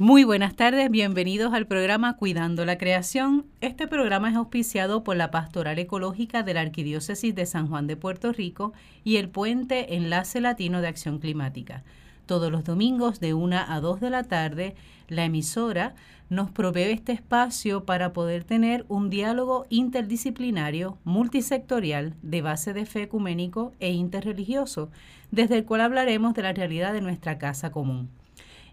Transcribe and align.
Muy 0.00 0.24
buenas 0.24 0.56
tardes, 0.56 0.90
bienvenidos 0.90 1.52
al 1.52 1.66
programa 1.66 2.16
Cuidando 2.16 2.64
la 2.64 2.78
Creación. 2.78 3.44
Este 3.60 3.86
programa 3.86 4.30
es 4.30 4.36
auspiciado 4.36 5.04
por 5.04 5.14
la 5.14 5.30
Pastoral 5.30 5.78
Ecológica 5.78 6.42
de 6.42 6.54
la 6.54 6.62
Arquidiócesis 6.62 7.34
de 7.34 7.44
San 7.44 7.68
Juan 7.68 7.86
de 7.86 7.98
Puerto 7.98 8.32
Rico 8.32 8.72
y 9.04 9.16
el 9.16 9.28
Puente 9.28 9.96
Enlace 9.96 10.40
Latino 10.40 10.80
de 10.80 10.88
Acción 10.88 11.18
Climática. 11.18 11.84
Todos 12.24 12.50
los 12.50 12.64
domingos 12.64 13.20
de 13.20 13.34
1 13.34 13.58
a 13.68 13.78
2 13.78 14.00
de 14.00 14.08
la 14.08 14.24
tarde, 14.24 14.74
la 15.08 15.26
emisora 15.26 15.94
nos 16.30 16.50
provee 16.50 16.92
este 16.92 17.12
espacio 17.12 17.84
para 17.84 18.14
poder 18.14 18.44
tener 18.44 18.86
un 18.88 19.10
diálogo 19.10 19.66
interdisciplinario, 19.68 20.96
multisectorial, 21.04 22.14
de 22.22 22.40
base 22.40 22.72
de 22.72 22.86
fe 22.86 23.02
ecuménico 23.02 23.74
e 23.80 23.90
interreligioso, 23.90 24.90
desde 25.30 25.58
el 25.58 25.66
cual 25.66 25.82
hablaremos 25.82 26.32
de 26.32 26.40
la 26.40 26.54
realidad 26.54 26.94
de 26.94 27.02
nuestra 27.02 27.36
casa 27.36 27.70
común. 27.70 28.08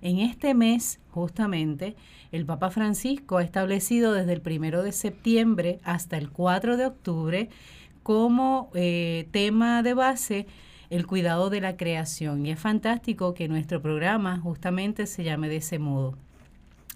En 0.02 0.20
este 0.20 0.54
mes, 0.54 1.00
justamente, 1.11 1.95
el 2.32 2.45
Papa 2.45 2.70
Francisco 2.70 3.38
ha 3.38 3.44
establecido 3.44 4.13
desde 4.13 4.34
el 4.34 4.41
primero 4.41 4.84
de 4.84 4.91
septiembre 4.91 5.80
hasta 5.84 6.17
el 6.17 6.30
4 6.30 6.77
de 6.77 6.85
octubre 6.85 7.49
como 8.04 8.70
eh, 8.73 9.27
tema 9.31 9.84
de 9.84 9.94
base 9.94 10.48
el 10.90 11.05
cuidado 11.05 11.49
de 11.49 11.62
la 11.62 11.76
creación. 11.77 12.45
Y 12.45 12.52
es 12.52 12.59
fantástico 12.59 13.34
que 13.34 13.48
nuestro 13.48 13.81
programa 13.81 14.40
justamente 14.40 15.05
se 15.07 15.23
llame 15.23 15.49
de 15.49 15.57
ese 15.57 15.80
modo. 15.80 16.18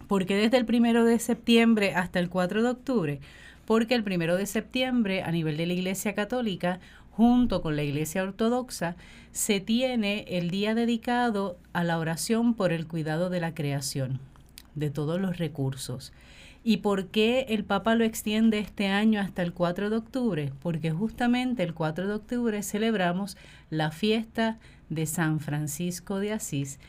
¿Por 0.08 0.26
qué 0.26 0.36
desde 0.36 0.58
el 0.58 0.66
primero 0.66 1.04
de 1.04 1.20
septiembre 1.20 1.94
hasta 1.96 2.20
el 2.20 2.30
4 2.30 2.64
de 2.64 2.70
octubre? 2.70 3.20
Porque 3.66 3.96
el 3.96 4.04
primero 4.04 4.36
de 4.36 4.46
septiembre, 4.46 5.24
a 5.24 5.32
nivel 5.32 5.58
de 5.58 5.66
la 5.66 5.74
Iglesia 5.74 6.14
Católica, 6.14 6.80
junto 7.12 7.62
con 7.62 7.76
la 7.76 7.84
Iglesia 7.84 8.24
Ortodoxa, 8.24 8.96
se 9.32 9.60
tiene 9.60 10.26
el 10.28 10.50
día 10.50 10.76
dedicado 10.76 11.58
a 11.74 11.84
la 11.84 12.00
oración 12.00 12.54
por 12.54 12.74
el 12.74 12.88
cuidado 12.88 13.30
de 13.30 13.40
la 13.40 13.54
creación, 13.54 14.20
de 14.76 14.90
todos 14.90 15.20
los 15.20 15.38
recursos. 15.38 16.14
¿Y 16.64 16.78
por 16.78 17.08
qué 17.08 17.48
el 17.50 17.64
Papa 17.64 17.96
lo 17.96 18.04
extiende 18.04 18.60
este 18.60 18.88
año 18.88 19.20
hasta 19.20 19.42
el 19.42 19.52
4 19.52 19.90
de 19.90 19.98
octubre? 19.98 20.54
Porque 20.62 20.92
justamente 20.92 21.64
el 21.64 21.74
4 21.74 22.08
de 22.08 22.14
octubre 22.14 22.62
celebramos 22.62 23.36
la 23.70 23.92
fiesta 23.92 24.60
de 24.90 25.08
San 25.08 25.40
Francisco 25.40 26.20
de 26.20 26.34
Asís, 26.34 26.80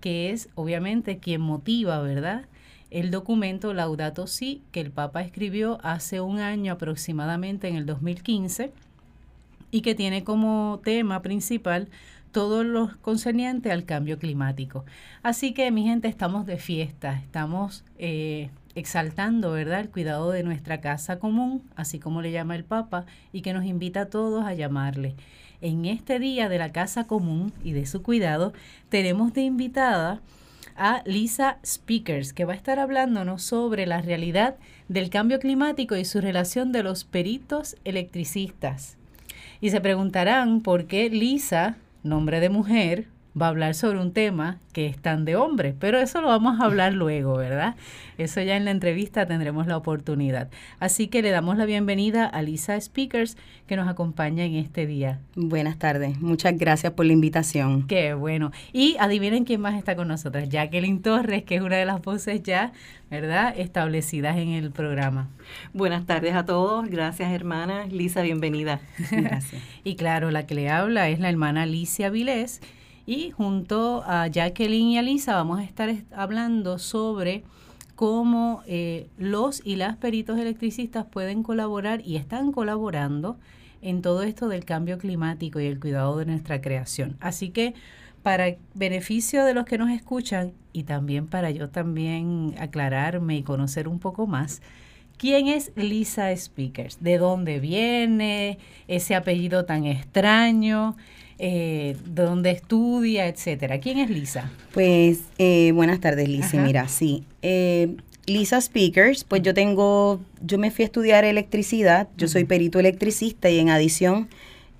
que 0.00 0.30
es 0.30 0.48
obviamente 0.54 1.18
quien 1.18 1.40
motiva, 1.40 2.00
¿verdad? 2.00 2.46
El 2.90 3.10
documento 3.10 3.74
Laudato 3.74 4.28
Si, 4.28 4.62
que 4.70 4.80
el 4.80 4.92
Papa 4.92 5.22
escribió 5.22 5.78
hace 5.82 6.20
un 6.20 6.38
año 6.38 6.74
aproximadamente 6.74 7.66
en 7.66 7.74
el 7.74 7.84
2015 7.84 8.72
y 9.70 9.80
que 9.80 9.94
tiene 9.94 10.24
como 10.24 10.80
tema 10.84 11.22
principal 11.22 11.88
todo 12.32 12.64
lo 12.64 12.90
concerniente 13.00 13.72
al 13.72 13.84
cambio 13.84 14.18
climático. 14.18 14.84
Así 15.22 15.54
que, 15.54 15.70
mi 15.70 15.84
gente, 15.84 16.08
estamos 16.08 16.44
de 16.44 16.58
fiesta, 16.58 17.14
estamos 17.14 17.82
eh, 17.98 18.50
exaltando, 18.74 19.52
¿verdad?, 19.52 19.80
el 19.80 19.88
cuidado 19.88 20.30
de 20.30 20.42
nuestra 20.42 20.82
casa 20.82 21.18
común, 21.18 21.62
así 21.76 21.98
como 21.98 22.20
le 22.20 22.32
llama 22.32 22.54
el 22.54 22.64
Papa, 22.64 23.06
y 23.32 23.40
que 23.40 23.54
nos 23.54 23.64
invita 23.64 24.02
a 24.02 24.10
todos 24.10 24.44
a 24.44 24.52
llamarle. 24.52 25.14
En 25.62 25.86
este 25.86 26.18
día 26.18 26.50
de 26.50 26.58
la 26.58 26.72
casa 26.72 27.06
común 27.06 27.54
y 27.64 27.72
de 27.72 27.86
su 27.86 28.02
cuidado, 28.02 28.52
tenemos 28.90 29.32
de 29.32 29.40
invitada 29.40 30.20
a 30.76 31.02
Lisa 31.06 31.58
Speakers, 31.64 32.34
que 32.34 32.44
va 32.44 32.52
a 32.52 32.56
estar 32.56 32.78
hablándonos 32.78 33.42
sobre 33.42 33.86
la 33.86 34.02
realidad 34.02 34.56
del 34.88 35.08
cambio 35.08 35.38
climático 35.38 35.96
y 35.96 36.04
su 36.04 36.20
relación 36.20 36.70
de 36.70 36.82
los 36.82 37.04
peritos 37.04 37.76
electricistas. 37.84 38.98
Y 39.60 39.70
se 39.70 39.80
preguntarán 39.80 40.60
por 40.60 40.86
qué 40.86 41.10
Lisa, 41.10 41.76
nombre 42.02 42.40
de 42.40 42.48
mujer, 42.48 43.06
va 43.40 43.46
a 43.46 43.48
hablar 43.50 43.74
sobre 43.74 44.00
un 44.00 44.12
tema 44.12 44.58
que 44.72 44.86
es 44.86 44.98
tan 44.98 45.24
de 45.24 45.36
hombre, 45.36 45.74
pero 45.78 45.98
eso 45.98 46.20
lo 46.20 46.28
vamos 46.28 46.60
a 46.60 46.64
hablar 46.64 46.92
luego, 46.94 47.36
¿verdad? 47.36 47.76
Eso 48.18 48.40
ya 48.42 48.56
en 48.56 48.64
la 48.64 48.70
entrevista 48.70 49.26
tendremos 49.26 49.66
la 49.66 49.76
oportunidad. 49.76 50.48
Así 50.80 51.08
que 51.08 51.22
le 51.22 51.30
damos 51.30 51.56
la 51.56 51.66
bienvenida 51.66 52.26
a 52.26 52.42
Lisa 52.42 52.80
Speakers 52.80 53.36
que 53.66 53.76
nos 53.76 53.88
acompaña 53.88 54.44
en 54.44 54.54
este 54.54 54.86
día. 54.86 55.20
Buenas 55.34 55.78
tardes, 55.78 56.20
muchas 56.20 56.56
gracias 56.56 56.92
por 56.92 57.06
la 57.06 57.12
invitación. 57.12 57.86
Qué 57.86 58.14
bueno. 58.14 58.52
Y 58.72 58.96
adivinen 58.98 59.44
quién 59.44 59.60
más 59.60 59.74
está 59.74 59.96
con 59.96 60.08
nosotras, 60.08 60.48
Jacqueline 60.48 61.02
Torres, 61.02 61.44
que 61.44 61.56
es 61.56 61.62
una 61.62 61.76
de 61.76 61.84
las 61.84 62.00
voces 62.00 62.42
ya, 62.42 62.72
¿verdad?, 63.10 63.54
establecidas 63.56 64.36
en 64.36 64.50
el 64.50 64.70
programa. 64.70 65.28
Buenas 65.72 66.06
tardes 66.06 66.34
a 66.34 66.44
todos, 66.44 66.88
gracias 66.88 67.32
hermana. 67.32 67.86
Lisa, 67.86 68.22
bienvenida. 68.22 68.80
Gracias. 69.10 69.62
y 69.84 69.96
claro, 69.96 70.30
la 70.30 70.46
que 70.46 70.54
le 70.54 70.70
habla 70.70 71.08
es 71.08 71.20
la 71.20 71.28
hermana 71.28 71.62
Alicia 71.62 72.10
Vilés 72.10 72.60
y 73.06 73.30
junto 73.30 74.02
a 74.04 74.26
Jacqueline 74.26 74.88
y 74.88 74.98
Alisa 74.98 75.34
vamos 75.34 75.60
a 75.60 75.64
estar 75.64 75.94
hablando 76.14 76.78
sobre 76.78 77.44
cómo 77.94 78.62
eh, 78.66 79.08
los 79.16 79.62
y 79.64 79.76
las 79.76 79.96
peritos 79.96 80.38
electricistas 80.38 81.06
pueden 81.06 81.42
colaborar 81.42 82.02
y 82.04 82.16
están 82.16 82.52
colaborando 82.52 83.38
en 83.80 84.02
todo 84.02 84.22
esto 84.22 84.48
del 84.48 84.64
cambio 84.64 84.98
climático 84.98 85.60
y 85.60 85.66
el 85.66 85.78
cuidado 85.78 86.18
de 86.18 86.26
nuestra 86.26 86.60
creación. 86.60 87.16
Así 87.20 87.50
que 87.50 87.74
para 88.24 88.56
beneficio 88.74 89.44
de 89.44 89.54
los 89.54 89.64
que 89.66 89.78
nos 89.78 89.90
escuchan 89.90 90.52
y 90.72 90.82
también 90.82 91.28
para 91.28 91.52
yo 91.52 91.68
también 91.68 92.54
aclararme 92.58 93.36
y 93.36 93.42
conocer 93.44 93.86
un 93.86 94.00
poco 94.00 94.26
más, 94.26 94.62
¿quién 95.16 95.46
es 95.46 95.70
Lisa 95.76 96.36
Speakers? 96.36 96.98
¿De 97.00 97.18
dónde 97.18 97.60
viene 97.60 98.58
ese 98.88 99.14
apellido 99.14 99.64
tan 99.64 99.86
extraño? 99.86 100.96
Eh, 101.38 101.96
dónde 102.06 102.50
estudia, 102.50 103.26
etcétera. 103.26 103.78
¿Quién 103.78 103.98
es 103.98 104.08
Lisa? 104.08 104.50
Pues 104.72 105.20
eh, 105.38 105.72
buenas 105.72 106.00
tardes, 106.00 106.28
Lisa. 106.28 106.56
Mira, 106.62 106.88
sí. 106.88 107.24
Eh, 107.42 107.94
Lisa 108.26 108.60
Speakers, 108.60 109.24
pues 109.24 109.42
yo 109.42 109.52
tengo, 109.52 110.20
yo 110.40 110.58
me 110.58 110.70
fui 110.70 110.84
a 110.84 110.86
estudiar 110.86 111.24
electricidad, 111.24 112.08
yo 112.16 112.26
soy 112.26 112.44
perito 112.44 112.80
electricista 112.80 113.50
y 113.50 113.58
en 113.58 113.68
adición 113.68 114.28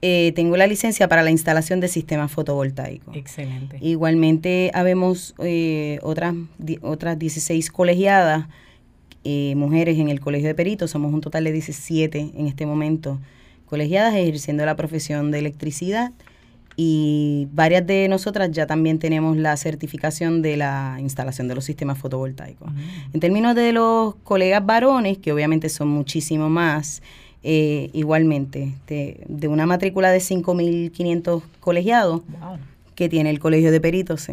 eh, 0.02 0.32
tengo 0.34 0.56
la 0.56 0.66
licencia 0.66 1.08
para 1.08 1.22
la 1.22 1.30
instalación 1.30 1.78
de 1.80 1.88
sistemas 1.88 2.32
fotovoltaicos. 2.32 3.14
Excelente. 3.14 3.78
Igualmente 3.80 4.70
habemos 4.74 5.34
otras, 6.02 6.34
otras 6.82 7.18
16 7.18 7.70
colegiadas, 7.70 8.46
mujeres 9.54 9.98
en 9.98 10.08
el 10.08 10.20
colegio 10.20 10.48
de 10.48 10.54
peritos, 10.54 10.90
somos 10.90 11.12
un 11.12 11.20
total 11.20 11.44
de 11.44 11.52
17 11.52 12.32
en 12.34 12.46
este 12.46 12.66
momento 12.66 13.20
colegiadas 13.66 14.14
ejerciendo 14.14 14.64
la 14.64 14.76
profesión 14.76 15.30
de 15.30 15.40
electricidad 15.40 16.12
y 16.76 17.48
varias 17.52 17.86
de 17.86 18.06
nosotras 18.08 18.50
ya 18.52 18.66
también 18.66 18.98
tenemos 18.98 19.36
la 19.36 19.56
certificación 19.56 20.42
de 20.42 20.58
la 20.58 20.98
instalación 21.00 21.48
de 21.48 21.54
los 21.54 21.64
sistemas 21.64 21.98
fotovoltaicos. 21.98 22.70
En 23.14 23.20
términos 23.20 23.54
de 23.54 23.72
los 23.72 24.14
colegas 24.16 24.64
varones, 24.64 25.16
que 25.18 25.32
obviamente 25.32 25.70
son 25.70 25.88
muchísimo 25.88 26.50
más, 26.50 27.02
eh, 27.42 27.90
igualmente, 27.94 28.74
de, 28.86 29.48
una 29.48 29.64
matrícula 29.64 30.10
de 30.10 30.18
5.500 30.18 31.42
colegiados 31.60 32.22
que 32.94 33.08
tiene 33.08 33.30
el 33.30 33.38
Colegio 33.38 33.70
de 33.72 33.80
Peritos, 33.80 34.26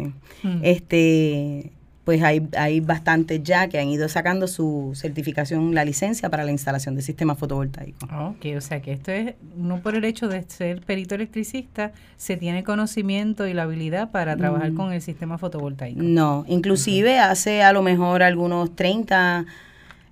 este 0.62 1.70
pues 2.04 2.22
hay, 2.22 2.46
hay 2.56 2.80
bastantes 2.80 3.42
ya 3.42 3.68
que 3.68 3.78
han 3.78 3.88
ido 3.88 4.08
sacando 4.08 4.46
su 4.46 4.92
certificación, 4.94 5.74
la 5.74 5.84
licencia 5.84 6.28
para 6.28 6.44
la 6.44 6.50
instalación 6.50 6.94
de 6.94 7.02
sistemas 7.02 7.38
fotovoltaicos. 7.38 8.08
Ok, 8.12 8.46
o 8.56 8.60
sea 8.60 8.82
que 8.82 8.92
esto 8.92 9.10
es, 9.10 9.34
no 9.56 9.80
por 9.80 9.94
el 9.94 10.04
hecho 10.04 10.28
de 10.28 10.42
ser 10.42 10.82
perito 10.82 11.14
electricista, 11.14 11.92
se 12.18 12.36
tiene 12.36 12.62
conocimiento 12.62 13.46
y 13.46 13.54
la 13.54 13.62
habilidad 13.62 14.10
para 14.10 14.36
trabajar 14.36 14.72
mm. 14.72 14.76
con 14.76 14.92
el 14.92 15.00
sistema 15.00 15.38
fotovoltaico. 15.38 16.02
No, 16.02 16.44
inclusive 16.46 17.18
hace 17.18 17.62
a 17.62 17.72
lo 17.72 17.82
mejor 17.82 18.22
algunos 18.22 18.76
30, 18.76 19.46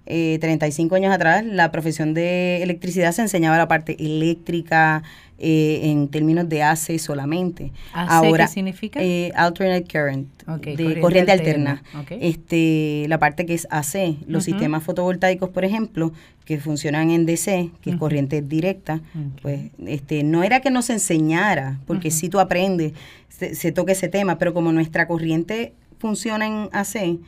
eh, 0.07 0.39
35 0.41 0.95
años 0.95 1.13
atrás, 1.13 1.45
la 1.45 1.71
profesión 1.71 2.15
de 2.15 2.63
electricidad 2.63 3.13
se 3.13 3.23
enseñaba 3.23 3.57
la 3.57 3.69
parte 3.69 3.97
eléctrica, 3.99 5.03
eh, 5.45 5.91
en 5.91 6.07
términos 6.07 6.49
de 6.49 6.63
AC 6.63 7.01
solamente. 7.01 7.73
Ahora, 7.93 8.47
¿qué 8.47 8.53
significa? 8.53 9.01
Eh, 9.03 9.33
alternate 9.35 9.91
current, 9.91 10.29
de 10.63 11.01
corriente, 11.01 11.33
alterna. 11.33 11.83
Este, 12.11 13.07
la 13.09 13.19
parte 13.19 13.45
que 13.45 13.55
es 13.55 13.67
AC, 13.69 14.19
los 14.29 14.45
sistemas 14.45 14.85
fotovoltaicos, 14.85 15.51
por 15.51 15.65
ejemplo, 15.65 16.13
que 16.45 16.61
funcionan 16.61 17.11
en 17.11 17.27
DC, 17.27 17.71
que 17.81 17.91
es 17.91 17.97
corriente 17.97 18.41
directa, 18.41 19.01
pues 19.43 19.73
este, 19.85 20.23
no 20.23 20.45
era 20.45 20.61
que 20.61 20.71
nos 20.71 20.91
enseñara, 20.91 21.81
porque 21.89 22.13
si 22.13 22.29
tú 22.29 22.39
aprendes, 22.39 22.93
se, 23.29 23.57
se 23.57 23.73
toca 23.73 23.91
ese 23.91 24.07
tema, 24.07 24.39
pero 24.39 24.55
como 24.55 24.71
nuestra 24.71 25.09
corriente 25.09 25.73
funciona 25.99 26.47
en 26.47 26.69
AC, 26.71 27.19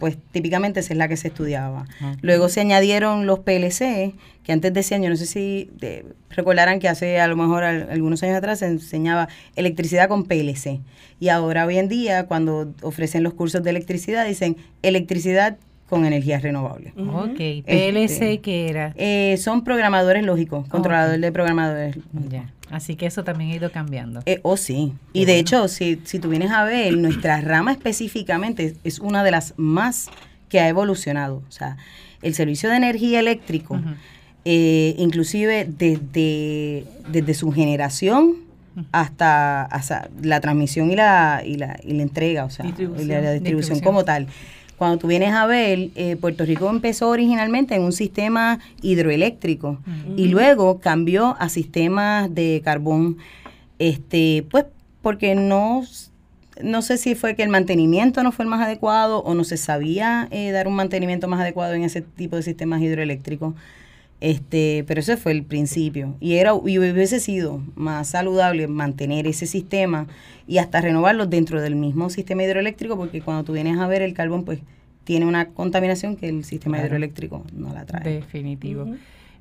pues 0.00 0.16
típicamente 0.32 0.80
esa 0.80 0.94
es 0.94 0.98
la 0.98 1.06
que 1.06 1.16
se 1.16 1.28
estudiaba. 1.28 1.86
Luego 2.22 2.48
se 2.48 2.60
añadieron 2.60 3.26
los 3.26 3.40
PLC, 3.40 4.14
que 4.42 4.52
antes 4.52 4.72
decían, 4.72 5.02
yo 5.02 5.10
no 5.10 5.16
sé 5.16 5.26
si 5.26 5.70
recordarán 6.30 6.80
que 6.80 6.88
hace 6.88 7.20
a 7.20 7.28
lo 7.28 7.36
mejor 7.36 7.62
algunos 7.62 8.22
años 8.22 8.36
atrás 8.36 8.58
se 8.60 8.66
enseñaba 8.66 9.28
electricidad 9.54 10.08
con 10.08 10.24
PLC. 10.24 10.80
Y 11.20 11.28
ahora 11.28 11.66
hoy 11.66 11.78
en 11.78 11.88
día, 11.88 12.26
cuando 12.26 12.72
ofrecen 12.82 13.22
los 13.22 13.34
cursos 13.34 13.62
de 13.62 13.70
electricidad, 13.70 14.26
dicen 14.26 14.56
electricidad 14.82 15.58
con 15.90 16.06
energías 16.06 16.42
renovables. 16.42 16.94
Ok, 16.96 17.36
PLC, 17.66 18.04
este, 18.04 18.40
¿qué 18.40 18.68
era? 18.68 18.94
Eh, 18.96 19.36
son 19.38 19.64
programadores 19.64 20.24
lógicos, 20.24 20.68
controladores 20.68 21.20
de 21.20 21.32
programadores. 21.32 21.96
Ya. 22.30 22.48
Así 22.70 22.94
que 22.94 23.06
eso 23.06 23.24
también 23.24 23.50
ha 23.50 23.56
ido 23.56 23.72
cambiando. 23.72 24.22
Eh, 24.24 24.38
oh, 24.42 24.56
sí. 24.56 24.92
y 25.12 25.24
de 25.24 25.40
hecho, 25.40 25.66
si, 25.66 26.00
si 26.04 26.20
tú 26.20 26.28
vienes 26.28 26.52
a 26.52 26.62
ver, 26.62 26.96
nuestra 26.96 27.40
rama 27.40 27.72
específicamente 27.72 28.76
es 28.84 29.00
una 29.00 29.24
de 29.24 29.32
las 29.32 29.54
más 29.56 30.08
que 30.48 30.60
ha 30.60 30.68
evolucionado. 30.68 31.42
O 31.48 31.50
sea, 31.50 31.76
el 32.22 32.34
servicio 32.34 32.70
de 32.70 32.76
energía 32.76 33.18
eléctrico, 33.18 33.80
eh, 34.44 34.94
inclusive 34.96 35.66
desde, 35.68 36.84
desde 37.08 37.34
su 37.34 37.50
generación 37.50 38.36
hasta, 38.92 39.68
la 40.22 40.40
transmisión 40.40 40.92
y 40.92 40.96
la, 40.96 41.42
y 41.44 41.56
la, 41.56 41.80
y 41.82 41.94
la 41.94 42.02
entrega, 42.02 42.44
o 42.44 42.50
sea, 42.50 42.64
la, 42.64 43.32
distribución, 43.32 43.80
como 43.80 44.04
tal. 44.04 44.28
Cuando 44.80 44.96
tú 44.96 45.08
vienes 45.08 45.34
a 45.34 45.44
ver, 45.44 45.90
eh, 45.94 46.16
Puerto 46.18 46.46
Rico 46.46 46.70
empezó 46.70 47.10
originalmente 47.10 47.74
en 47.74 47.82
un 47.82 47.92
sistema 47.92 48.60
hidroeléctrico 48.80 49.78
y 50.16 50.28
luego 50.28 50.80
cambió 50.80 51.36
a 51.38 51.50
sistemas 51.50 52.34
de 52.34 52.62
carbón, 52.64 53.18
este, 53.78 54.46
pues 54.50 54.64
porque 55.02 55.34
no, 55.34 55.82
no 56.62 56.80
sé 56.80 56.96
si 56.96 57.14
fue 57.14 57.36
que 57.36 57.42
el 57.42 57.50
mantenimiento 57.50 58.22
no 58.22 58.32
fue 58.32 58.46
el 58.46 58.48
más 58.48 58.62
adecuado 58.62 59.18
o 59.18 59.34
no 59.34 59.44
se 59.44 59.58
sabía 59.58 60.28
eh, 60.30 60.50
dar 60.50 60.66
un 60.66 60.76
mantenimiento 60.76 61.28
más 61.28 61.40
adecuado 61.40 61.74
en 61.74 61.84
ese 61.84 62.00
tipo 62.00 62.36
de 62.36 62.42
sistemas 62.42 62.80
hidroeléctricos. 62.80 63.52
Este, 64.20 64.84
pero 64.86 65.00
ese 65.00 65.16
fue 65.16 65.32
el 65.32 65.44
principio. 65.44 66.16
Y 66.20 66.34
era 66.34 66.52
y 66.52 66.78
hubiese 66.78 67.20
sido 67.20 67.62
más 67.74 68.08
saludable 68.08 68.68
mantener 68.68 69.26
ese 69.26 69.46
sistema 69.46 70.06
y 70.46 70.58
hasta 70.58 70.80
renovarlo 70.80 71.26
dentro 71.26 71.60
del 71.60 71.74
mismo 71.74 72.10
sistema 72.10 72.42
hidroeléctrico, 72.42 72.96
porque 72.96 73.22
cuando 73.22 73.44
tú 73.44 73.52
vienes 73.52 73.78
a 73.78 73.86
ver 73.86 74.02
el 74.02 74.12
carbón, 74.12 74.44
pues 74.44 74.60
tiene 75.04 75.26
una 75.26 75.48
contaminación 75.48 76.16
que 76.16 76.28
el 76.28 76.44
sistema 76.44 76.78
hidroeléctrico 76.80 77.44
no 77.52 77.72
la 77.72 77.86
trae. 77.86 78.04
Definitivo. 78.04 78.86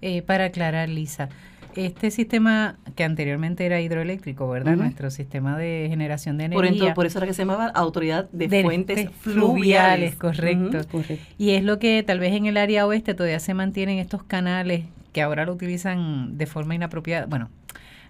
Eh, 0.02 0.22
para 0.22 0.46
aclarar, 0.46 0.88
Lisa, 0.88 1.30
este 1.75 2.12
sistema 2.12 2.77
que 2.95 3.04
anteriormente 3.04 3.66
era 3.66 3.80
hidroeléctrico, 3.80 4.50
¿verdad? 4.50 4.75
Nuestro 4.75 5.12
sistema 5.12 5.57
de 5.57 5.88
generación 5.89 6.38
de 6.38 6.45
energía. 6.45 6.94
Por, 6.94 7.06
eso 7.06 7.19
era 7.19 7.27
que 7.27 7.33
se 7.33 7.44
llamaba 7.44 7.68
Autoridad 7.68 8.30
de, 8.31 8.63
Fuentes 8.63 9.10
Fluviales. 9.21 10.16
correcto. 10.16 10.81
Y 11.38 11.51
es 11.51 11.63
lo 11.63 11.80
que 11.80 12.04
tal 12.04 12.19
vez 12.19 12.33
en 12.33 12.45
el 12.45 12.57
área 12.57 12.86
oeste 12.86 13.13
todavía 13.13 13.39
se 13.39 13.54
mantienen 13.54 14.00
estos 14.00 14.24
canales 14.24 14.86
que 15.13 15.21
ahora 15.21 15.45
lo 15.45 15.54
utilizan 15.54 16.38
de 16.38 16.45
forma 16.45 16.75
inapropiada. 16.75 17.25
Bueno, 17.25 17.50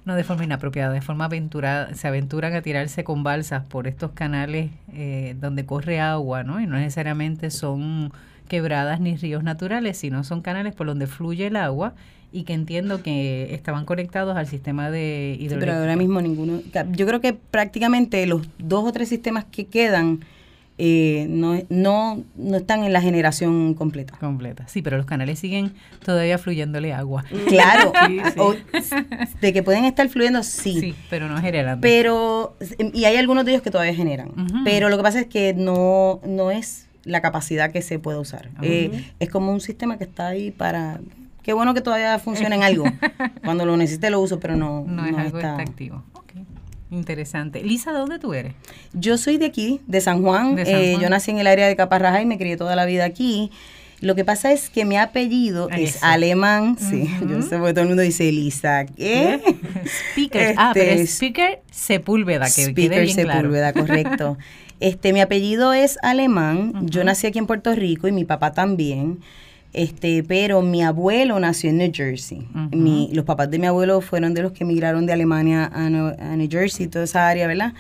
no 0.05 0.15
de 0.15 0.23
forma 0.23 0.43
inapropiada, 0.43 0.93
de 0.93 1.01
forma 1.01 1.25
aventurada, 1.25 1.93
se 1.93 2.07
aventuran 2.07 2.53
a 2.53 2.61
tirarse 2.61 3.03
con 3.03 3.23
balsas 3.23 3.65
por 3.65 3.87
estos 3.87 4.11
canales 4.11 4.71
eh, 4.93 5.35
donde 5.39 5.65
corre 5.65 5.99
agua, 5.99 6.43
¿no? 6.43 6.59
Y 6.59 6.65
no 6.65 6.77
necesariamente 6.77 7.51
son 7.51 8.11
quebradas 8.47 8.99
ni 8.99 9.15
ríos 9.15 9.43
naturales, 9.43 9.97
sino 9.97 10.23
son 10.23 10.41
canales 10.41 10.73
por 10.73 10.87
donde 10.87 11.07
fluye 11.07 11.47
el 11.47 11.55
agua 11.55 11.93
y 12.31 12.43
que 12.43 12.53
entiendo 12.53 13.01
que 13.01 13.53
estaban 13.53 13.85
conectados 13.85 14.37
al 14.37 14.47
sistema 14.47 14.91
de 14.91 15.35
hidroeléctrico. 15.39 15.59
pero 15.59 15.73
ahora 15.73 15.95
mismo 15.95 16.21
ninguno. 16.21 16.61
Yo 16.91 17.05
creo 17.05 17.21
que 17.21 17.33
prácticamente 17.33 18.25
los 18.27 18.47
dos 18.57 18.87
o 18.87 18.91
tres 18.91 19.09
sistemas 19.09 19.45
que 19.45 19.65
quedan 19.65 20.19
eh, 20.81 21.27
no, 21.29 21.61
no, 21.67 22.23
no 22.37 22.57
están 22.57 22.85
en 22.85 22.93
la 22.93 23.01
generación 23.01 23.73
completa. 23.73 24.15
Completa, 24.17 24.65
sí, 24.69 24.81
pero 24.81 24.95
los 24.95 25.05
canales 25.05 25.37
siguen 25.37 25.73
todavía 26.05 26.37
fluyéndole 26.37 26.93
agua. 26.93 27.25
Claro, 27.49 27.91
de 29.41 29.53
que 29.53 29.61
pueden 29.61 29.83
estar 29.83 30.07
fluyendo, 30.07 30.41
sí. 30.43 30.79
Sí, 30.79 30.95
pero 31.09 31.27
no 31.27 31.37
generan. 31.41 31.81
Pero, 31.81 32.55
y 32.93 33.03
hay 33.03 33.17
algunos 33.17 33.43
de 33.43 33.51
ellos 33.51 33.61
que 33.61 33.71
todavía 33.71 33.93
generan. 33.93 34.31
Pero 34.63 34.87
lo 34.87 34.95
que 34.95 35.03
pasa 35.03 35.19
es 35.19 35.27
que 35.27 35.53
no, 35.53 36.21
no 36.25 36.49
es 36.49 36.87
la 37.03 37.21
capacidad 37.21 37.71
que 37.71 37.81
se 37.81 37.99
puede 37.99 38.17
usar. 38.17 38.49
Eh, 38.61 39.03
es 39.19 39.29
como 39.29 39.51
un 39.51 39.59
sistema 39.59 39.97
que 39.97 40.05
está 40.05 40.27
ahí 40.27 40.51
para 40.51 41.01
Qué 41.49 41.53
bueno 41.53 41.73
que 41.73 41.81
todavía 41.81 42.19
funciona 42.19 42.53
en 42.53 42.61
algo. 42.61 42.83
Cuando 43.43 43.65
lo 43.65 43.75
necesite 43.75 44.11
lo 44.11 44.19
uso, 44.19 44.39
pero 44.39 44.55
no, 44.55 44.85
no, 44.85 45.03
es 45.07 45.17
algo 45.17 45.39
está. 45.39 45.55
activo. 45.55 46.03
Interesante. 46.91 47.63
Lisa, 47.63 47.91
¿de 47.91 47.97
dónde 47.97 48.19
tú 48.19 48.35
eres? 48.35 48.53
Yo 48.93 49.17
soy 49.17 49.39
de 49.39 49.47
aquí, 49.47 49.81
de 49.87 49.99
San 49.99 50.21
Juan. 50.21 50.59
Eh, 50.59 50.99
yo 51.01 51.09
nací 51.09 51.31
en 51.31 51.39
el 51.39 51.47
área 51.47 51.67
de 51.67 51.75
Caparraja 51.75 52.21
y 52.21 52.27
me 52.27 52.37
crié 52.37 52.55
toda 52.55 52.75
la 52.75 52.85
vida 52.85 53.03
aquí. 53.03 53.49
Lo 53.99 54.13
que 54.13 54.23
pasa 54.23 54.51
es 54.51 54.69
que 54.69 54.85
mi 54.85 54.95
apellido 54.95 55.71
es 55.71 56.03
alemán, 56.03 56.77
sí, 56.79 57.09
yo 57.27 57.41
sé 57.41 57.57
porque 57.57 57.73
todo 57.73 57.81
el 57.81 57.87
mundo 57.87 58.03
dice 58.03 58.31
Lisa, 58.31 58.85
¿qué? 58.85 59.41
Speaker, 60.11 60.53
ah, 60.55 60.69
pero 60.75 60.91
es 60.91 61.01
este, 61.01 61.13
Speaker 61.15 61.61
Sepúlveda, 61.71 62.45
que 62.45 62.65
Speaker 62.65 63.01
bien 63.01 63.15
Sepúlveda, 63.15 63.73
correcto. 63.73 64.37
Este, 64.81 65.11
mi 65.11 65.19
apellido 65.19 65.73
es 65.73 65.97
alemán, 66.03 66.87
yo 66.87 67.03
nací 67.03 67.27
aquí 67.27 67.37
en 67.37 67.47
Puerto 67.47 67.75
Rico 67.75 68.07
y 68.07 68.13
mi 68.13 68.23
papá 68.23 68.53
también. 68.53 69.19
Este, 69.73 70.23
pero 70.23 70.61
mi 70.61 70.83
abuelo 70.83 71.39
nació 71.39 71.69
en 71.69 71.77
New 71.77 71.91
Jersey. 71.93 72.47
mi, 72.71 73.09
los 73.13 73.25
papás 73.25 73.51
de 73.51 73.59
mi 73.59 73.67
abuelo 73.67 74.01
fueron 74.01 74.33
de 74.33 74.41
los 74.41 74.51
que 74.51 74.63
emigraron 74.63 75.05
de 75.05 75.13
Alemania 75.13 75.69
a, 75.71 75.89
New 75.89 76.49
Jersey, 76.49 76.87
toda 76.87 77.05
esa 77.05 77.27
área, 77.27 77.47
¿verdad? 77.47 77.73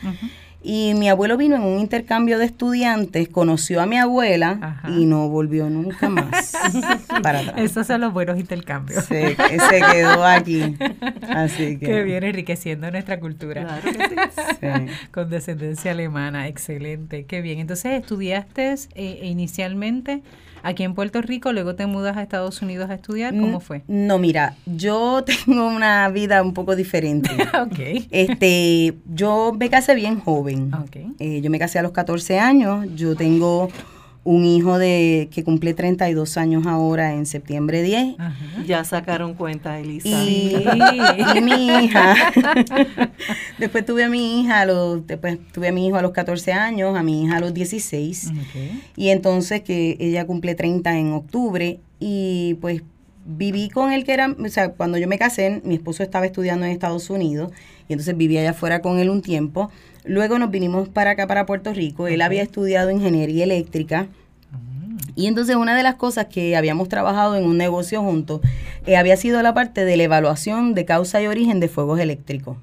Y 0.61 0.93
mi 0.95 1.07
abuelo 1.07 1.37
vino 1.37 1.55
en 1.55 1.61
un 1.61 1.79
intercambio 1.79 2.37
de 2.37 2.43
estudiantes, 2.43 3.29
conoció 3.29 3.81
a 3.81 3.85
mi 3.85 3.97
abuela 3.97 4.81
y 4.89 5.05
no 5.05 5.29
volvió 5.29 5.69
nunca 5.69 6.09
más 6.09 6.51
para 7.23 7.39
atrás. 7.39 7.55
Esos 7.57 7.87
son 7.87 8.01
los 8.01 8.11
buenos 8.11 8.37
intercambios. 8.37 9.05
Se, 9.05 9.37
se 9.37 9.81
quedó 9.91 10.25
aquí. 10.25 10.75
Así 11.29 11.77
que. 11.77 11.85
Que 11.85 12.03
viene 12.03 12.29
enriqueciendo 12.29 12.91
nuestra 12.91 13.21
cultura. 13.21 13.79
Claro 13.81 14.91
Con 15.11 15.29
descendencia 15.29 15.91
alemana, 15.91 16.49
excelente, 16.49 17.23
qué 17.23 17.39
bien. 17.41 17.59
Entonces, 17.59 17.93
estudiaste 17.93 18.75
eh, 18.95 19.21
inicialmente 19.23 20.23
aquí 20.63 20.83
en 20.83 20.93
Puerto 20.93 21.21
Rico, 21.21 21.51
luego 21.53 21.75
te 21.75 21.85
mudas 21.85 22.17
a 22.17 22.21
Estados 22.21 22.61
Unidos 22.61 22.89
a 22.89 22.95
estudiar, 22.95 23.33
¿cómo 23.33 23.59
fue? 23.59 23.83
No, 23.87 24.17
mira, 24.17 24.55
yo 24.65 25.23
tengo 25.45 25.67
una 25.67 26.09
vida 26.09 26.41
un 26.41 26.53
poco 26.53 26.75
diferente. 26.75 27.29
ok. 27.61 28.07
Este, 28.11 28.95
yo 29.13 29.53
me 29.57 29.69
casé 29.69 29.95
bien 29.95 30.19
joven. 30.19 30.73
Okay. 30.73 31.07
Eh, 31.19 31.41
yo 31.41 31.49
me 31.49 31.59
casé 31.59 31.79
a 31.79 31.81
los 31.81 31.91
14 31.91 32.39
años, 32.39 32.85
yo 32.95 33.15
tengo 33.15 33.69
un 34.23 34.45
hijo 34.45 34.77
de 34.77 35.29
que 35.31 35.43
cumple 35.43 35.73
32 35.73 36.37
años 36.37 36.65
ahora 36.67 37.13
en 37.13 37.25
septiembre 37.25 37.81
10. 37.81 38.15
Ya 38.67 38.83
sacaron 38.83 39.33
cuenta, 39.33 39.79
Elisa. 39.79 40.09
Y, 40.09 40.63
mi 41.41 41.67
hija. 41.67 42.15
después 43.57 43.85
tuve 43.85 44.03
a 44.03 44.09
mi 44.09 44.41
hija, 44.41 44.61
a 44.61 44.65
los, 44.65 45.07
después 45.07 45.39
tuve 45.53 45.69
a 45.69 45.71
mi 45.71 45.87
hijo 45.87 45.97
a 45.97 46.01
los 46.01 46.11
14 46.11 46.51
años, 46.51 46.97
a 46.97 47.03
mi 47.03 47.23
hija 47.23 47.37
a 47.37 47.39
los 47.39 47.53
16. 47.53 48.31
Y 48.95 49.09
entonces 49.09 49.61
que 49.61 49.97
ella 49.99 50.25
cumple 50.25 50.55
30 50.55 50.97
en 50.97 51.13
octubre 51.13 51.79
y 51.99 52.55
pues 52.61 52.83
viví 53.25 53.69
con 53.69 53.91
él 53.91 54.03
que 54.05 54.13
era, 54.13 54.35
o 54.37 54.49
sea, 54.49 54.71
cuando 54.73 54.97
yo 54.97 55.07
me 55.07 55.19
casé, 55.19 55.61
mi 55.63 55.75
esposo 55.75 56.03
estaba 56.03 56.25
estudiando 56.25 56.65
en 56.65 56.71
Estados 56.71 57.09
Unidos 57.09 57.51
y 57.87 57.93
entonces 57.93 58.17
vivía 58.17 58.41
allá 58.41 58.51
afuera 58.51 58.81
con 58.81 58.99
él 58.99 59.09
un 59.09 59.21
tiempo 59.21 59.69
Luego 60.05 60.39
nos 60.39 60.51
vinimos 60.51 60.89
para 60.89 61.11
acá, 61.11 61.27
para 61.27 61.45
Puerto 61.45 61.73
Rico. 61.73 62.07
Él 62.07 62.21
había 62.21 62.41
estudiado 62.41 62.91
ingeniería 62.91 63.43
eléctrica. 63.43 64.07
Y 65.15 65.27
entonces 65.27 65.55
una 65.55 65.75
de 65.75 65.83
las 65.83 65.95
cosas 65.95 66.27
que 66.27 66.55
habíamos 66.55 66.87
trabajado 66.87 67.35
en 67.35 67.43
un 67.43 67.57
negocio 67.57 68.01
juntos 68.01 68.41
eh, 68.85 68.95
había 68.95 69.17
sido 69.17 69.41
la 69.41 69.53
parte 69.53 69.83
de 69.83 69.97
la 69.97 70.03
evaluación 70.03 70.73
de 70.73 70.85
causa 70.85 71.21
y 71.21 71.27
origen 71.27 71.59
de 71.59 71.67
fuegos 71.67 71.99
eléctricos. 71.99 72.57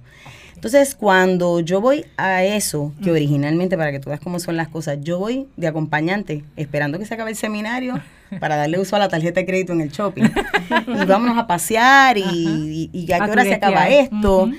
Entonces, 0.57 0.95
cuando 0.95 1.61
yo 1.61 1.83
voy 1.83 2.07
a 2.16 2.43
eso, 2.43 2.93
que 3.05 3.11
originalmente, 3.11 3.76
para 3.76 3.93
que 3.93 4.00
tú 4.00 4.09
veas 4.09 4.21
cómo 4.21 4.40
son 4.40 4.57
las 4.57 4.69
cosas, 4.69 4.99
yo 5.02 5.19
voy 5.19 5.47
de 5.57 5.66
acompañante, 5.66 6.45
esperando 6.57 6.99
que 6.99 7.05
se 7.05 7.12
acabe 7.12 7.31
el 7.31 7.37
seminario 7.37 8.00
para 8.40 8.57
darle 8.57 8.81
uso 8.81 8.97
a 8.97 8.99
la 8.99 9.09
tarjeta 9.09 9.40
de 9.40 9.47
crédito 9.47 9.75
en 9.75 9.83
el 9.83 9.90
shopping. 9.90 10.25
y 10.88 11.05
vámonos 11.05 11.37
a 11.37 11.47
pasear 11.47 12.16
y, 12.16 12.88
y, 12.90 13.12
a 13.12 13.21
qué 13.21 13.31
hora 13.31 13.45
se 13.45 13.55
acaba 13.55 13.88
esto. 13.90 14.50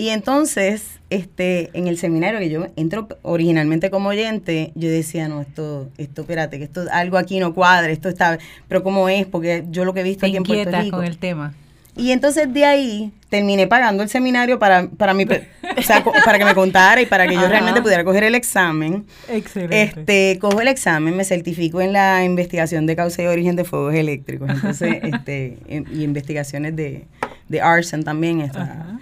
Y 0.00 0.08
entonces, 0.08 0.82
este, 1.10 1.68
en 1.74 1.86
el 1.86 1.98
seminario 1.98 2.40
que 2.40 2.48
yo 2.48 2.68
entro 2.76 3.06
originalmente 3.20 3.90
como 3.90 4.08
oyente, 4.08 4.72
yo 4.74 4.88
decía, 4.88 5.28
no, 5.28 5.42
esto, 5.42 5.90
esto, 5.98 6.22
espérate, 6.22 6.56
que 6.56 6.64
esto, 6.64 6.84
algo 6.90 7.18
aquí 7.18 7.38
no 7.38 7.52
cuadra, 7.52 7.90
esto 7.90 8.08
está, 8.08 8.38
pero 8.66 8.82
¿cómo 8.82 9.10
es? 9.10 9.26
Porque 9.26 9.62
yo 9.68 9.84
lo 9.84 9.92
que 9.92 10.00
he 10.00 10.02
visto 10.02 10.24
aquí 10.24 10.38
en 10.38 10.44
Puerto 10.44 10.80
Rico. 10.80 10.96
con 10.96 11.04
el 11.04 11.18
tema. 11.18 11.52
Y 11.98 12.12
entonces 12.12 12.50
de 12.50 12.64
ahí 12.64 13.12
terminé 13.28 13.66
pagando 13.66 14.02
el 14.02 14.08
seminario 14.08 14.58
para, 14.58 14.88
para, 14.88 15.12
mi, 15.12 15.24
o 15.24 15.82
sea, 15.82 16.02
para 16.24 16.38
que 16.38 16.46
me 16.46 16.54
contara 16.54 17.02
y 17.02 17.04
para 17.04 17.28
que 17.28 17.34
yo 17.34 17.46
realmente 17.46 17.82
pudiera 17.82 18.02
coger 18.02 18.24
el 18.24 18.34
examen. 18.34 19.04
Excelente. 19.28 19.82
Este, 19.82 20.38
cojo 20.40 20.62
el 20.62 20.68
examen, 20.68 21.14
me 21.14 21.24
certifico 21.24 21.82
en 21.82 21.92
la 21.92 22.24
investigación 22.24 22.86
de 22.86 22.96
causa 22.96 23.22
y 23.22 23.26
origen 23.26 23.54
de 23.54 23.64
fuegos 23.64 23.94
eléctricos. 23.94 24.48
Entonces, 24.48 24.98
este, 25.02 25.58
y 25.68 26.04
investigaciones 26.04 26.74
de, 26.74 27.04
de 27.50 27.60
arson 27.60 28.02
también. 28.02 28.40
Está. 28.40 28.98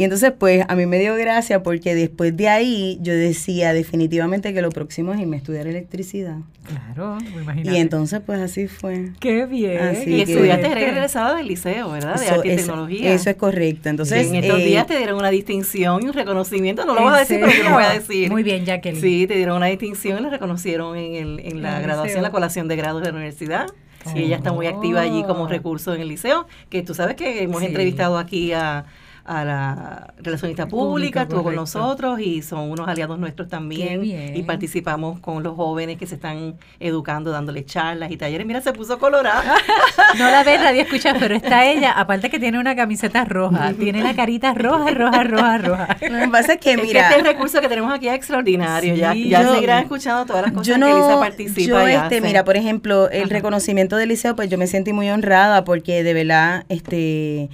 Y 0.00 0.04
entonces, 0.04 0.32
pues, 0.32 0.64
a 0.66 0.76
mí 0.76 0.86
me 0.86 0.98
dio 0.98 1.14
gracia 1.14 1.62
porque 1.62 1.94
después 1.94 2.34
de 2.34 2.48
ahí 2.48 2.98
yo 3.02 3.12
decía 3.12 3.74
definitivamente 3.74 4.54
que 4.54 4.62
lo 4.62 4.70
próximo 4.70 5.12
es 5.12 5.20
irme 5.20 5.36
a 5.36 5.40
estudiar 5.40 5.66
electricidad. 5.66 6.38
Claro, 6.64 7.18
Y 7.62 7.76
entonces, 7.76 8.22
pues, 8.24 8.40
así 8.40 8.66
fue. 8.66 9.12
Qué 9.20 9.44
bien. 9.44 10.02
y 10.06 10.22
estudiaste 10.22 10.74
regresada 10.74 11.36
del 11.36 11.48
liceo, 11.48 11.90
¿verdad? 11.90 12.18
De 12.18 12.28
arte 12.28 12.50
y 12.50 12.56
tecnología. 12.56 13.12
Eso 13.12 13.28
es 13.28 13.36
correcto. 13.36 13.90
Entonces, 13.90 14.26
en 14.26 14.36
estos 14.36 14.56
días 14.60 14.84
eh, 14.84 14.88
te 14.88 14.96
dieron 14.96 15.18
una 15.18 15.28
distinción 15.28 16.02
y 16.02 16.06
un 16.06 16.14
reconocimiento. 16.14 16.86
No 16.86 16.94
lo 16.94 17.04
vas 17.04 17.16
a 17.16 17.18
decir, 17.18 17.38
pero 17.38 17.52
yo 17.52 17.64
lo 17.64 17.74
voy 17.74 17.84
a 17.84 17.92
decir. 17.92 18.30
Muy 18.30 18.42
bien, 18.42 18.64
Jacqueline. 18.64 19.02
Sí, 19.02 19.26
te 19.26 19.34
dieron 19.34 19.58
una 19.58 19.66
distinción 19.66 20.20
y 20.20 20.22
la 20.22 20.30
reconocieron 20.30 20.96
en, 20.96 21.14
el, 21.14 21.40
en 21.40 21.60
la 21.60 21.78
graduación, 21.78 22.22
la 22.22 22.30
colación 22.30 22.68
de 22.68 22.76
grados 22.76 23.02
de 23.02 23.08
la 23.08 23.18
universidad. 23.18 23.66
y 24.14 24.20
ella 24.20 24.36
está 24.36 24.50
muy 24.50 24.66
activa 24.66 25.02
allí 25.02 25.24
como 25.24 25.42
oh. 25.42 25.48
recurso 25.48 25.94
en 25.94 26.00
el 26.00 26.08
liceo, 26.08 26.46
que 26.70 26.82
tú 26.82 26.94
sabes 26.94 27.16
que 27.16 27.42
hemos 27.42 27.62
entrevistado 27.62 28.16
aquí 28.16 28.54
a 28.54 28.86
a 29.24 29.44
la 29.44 30.14
relacionista 30.18 30.66
pública, 30.66 31.22
estuvo 31.22 31.42
con 31.42 31.54
nosotros 31.54 32.20
y 32.20 32.42
son 32.42 32.70
unos 32.70 32.88
aliados 32.88 33.18
nuestros 33.18 33.48
también. 33.48 34.04
Y 34.04 34.42
participamos 34.42 35.20
con 35.20 35.42
los 35.42 35.56
jóvenes 35.56 35.98
que 35.98 36.06
se 36.06 36.16
están 36.16 36.54
educando, 36.78 37.30
dándole 37.30 37.64
charlas 37.64 38.10
y 38.10 38.16
talleres. 38.16 38.46
Mira, 38.46 38.60
se 38.60 38.72
puso 38.72 38.98
colorada. 38.98 39.54
no 40.18 40.30
la 40.30 40.42
ves, 40.44 40.60
nadie 40.62 40.82
escucha, 40.82 41.14
pero 41.18 41.34
está 41.34 41.66
ella, 41.66 41.92
aparte 41.92 42.30
que 42.30 42.38
tiene 42.38 42.58
una 42.58 42.74
camiseta 42.76 43.24
roja, 43.24 43.72
tiene 43.72 44.02
la 44.02 44.14
carita 44.14 44.54
roja, 44.54 44.90
roja, 44.90 45.24
roja, 45.24 45.58
roja. 45.58 45.96
Lo 46.08 46.18
que 46.18 46.28
pasa 46.28 46.52
es 46.54 46.60
que, 46.60 46.76
mira. 46.76 47.10
este 47.10 47.22
recurso 47.22 47.60
que 47.60 47.68
tenemos 47.68 47.92
aquí 47.92 48.08
es 48.08 48.14
extraordinario. 48.14 48.94
ya 48.94 49.14
ya 49.14 49.52
seguirán 49.52 49.82
escuchando 49.82 50.26
todas 50.26 50.42
las 50.42 50.52
cosas 50.52 50.66
yo 50.66 50.78
no, 50.78 50.86
que 50.86 50.92
Elisa 50.92 51.20
participa. 51.20 51.66
Yo, 51.66 51.80
este, 51.80 52.20
mira, 52.20 52.44
por 52.44 52.56
ejemplo, 52.56 53.10
el 53.10 53.30
reconocimiento 53.30 53.96
del 53.96 54.08
liceo, 54.10 54.36
pues 54.36 54.48
yo 54.48 54.58
me 54.58 54.66
sentí 54.66 54.92
muy 54.92 55.10
honrada 55.10 55.64
porque 55.64 56.02
de 56.02 56.14
verdad, 56.14 56.64
este 56.68 57.50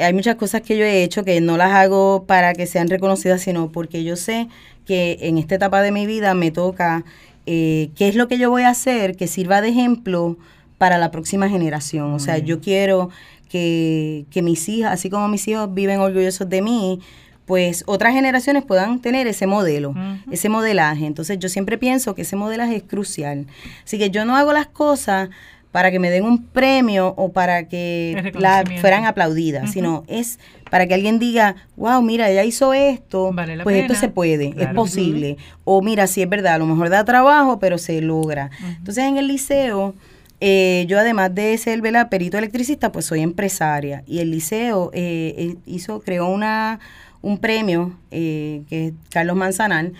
hay 0.00 0.12
muchas 0.12 0.36
cosas 0.36 0.62
que 0.62 0.76
yo 0.76 0.84
he 0.84 1.02
hecho 1.02 1.24
que 1.24 1.40
no 1.40 1.56
las 1.56 1.72
hago 1.72 2.24
para 2.26 2.54
que 2.54 2.66
sean 2.66 2.88
reconocidas, 2.88 3.42
sino 3.42 3.70
porque 3.70 4.04
yo 4.04 4.16
sé 4.16 4.48
que 4.86 5.18
en 5.20 5.38
esta 5.38 5.54
etapa 5.54 5.82
de 5.82 5.92
mi 5.92 6.06
vida 6.06 6.34
me 6.34 6.50
toca 6.50 7.04
eh, 7.46 7.90
qué 7.96 8.08
es 8.08 8.14
lo 8.14 8.28
que 8.28 8.38
yo 8.38 8.50
voy 8.50 8.62
a 8.62 8.70
hacer 8.70 9.16
que 9.16 9.26
sirva 9.26 9.60
de 9.60 9.68
ejemplo 9.68 10.36
para 10.78 10.98
la 10.98 11.10
próxima 11.10 11.48
generación. 11.48 12.12
o 12.12 12.18
sea, 12.18 12.38
yo 12.38 12.60
quiero 12.60 13.10
que, 13.50 14.26
mis 14.42 14.68
hijas, 14.68 14.92
así 14.92 15.10
como 15.10 15.28
mis 15.28 15.46
hijos 15.48 15.72
viven 15.74 16.00
orgullosos 16.00 16.48
de 16.48 16.62
mí, 16.62 17.00
pues 17.44 17.82
otras 17.86 18.14
generaciones 18.14 18.64
puedan 18.64 19.00
tener 19.00 19.26
ese 19.26 19.46
modelo, 19.46 19.92
ese 20.30 20.48
modelaje. 20.48 21.04
Entonces 21.04 21.38
yo 21.40 21.48
siempre 21.48 21.76
pienso 21.76 22.14
que 22.14 22.22
ese 22.22 22.36
modelaje 22.36 22.76
es 22.76 22.82
crucial. 22.84 23.46
Así 23.84 23.98
que 23.98 24.10
yo 24.10 24.24
no 24.24 24.36
hago 24.36 24.52
las 24.52 24.68
cosas 24.68 25.30
para 25.72 25.90
que 25.90 25.98
me 25.98 26.10
den 26.10 26.24
un 26.24 26.44
premio 26.44 27.14
o 27.16 27.32
para 27.32 27.68
que 27.68 28.32
la, 28.34 28.64
fueran 28.80 29.04
aplaudidas, 29.04 29.70
sino 29.70 30.04
es 30.08 30.38
para 30.70 30.86
que 30.86 30.94
alguien 30.94 31.18
diga, 31.18 31.56
wow, 31.76 32.02
mira, 32.02 32.30
ella 32.30 32.44
hizo 32.44 32.72
esto, 32.72 33.34
pues 33.62 33.76
esto 33.76 33.94
se 33.94 34.08
puede, 34.08 34.54
es 34.56 34.68
posible. 34.68 35.36
O 35.64 35.82
mira, 35.82 36.06
sí 36.06 36.22
es 36.22 36.28
verdad, 36.28 36.54
a 36.54 36.58
lo 36.58 36.66
mejor 36.66 36.88
da 36.88 37.04
trabajo, 37.04 37.58
pero 37.58 37.78
se 37.78 38.00
logra. 38.00 38.50
Entonces 38.78 39.04
en 39.04 39.16
el 39.16 39.28
liceo, 39.28 39.94
eh, 40.40 40.86
yo 40.88 40.98
además 40.98 41.34
de 41.34 41.56
ser 41.58 41.80
¿verdad? 41.82 42.08
perito 42.08 42.38
electricista, 42.38 42.90
pues 42.90 43.04
soy 43.04 43.20
empresaria. 43.20 44.02
Y 44.06 44.20
el 44.20 44.30
liceo 44.30 44.90
eh, 44.92 45.34
eh, 45.36 45.56
hizo, 45.66 46.00
creó 46.00 46.28
una, 46.28 46.80
un 47.22 47.38
premio, 47.38 47.96
que 48.10 48.64
es 48.70 48.92
Carlos 49.10 49.36
Manzanal, 49.36 49.92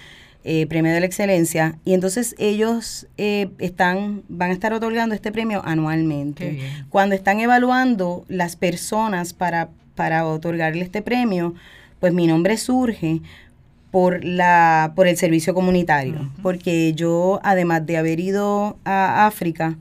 eh, 0.44 0.66
premio 0.66 0.92
de 0.92 1.00
la 1.00 1.06
excelencia. 1.06 1.78
Y 1.84 1.94
entonces 1.94 2.34
ellos 2.38 3.06
eh, 3.18 3.50
están 3.58 4.22
van 4.28 4.50
a 4.50 4.52
estar 4.54 4.72
otorgando 4.72 5.14
este 5.14 5.32
premio 5.32 5.62
anualmente. 5.64 6.60
Cuando 6.88 7.14
están 7.14 7.40
evaluando 7.40 8.24
las 8.28 8.56
personas 8.56 9.32
para 9.32 9.68
para 9.94 10.26
otorgarle 10.26 10.82
este 10.82 11.02
premio 11.02 11.54
pues 12.00 12.14
mi 12.14 12.26
nombre 12.26 12.56
surge 12.56 13.20
por 13.90 14.24
la 14.24 14.92
por 14.96 15.06
el 15.06 15.16
servicio 15.16 15.54
comunitario. 15.54 16.30
Porque 16.42 16.94
yo 16.94 17.40
además 17.42 17.86
de 17.86 17.98
haber 17.98 18.18
ido 18.18 18.78
a 18.84 19.26
África 19.26 19.76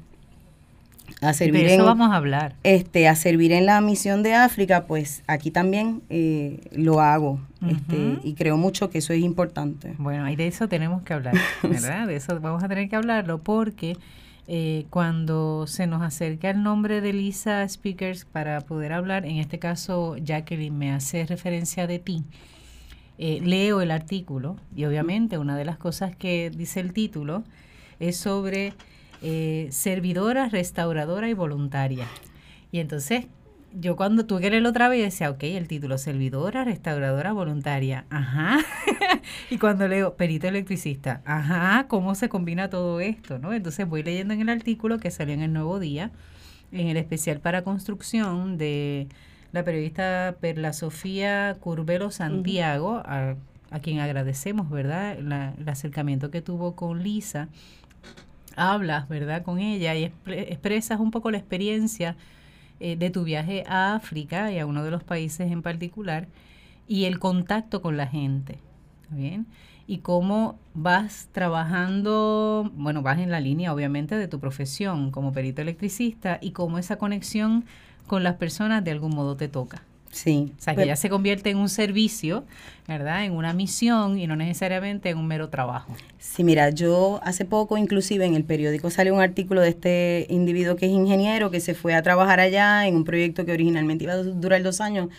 a 1.22 1.34
servir 1.34 1.66
eso 1.66 1.86
vamos 1.86 2.12
a 2.12 2.16
hablar. 2.16 2.56
Este, 2.64 3.08
a 3.08 3.16
servir 3.16 3.52
en 3.52 3.66
la 3.66 3.82
misión 3.82 4.24
de 4.24 4.36
África, 4.36 4.86
pues 4.86 5.24
aquí 5.28 5.52
también 5.52 6.02
eh, 6.10 6.62
lo 6.72 7.02
hago. 7.02 7.40
este, 7.68 8.20
y 8.24 8.36
creo 8.36 8.58
mucho 8.58 8.90
que 8.90 9.00
eso 9.00 9.12
es 9.14 9.22
importante. 9.22 9.96
Bueno, 9.98 10.30
y 10.30 10.36
de 10.36 10.48
eso 10.48 10.70
tenemos 10.70 11.04
que 11.04 11.14
hablar, 11.14 11.36
¿verdad? 11.64 12.08
De 12.08 12.16
eso 12.16 12.40
vamos 12.40 12.64
a 12.64 12.70
tener 12.70 12.90
que 12.90 12.96
hablarlo 12.96 13.40
porque 13.40 13.98
eh, 14.48 14.86
cuando 14.90 15.68
se 15.68 15.88
nos 15.88 16.02
acerca 16.02 16.50
el 16.50 16.64
nombre 16.64 17.02
de 17.02 17.14
Lisa 17.14 17.68
Speakers 17.68 18.26
para 18.26 18.62
poder 18.62 18.94
hablar, 18.94 19.26
en 19.26 19.38
este 19.38 19.60
caso 19.60 20.16
Jacqueline 20.18 20.78
me 20.78 20.92
hace 20.92 21.26
referencia 21.26 21.86
de 21.86 22.00
ti. 22.00 22.24
Eh, 23.18 23.42
leo 23.44 23.82
el 23.82 23.92
artículo 23.92 24.56
y 24.74 24.86
obviamente 24.86 25.38
una 25.38 25.58
de 25.58 25.66
las 25.66 25.78
cosas 25.78 26.16
que 26.16 26.50
dice 26.50 26.80
el 26.80 26.94
título 26.94 27.44
es 28.00 28.16
sobre 28.16 28.74
eh, 29.22 29.68
servidora, 29.72 30.50
restauradora 30.50 31.30
y 31.30 31.34
voluntaria. 31.34 32.08
Y 32.72 32.80
entonces 32.80 33.26
yo 33.74 33.96
cuando 33.96 34.26
tuve 34.26 34.42
que 34.42 34.50
leerlo 34.50 34.70
otra 34.70 34.90
vez 34.90 35.02
decía, 35.02 35.30
ok, 35.30 35.44
el 35.44 35.68
título, 35.68 35.98
servidora, 35.98 36.64
restauradora, 36.64 37.34
voluntaria, 37.34 38.06
ajá. 38.10 38.58
y 39.50 39.58
cuando 39.58 39.88
leo 39.88 40.16
perito 40.16 40.48
electricista, 40.48 41.22
ajá, 41.26 41.86
¿cómo 41.88 42.16
se 42.16 42.30
combina 42.30 42.70
todo 42.70 43.00
esto? 43.00 43.40
¿no? 43.40 43.54
Entonces 43.54 43.88
voy 43.88 44.04
leyendo 44.04 44.34
en 44.34 44.42
el 44.42 44.50
artículo 44.50 45.00
que 45.00 45.12
salió 45.12 45.34
en 45.34 45.42
el 45.42 45.54
Nuevo 45.54 45.80
Día, 45.80 46.12
en 46.72 46.88
el 46.88 46.98
especial 46.98 47.40
para 47.40 47.64
construcción 47.64 48.58
de 48.58 49.08
la 49.52 49.64
periodista 49.64 50.36
Perla 50.40 50.74
Sofía 50.74 51.58
Curvelo 51.60 52.12
Santiago, 52.12 53.02
a, 53.06 53.36
quien 53.82 54.00
agradecemos, 54.00 54.70
¿verdad?, 54.70 55.18
el 55.18 55.70
acercamiento 55.70 56.32
que 56.32 56.42
tuvo 56.42 56.76
con 56.76 57.04
Lisa 57.04 57.50
hablas, 58.60 59.08
¿verdad?, 59.08 59.44
con 59.44 59.60
ella 59.60 59.96
y 59.96 60.12
expresas 60.28 61.00
un 61.00 61.12
poco 61.12 61.32
la 61.32 61.38
experiencia 61.38 62.16
eh, 62.80 62.96
de 62.96 63.10
tu 63.10 63.24
viaje 63.24 63.64
a 63.68 63.96
África 63.96 64.52
y 64.52 64.60
a 64.60 64.66
uno 64.66 64.84
de 64.84 64.92
los 64.92 65.04
países 65.04 65.52
en 65.52 65.62
particular 65.62 66.28
y 66.88 67.06
el 67.06 67.20
contacto 67.20 67.82
con 67.82 67.98
la 67.98 68.08
gente, 68.08 68.60
¿bien? 69.10 69.48
Y 69.86 70.00
cómo 70.00 70.60
vas 70.74 71.30
trabajando, 71.32 72.72
bueno, 72.76 73.02
vas 73.02 73.20
en 73.20 73.32
la 73.32 73.40
línea 73.40 73.74
obviamente 73.74 74.16
de 74.16 74.28
tu 74.28 74.40
profesión 74.40 75.12
como 75.12 75.32
perito 75.34 75.62
electricista 75.62 76.40
y 76.42 76.52
cómo 76.52 76.78
esa 76.78 76.98
conexión 76.98 77.66
con 78.08 78.24
las 78.24 78.36
personas 78.36 78.84
de 78.84 78.92
algún 78.92 79.16
modo 79.16 79.36
te 79.36 79.48
toca. 79.48 79.84
Sí. 80.12 80.52
O 80.58 80.62
sea, 80.62 80.76
que 80.76 80.86
ya 80.86 80.96
se 80.96 81.10
convierte 81.10 81.50
en 81.50 81.58
un 81.58 81.70
servicio, 81.70 82.44
¿verdad? 82.88 83.26
En 83.26 83.34
una 83.34 83.54
misión 83.54 84.18
y 84.18 84.28
no 84.28 84.36
necesariamente 84.36 85.10
en 85.10 85.18
un 85.18 85.28
mero 85.28 85.50
trabajo. 85.50 85.96
Sí, 86.18 86.44
mira, 86.44 86.70
yo 86.72 87.20
hace 87.24 87.46
poco 87.46 87.78
inclusive 87.78 88.26
en 88.26 88.36
el 88.36 88.44
periódico 88.44 88.90
salió 88.90 89.14
un 89.14 89.22
artículo 89.22 89.62
de 89.62 89.70
este 89.70 90.26
individuo 90.30 90.76
que 90.76 90.88
es 90.88 90.92
ingeniero, 90.92 91.52
que 91.52 91.60
se 91.60 91.76
fue 91.76 91.94
a 91.94 92.02
trabajar 92.02 92.40
allá 92.40 92.88
en 92.88 92.96
un 92.96 93.04
proyecto 93.04 93.46
que 93.46 93.52
originalmente 93.52 94.06
iba 94.06 94.14
a 94.14 94.24
durar 94.24 94.64
dos 94.64 94.82
años 94.82 95.10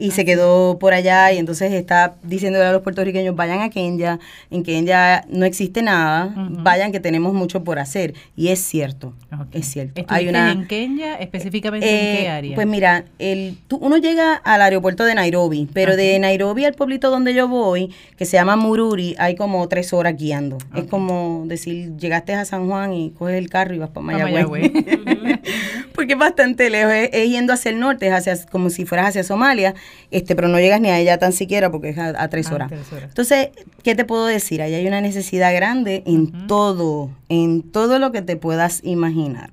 y 0.00 0.12
se 0.12 0.24
quedó 0.24 0.78
por 0.78 0.94
allá 0.94 1.30
y 1.30 1.36
entonces 1.36 1.72
está 1.72 2.14
diciéndole 2.22 2.64
a 2.64 2.72
los 2.72 2.80
puertorriqueños 2.80 3.36
vayan 3.36 3.60
a 3.60 3.68
Kenya, 3.68 4.18
en 4.50 4.62
Kenya 4.62 5.24
no 5.28 5.44
existe 5.44 5.82
nada, 5.82 6.32
vayan 6.36 6.90
que 6.90 7.00
tenemos 7.00 7.34
mucho 7.34 7.62
por 7.62 7.78
hacer 7.78 8.14
y 8.34 8.48
es 8.48 8.60
cierto, 8.60 9.12
es 9.52 9.66
cierto. 9.66 10.02
Hay 10.08 10.26
una 10.28 10.52
en 10.52 10.66
Kenia 10.66 11.16
específicamente 11.16 11.86
en 11.86 12.16
qué 12.16 12.24
eh, 12.24 12.28
área? 12.30 12.54
Pues 12.54 12.66
mira, 12.66 13.04
el 13.18 13.58
tú, 13.68 13.76
uno 13.76 13.98
llega 13.98 14.34
al 14.36 14.62
aeropuerto 14.62 15.04
de 15.04 15.14
Nairobi, 15.14 15.68
pero 15.72 15.96
de 15.96 16.18
Nairobi 16.18 16.64
al 16.64 16.72
pueblito 16.72 17.10
donde 17.10 17.34
yo 17.34 17.46
voy, 17.46 17.92
que 18.16 18.24
se 18.24 18.38
llama 18.38 18.56
Mururi, 18.56 19.14
hay 19.18 19.36
como 19.36 19.68
tres 19.68 19.92
horas 19.92 20.16
guiando. 20.16 20.56
Es 20.74 20.84
como 20.84 21.44
decir, 21.46 21.94
llegaste 21.98 22.32
a 22.32 22.46
San 22.46 22.68
Juan 22.68 22.94
y 22.94 23.10
coges 23.10 23.36
el 23.36 23.50
carro 23.50 23.74
y 23.74 23.78
vas 23.78 23.90
para 23.90 24.06
Mayagüez. 24.06 24.72
Porque 25.94 26.14
es 26.14 26.18
bastante 26.18 26.70
lejos, 26.70 26.92
es, 27.12 27.28
yendo 27.28 27.52
hacia 27.52 27.70
el 27.70 27.78
norte, 27.78 28.06
es 28.06 28.14
hacia, 28.14 28.46
como 28.46 28.70
si 28.70 28.86
fueras 28.86 29.08
hacia 29.08 29.24
Somalia 29.24 29.74
este, 30.10 30.34
pero 30.34 30.48
no 30.48 30.58
llegas 30.58 30.80
ni 30.80 30.88
a 30.88 30.98
ella 30.98 31.18
tan 31.18 31.32
siquiera 31.32 31.70
porque 31.70 31.90
es 31.90 31.98
a, 31.98 32.28
tres, 32.28 32.50
horas. 32.50 32.70
Entonces, 33.02 33.50
¿qué 33.82 33.94
te 33.94 34.04
puedo 34.04 34.26
decir? 34.26 34.60
Ahí 34.60 34.74
hay 34.74 34.86
una 34.86 35.00
necesidad 35.00 35.54
grande 35.54 36.02
en 36.06 36.46
todo, 36.48 37.10
en 37.28 37.62
todo 37.62 37.98
lo 37.98 38.10
que 38.10 38.22
te 38.22 38.36
puedas 38.36 38.80
imaginar. 38.82 39.50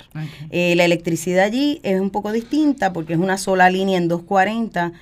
Eh, 0.50 0.76
la 0.76 0.86
electricidad 0.86 1.46
allí 1.46 1.80
es 1.84 2.00
un 2.00 2.10
poco 2.10 2.32
distinta 2.32 2.92
porque 2.92 3.14
es 3.14 3.20
una 3.20 3.38
sola 3.38 3.70
línea 3.70 3.98
en 3.98 4.08
240 4.08 4.94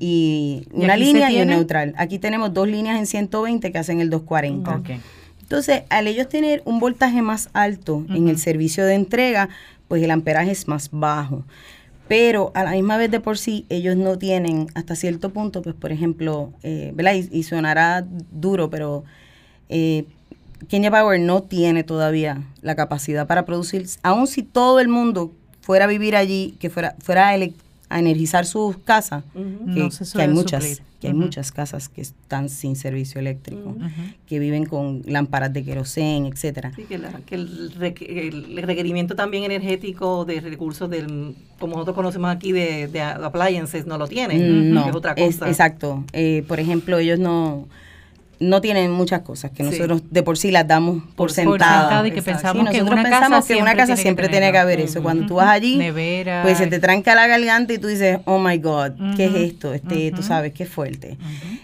y 0.00 0.66
una 0.72 0.96
línea 0.96 1.30
y 1.30 1.40
un 1.40 1.48
neutral. 1.48 1.94
Aquí 1.96 2.18
tenemos 2.18 2.52
dos 2.52 2.68
líneas 2.68 2.98
en 2.98 3.06
120 3.06 3.70
que 3.70 3.78
hacen 3.78 4.00
el 4.00 4.10
240. 4.10 4.82
Entonces, 5.42 5.82
al 5.90 6.08
ellos 6.08 6.28
tener 6.28 6.62
un 6.64 6.80
voltaje 6.80 7.22
más 7.22 7.50
alto 7.52 8.04
en 8.08 8.28
el 8.28 8.38
servicio 8.38 8.84
de 8.84 8.94
entrega, 8.94 9.48
pues 9.88 10.02
el 10.02 10.10
amperaje 10.10 10.50
es 10.50 10.66
más 10.66 10.88
bajo 10.90 11.44
pero 12.08 12.52
a 12.54 12.64
la 12.64 12.72
misma 12.72 12.96
vez 12.96 13.10
de 13.10 13.20
por 13.20 13.38
sí 13.38 13.66
ellos 13.68 13.96
no 13.96 14.18
tienen 14.18 14.68
hasta 14.74 14.94
cierto 14.96 15.30
punto, 15.30 15.62
pues 15.62 15.74
por 15.74 15.92
ejemplo, 15.92 16.52
eh, 16.62 16.92
¿verdad? 16.94 17.14
Y, 17.14 17.42
sonará 17.44 18.06
duro, 18.30 18.70
pero 18.70 19.04
eh, 19.68 20.04
Kenya 20.68 20.90
Power 20.90 21.20
no 21.20 21.42
tiene 21.42 21.84
todavía 21.84 22.42
la 22.62 22.74
capacidad 22.74 23.26
para 23.26 23.46
producir, 23.46 23.86
aun 24.02 24.26
si 24.26 24.42
todo 24.42 24.80
el 24.80 24.88
mundo 24.88 25.32
fuera 25.60 25.86
a 25.86 25.88
vivir 25.88 26.14
allí, 26.16 26.56
que 26.60 26.68
fuera, 26.68 26.94
fuera 26.98 27.34
a 27.90 27.98
energizar 27.98 28.46
sus 28.46 28.78
casas, 28.78 29.24
No 29.34 29.74
que, 29.74 29.90
se 29.90 30.16
que 30.16 30.22
hay 30.22 30.28
muchas, 30.28 30.64
suplir. 30.64 30.86
que 31.00 31.06
hay 31.08 31.12
Ujú. 31.12 31.22
muchas 31.22 31.52
casas 31.52 31.88
que 31.88 32.00
están 32.00 32.48
sin 32.48 32.76
servicio 32.76 33.20
eléctrico, 33.20 33.68
Ujú. 33.70 33.88
que 34.26 34.38
viven 34.38 34.64
con 34.64 35.02
lámparas 35.06 35.52
de 35.52 35.64
querosén, 35.64 36.26
etcétera. 36.26 36.72
Sí, 36.74 36.84
que, 36.84 36.98
la- 36.98 37.12
que 37.20 37.34
el, 37.34 37.70
el 37.78 38.62
requerimiento 38.62 39.14
también 39.14 39.44
energético 39.44 40.24
de 40.24 40.40
recursos 40.40 40.88
del, 40.88 41.34
como 41.58 41.74
nosotros 41.74 41.94
conocemos 41.94 42.30
aquí, 42.34 42.52
de, 42.52 42.88
de 42.88 43.00
appliances, 43.02 43.86
no 43.86 43.98
lo 43.98 44.08
tienen. 44.08 44.70
Mm, 44.70 44.74
No, 44.74 44.88
es 44.88 44.94
otra 44.94 45.12
es- 45.12 45.36
cosa. 45.36 45.48
exacto. 45.50 46.04
Eh, 46.12 46.42
por 46.48 46.58
ejemplo, 46.60 46.98
ellos 46.98 47.18
no 47.18 47.68
no 48.48 48.60
tienen 48.60 48.90
muchas 48.90 49.22
cosas 49.22 49.50
que 49.50 49.64
Sí. 49.64 49.70
nosotros 49.70 50.02
de 50.10 50.22
por 50.22 50.38
sí 50.38 50.50
las 50.50 50.66
damos 50.66 51.02
por, 51.02 51.14
Por 51.14 51.32
sentadas. 51.32 52.06
y 52.06 52.10
que 52.10 52.22
pensamos 52.22 52.66
Sí, 52.66 52.72
que 52.72 52.78
nosotros 52.78 52.92
una 52.92 53.02
pensamos 53.02 53.30
casa 53.38 53.46
que 53.48 53.52
en 53.54 53.62
una 53.62 53.70
siempre 53.72 53.86
casa 53.88 53.96
siempre 54.02 54.28
tiene 54.28 54.52
que 54.52 54.58
haber 54.58 54.80
eso. 54.80 55.02
Cuando 55.02 55.26
tú 55.26 55.34
vas 55.36 55.48
allí, 55.48 55.76
Nevera. 55.76 56.42
pues 56.42 56.58
se 56.58 56.66
te 56.66 56.78
tranca 56.78 57.14
la 57.14 57.26
garganta 57.26 57.72
y 57.72 57.78
tú 57.78 57.86
dices, 57.88 58.18
oh 58.24 58.38
my 58.38 58.58
God, 58.58 58.92
¿qué 59.16 59.26
es 59.26 59.34
esto? 59.34 59.72
Este, 59.74 60.10
Tú 60.12 60.22
sabes, 60.22 60.52
qué 60.52 60.66
fuerte. 60.66 61.16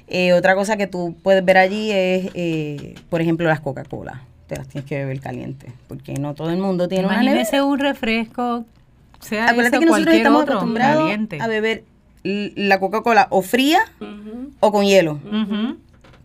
Eh, 0.08 0.32
otra 0.32 0.54
cosa 0.54 0.76
que 0.76 0.86
tú 0.86 1.14
puedes 1.22 1.44
ver 1.44 1.58
allí 1.58 1.90
es, 1.90 2.30
eh, 2.34 2.94
por 3.08 3.20
ejemplo, 3.20 3.46
las 3.48 3.60
Coca-Cola. 3.60 4.22
Te 4.46 4.56
las 4.56 4.66
tienes 4.66 4.88
que 4.88 4.96
beber 4.98 5.20
caliente, 5.20 5.70
porque 5.86 6.14
no 6.14 6.34
todo 6.34 6.50
el 6.50 6.58
mundo 6.58 6.88
tiene 6.88 7.04
una 7.06 7.18
nevera. 7.18 7.32
Imagínese 7.42 7.62
un 7.62 7.78
refresco, 7.78 8.64
sea 9.20 9.48
Acuérdate 9.48 9.78
que 9.78 9.86
nosotros 9.86 10.14
estamos 10.16 10.42
otro, 10.42 10.54
acostumbrados 10.54 11.02
caliente. 11.02 11.38
a 11.40 11.46
beber 11.46 11.84
la 12.24 12.80
Coca-Cola 12.80 13.28
o 13.30 13.42
fría 13.42 13.78
o 14.58 14.72
con 14.72 14.84
hielo. 14.84 15.20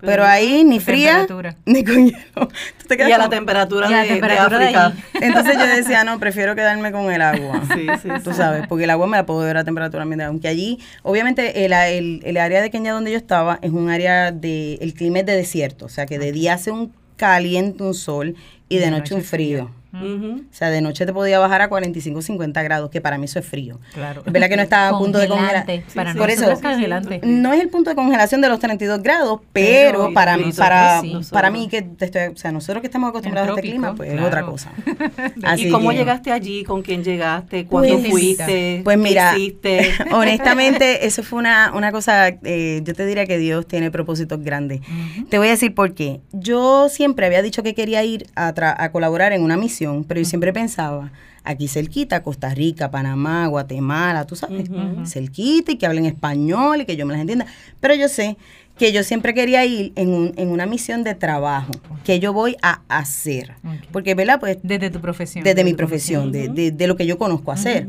Pero 0.05 0.25
ahí 0.25 0.63
ni 0.63 0.79
fría 0.79 1.27
ni 1.65 1.83
con 1.83 2.05
hielo. 2.05 2.47
Tú 2.77 2.87
te 2.87 2.97
quedas 2.97 3.09
Y 3.09 3.13
a 3.13 3.17
la 3.17 3.29
temperatura, 3.29 3.89
Y 3.89 3.93
a 3.93 3.97
la 3.97 4.03
de, 4.03 4.09
temperatura 4.09 4.59
de 4.59 4.65
de 4.65 4.75
África. 4.75 5.03
Entonces 5.21 5.57
yo 5.57 5.67
decía, 5.67 6.03
no, 6.05 6.19
prefiero 6.19 6.55
quedarme 6.55 6.91
con 6.91 7.11
el 7.11 7.21
agua. 7.21 7.61
Sí, 7.73 7.87
sí, 8.01 8.09
Tú 8.23 8.31
sí. 8.31 8.37
sabes, 8.37 8.67
porque 8.67 8.83
el 8.85 8.89
agua 8.89 9.07
me 9.07 9.17
la 9.17 9.25
puedo 9.25 9.39
beber 9.39 9.57
a 9.57 9.63
temperatura 9.63 10.03
ambiente. 10.03 10.25
Aunque 10.25 10.47
allí, 10.47 10.79
obviamente, 11.03 11.65
el, 11.65 11.73
el, 11.73 12.21
el 12.23 12.37
área 12.37 12.61
de 12.61 12.69
Kenia 12.69 12.93
donde 12.93 13.11
yo 13.11 13.17
estaba 13.17 13.59
es 13.61 13.71
un 13.71 13.89
área 13.89 14.31
de. 14.31 14.75
El 14.75 14.93
clima 14.93 15.19
es 15.19 15.25
de 15.25 15.35
desierto. 15.35 15.85
O 15.85 15.89
sea, 15.89 16.05
que 16.05 16.19
de 16.19 16.31
día 16.31 16.53
hace 16.53 16.71
un 16.71 16.93
caliente, 17.15 17.83
un 17.83 17.93
sol, 17.93 18.35
y 18.69 18.77
de, 18.77 18.91
noche, 18.91 19.13
un 19.15 19.21
frío. 19.21 19.71
O 20.03 20.53
sea, 20.53 20.69
de 20.69 20.81
noche 20.81 21.05
te 21.05 21.13
podía 21.13 21.39
bajar 21.39 21.61
a 21.61 21.69
45, 21.69 22.21
50 22.21 22.63
grados, 22.63 22.89
que 22.89 23.01
para 23.01 23.17
mí 23.17 23.25
eso 23.25 23.39
es 23.39 23.45
frío. 23.45 23.79
Claro. 23.93 24.23
Es 24.25 24.31
verdad 24.31 24.49
que 24.49 24.55
no 24.57 24.63
está 24.63 24.89
a 24.89 24.97
punto 24.97 25.17
de 25.17 25.27
congelar. 25.27 25.65
Para 25.65 25.75
Sí, 25.75 26.17
Por 26.17 26.27
nosotros 26.27 26.29
eso- 26.31 26.51
es 26.51 26.61
congelante. 26.61 27.21
No 27.23 27.53
es 27.53 27.61
el 27.61 27.69
punto 27.69 27.89
de 27.89 27.95
congelación 27.95 28.41
de 28.41 28.49
los 28.49 28.59
32 28.59 29.01
grados, 29.01 29.39
Pero 29.53 29.99
pero, 30.01 30.13
para, 30.13 30.35
nosotros 30.37 30.57
para, 30.57 31.01
sí. 31.01 31.17
para 31.31 31.49
mí, 31.51 31.67
que 31.67 31.81
te 31.81 32.05
estoy, 32.05 32.21
o 32.33 32.37
sea, 32.37 32.51
nosotros 32.51 32.81
que 32.81 32.87
estamos 32.87 33.09
acostumbrados 33.09 33.49
a 33.49 33.51
este 33.53 33.61
clima, 33.69 33.95
pues 33.95 34.11
es 34.13 34.21
otra 34.21 34.45
cosa. 34.45 34.71
¿Y 35.57 35.69
cómo 35.69 35.89
que- 35.89 35.97
llegaste 35.97 36.31
allí? 36.31 36.63
¿Con 36.63 36.81
quién 36.81 37.03
llegaste? 37.03 37.65
¿Cuándo 37.65 37.97
Pues- 37.99 38.09
fuiste? 38.09 38.81
Pues 38.83 38.97
¿Qué 38.97 39.03
mira, 39.03 39.37
hiciste? 39.37 39.91
honestamente, 40.11 41.05
eso 41.05 41.23
fue 41.23 41.39
una, 41.39 41.71
una 41.73 41.91
cosa, 41.91 42.27
eh, 42.43 42.81
yo 42.83 42.93
te 42.93 43.05
diría 43.05 43.25
que 43.25 43.37
Dios 43.37 43.67
tiene 43.67 43.91
propósitos 43.91 44.41
grandes. 44.43 44.81
Te 45.29 45.37
voy 45.37 45.47
a 45.47 45.51
decir 45.51 45.73
por 45.73 45.93
qué. 45.93 46.21
Yo 46.31 46.89
siempre 46.89 47.25
había 47.25 47.41
dicho 47.41 47.63
que 47.63 47.73
quería 47.73 48.03
ir 48.03 48.27
a, 48.35 48.53
tra- 48.53 48.75
a 48.77 48.91
colaborar 48.91 49.31
en 49.33 49.41
una 49.43 49.57
misión, 49.57 49.84
pero 50.07 50.19
yo 50.21 50.25
siempre 50.25 50.51
pensaba, 50.53 51.11
aquí 51.43 51.67
cerquita, 51.67 52.23
Costa 52.23 52.53
Rica, 52.53 52.91
Panamá, 52.91 53.47
Guatemala, 53.47 54.25
tú 54.25 54.35
sabes, 54.35 54.69
cerquita 55.05 55.71
y 55.71 55.77
que 55.77 55.85
hablen 55.85 56.05
español 56.05 56.81
y 56.81 56.85
que 56.85 56.95
yo 56.95 57.05
me 57.05 57.13
las 57.13 57.21
entienda. 57.21 57.45
Pero 57.79 57.93
yo 57.95 58.07
sé 58.09 58.37
que 58.77 58.91
yo 58.91 59.03
siempre 59.03 59.33
quería 59.33 59.63
ir 59.65 59.93
en, 59.95 60.09
un- 60.09 60.33
en 60.35 60.49
una 60.49 60.65
misión 60.65 61.03
de 61.03 61.15
trabajo, 61.15 61.71
que 62.03 62.19
yo 62.19 62.33
voy 62.33 62.57
a 62.61 62.81
hacer. 62.89 63.53
Porque, 63.91 64.15
¿verdad? 64.15 64.39
Pues 64.39 64.57
Desde 64.63 64.89
tu 64.89 64.99
profesión. 64.99 65.43
desde 65.45 65.63
mi 65.63 65.73
profesión, 65.73 66.31
de, 66.31 66.49
de- 66.49 66.71
de 66.71 66.87
lo 66.87 66.95
que 66.97 67.05
yo 67.05 67.17
conozco 67.17 67.51
hacer. 67.53 67.87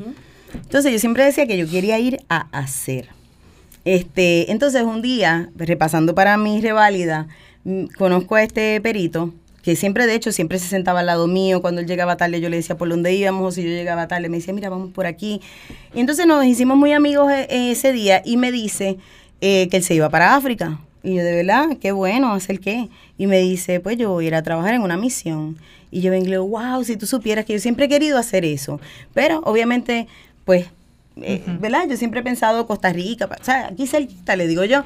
Entonces 0.55 0.93
yo 0.93 0.99
siempre 1.01 1.25
decía 1.25 1.47
que 1.47 1.59
yo 1.59 1.69
quería 1.69 1.99
ir 1.99 2.21
a 2.29 2.47
hacer. 2.53 3.09
Este, 3.85 4.51
entonces 4.51 4.83
un 4.83 5.03
día, 5.03 5.51
repasando 5.57 6.15
para 6.15 6.37
mi 6.37 6.61
reválida, 6.61 7.29
mm, 7.65 7.85
conozco 7.99 8.35
a 8.37 8.43
este 8.43 8.81
perito 8.81 9.33
que 9.67 9.75
siempre, 9.75 10.07
de 10.07 10.15
hecho, 10.15 10.31
siempre 10.31 10.61
se 10.61 10.69
sentaba 10.69 11.01
al 11.01 11.07
lado 11.07 11.27
mío. 11.27 11.61
Cuando 11.61 11.81
él 11.81 11.89
llegaba 11.89 12.17
tarde, 12.17 12.41
yo 12.41 12.49
le 12.49 12.59
decía 12.59 12.77
por 12.77 12.89
dónde 12.89 13.13
íbamos, 13.13 13.49
o 13.49 13.51
si 13.51 13.65
yo 13.65 13.69
llegaba 13.69 14.07
tarde, 14.07 14.29
me 14.29 14.37
decía, 14.37 14.55
mira, 14.55 14.69
vamos 14.69 14.93
por 14.93 15.07
aquí. 15.07 15.41
Y 15.93 15.99
entonces 15.99 16.25
nos 16.25 16.45
hicimos 16.45 16.77
muy 16.77 16.93
amigos 16.93 17.33
eh, 17.33 17.73
ese 17.73 17.93
día 17.93 18.23
y 18.25 18.37
me 18.37 18.53
dice 18.53 18.97
eh, 19.41 19.67
que 19.69 19.79
él 19.79 19.83
se 19.83 19.97
iba 19.97 20.09
para 20.09 20.37
África. 20.37 20.79
Y 21.03 21.17
yo, 21.17 21.25
de 21.25 21.35
verdad, 21.35 21.79
qué 21.81 21.91
bueno, 21.91 22.33
¿hacer 22.33 22.61
qué? 22.61 22.89
Y 23.19 23.27
me 23.27 23.41
dice, 23.41 23.81
pues 23.81 23.97
yo 23.97 24.11
voy 24.11 24.27
a 24.27 24.29
ir 24.29 24.35
a 24.37 24.43
trabajar 24.45 24.73
en 24.73 24.83
una 24.83 24.97
misión. 24.97 25.59
Y 25.91 26.01
yo 26.01 26.13
vengo 26.13 26.27
y 26.27 26.29
le 26.29 26.37
digo, 26.37 26.47
wow, 26.47 26.85
si 26.85 26.97
tú 26.97 27.09
supieras 27.09 27.45
que 27.45 27.55
yo 27.55 27.59
siempre 27.59 27.87
he 27.87 27.89
querido 27.89 28.19
hacer 28.19 28.45
eso. 28.45 28.81
Pero 29.15 29.41
obviamente, 29.41 30.07
pues, 30.45 30.67
eh, 31.21 31.43
¿verdad? 31.59 31.89
Yo 31.91 31.97
siempre 31.97 32.21
he 32.21 32.23
pensado 32.23 32.69
Costa 32.69 32.93
Rica, 32.93 33.29
o 33.29 33.45
sea, 33.45 33.67
aquí 33.67 33.89
cerquita, 33.89 34.37
le 34.37 34.47
digo 34.47 34.63
yo. 34.63 34.85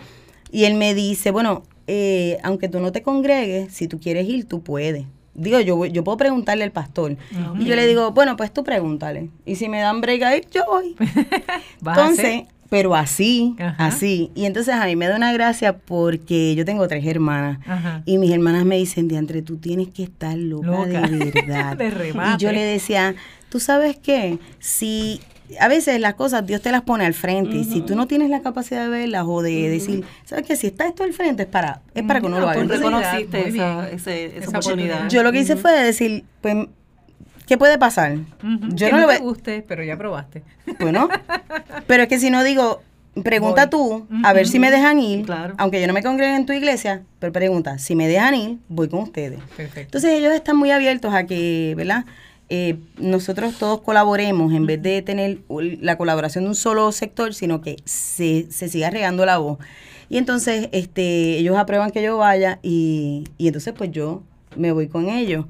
Y 0.51 0.65
él 0.65 0.73
me 0.73 0.95
dice, 0.95 1.33
bueno, 1.33 1.65
eh, 1.93 2.39
aunque 2.45 2.69
tú 2.69 2.79
no 2.79 2.93
te 2.93 3.03
congregues, 3.03 3.75
si 3.75 3.89
tú 3.89 3.99
quieres 3.99 4.29
ir, 4.29 4.45
tú 4.45 4.63
puedes. 4.63 5.07
Digo, 5.35 5.59
yo, 5.59 5.87
yo 5.87 6.05
puedo 6.05 6.17
preguntarle 6.17 6.63
al 6.63 6.71
pastor. 6.71 7.17
Y 7.59 7.65
yo 7.65 7.75
le 7.75 7.85
digo, 7.89 8.13
bueno, 8.13 8.37
pues 8.37 8.53
tú 8.53 8.63
pregúntale. 8.63 9.31
Y 9.45 9.57
si 9.57 9.69
me 9.69 9.81
dan 9.81 10.01
break 10.01 10.23
a 10.23 10.37
ir, 10.37 10.47
yo 10.53 10.63
voy. 10.69 10.95
Entonces, 11.85 12.43
pero 12.69 12.95
así, 12.95 13.57
Ajá. 13.59 13.87
así. 13.87 14.31
Y 14.37 14.45
entonces 14.45 14.75
a 14.75 14.87
mí 14.87 14.95
me 14.95 15.09
da 15.09 15.17
una 15.17 15.33
gracia 15.33 15.77
porque 15.79 16.55
yo 16.55 16.65
tengo 16.65 16.87
tres 16.87 17.05
hermanas. 17.05 17.59
Ajá. 17.67 18.03
Y 18.07 18.19
mis 18.19 18.31
hermanas 18.31 18.65
me 18.65 18.77
dicen, 18.77 19.09
Diantre, 19.09 19.43
tú 19.43 19.57
tienes 19.57 19.89
que 19.89 20.05
estar 20.05 20.37
loca, 20.39 20.67
Loca. 20.69 21.09
de 21.09 21.31
verdad. 21.35 21.77
De. 21.77 22.13
Y 22.35 22.39
yo 22.39 22.53
le 22.53 22.63
decía, 22.63 23.17
tú 23.49 23.59
sabes 23.59 23.97
qué, 23.99 24.39
si 24.61 25.21
a 25.59 25.69
veces 25.69 26.01
las 26.01 26.15
cosas 26.15 26.47
Dios 26.47 26.61
te 26.63 26.71
las 26.71 26.83
pone 26.83 27.05
al 27.07 27.15
frente 27.15 27.57
y 27.57 27.65
si 27.65 27.81
tú 27.81 27.97
no 27.97 28.07
tienes 28.07 28.31
la 28.31 28.41
capacidad 28.41 28.83
de 28.85 28.89
verlas 28.89 29.25
o 29.27 29.43
de 29.43 29.69
decir, 29.69 30.05
¿sabes 30.25 30.47
qué? 30.47 30.57
Si 30.57 30.69
está 30.69 30.87
esto 30.87 31.03
al 31.03 31.13
frente 31.13 31.43
es 31.45 31.49
para, 31.49 31.83
es 31.95 32.03
para 32.05 32.21
que 32.21 32.27
uno 32.27 32.37
Una 32.37 32.45
lo 32.47 32.51
haga. 32.51 32.63
Tú 32.63 32.69
reconociste 32.69 33.49
esa, 33.49 33.91
esa, 33.91 34.13
Esa 34.13 34.49
oportunidad. 34.49 34.57
oportunidad. 34.57 35.09
yo 35.09 35.23
lo 35.23 35.33
que 35.33 35.41
hice 35.41 35.57
fue 35.57 35.73
decir, 35.73 36.25
pues, 36.41 36.57
¿qué 37.47 37.59
puede 37.59 37.79
pasar? 37.79 38.15
Ujú. 38.15 38.69
Yo 38.75 38.87
que 38.87 38.93
no 38.93 38.99
no 39.01 39.07
lo 39.07 39.13
te 39.13 39.19
guste, 39.19 39.65
pero 39.67 39.83
ya 39.83 39.97
probaste. 39.97 40.43
Bueno, 40.79 41.09
pero 41.87 42.05
es 42.05 42.09
que 42.09 42.19
si 42.19 42.31
no 42.31 42.45
digo, 42.45 42.83
pregunta 43.25 43.67
Voy. 43.67 43.71
tú, 43.71 44.07
a 44.25 44.33
ver 44.33 44.47
si 44.47 44.59
me 44.61 44.71
dejan 44.71 45.01
ir, 45.01 45.25
Claro. 45.27 45.55
aunque 45.59 45.81
yo 45.81 45.87
no 45.89 45.93
me 45.93 46.03
congregue 46.03 46.37
en 46.37 46.47
tu 46.47 46.53
iglesia, 46.53 47.03
pero 47.19 47.33
pregunta, 47.33 47.79
si 47.79 47.97
me 47.97 48.07
dejan 48.07 48.35
ir, 48.35 48.59
voy 48.69 48.89
con 48.89 49.01
ustedes. 49.01 49.41
Perfecto. 49.57 49.81
Entonces 49.81 50.11
ellos 50.13 50.33
están 50.33 50.57
muy 50.57 50.71
abiertos 50.71 51.13
a 51.13 51.25
que, 51.27 51.75
¿verdad? 51.77 52.05
Eh, 52.53 52.79
nosotros 52.99 53.57
todos 53.59 53.81
colaboremos 53.81 54.53
en 54.53 54.67
vez 54.67 54.83
de 54.83 55.03
tener 55.03 55.39
la 55.81 55.97
colaboración 55.97 56.45
de 56.45 56.51
un 56.51 56.57
solo 56.57 56.91
sector, 56.91 57.33
sino 57.33 57.61
que 57.61 57.77
se, 57.85 58.47
se 58.51 58.69
siga 58.69 58.91
regando 58.91 59.25
la 59.25 59.39
voz. 59.39 59.59
Y 60.09 60.19
entonces 60.19 60.69
este, 60.73 61.39
ellos 61.39 61.57
aprueban 61.57 61.93
que 61.93 62.03
yo 62.03 62.19
vaya 62.19 62.59
y, 62.63 63.25
y 63.39 63.47
entonces 63.47 63.73
pues 63.77 63.93
yo 63.93 64.25
me 64.57 64.73
voy 64.73 64.89
con 64.89 65.09
ellos. 65.09 65.47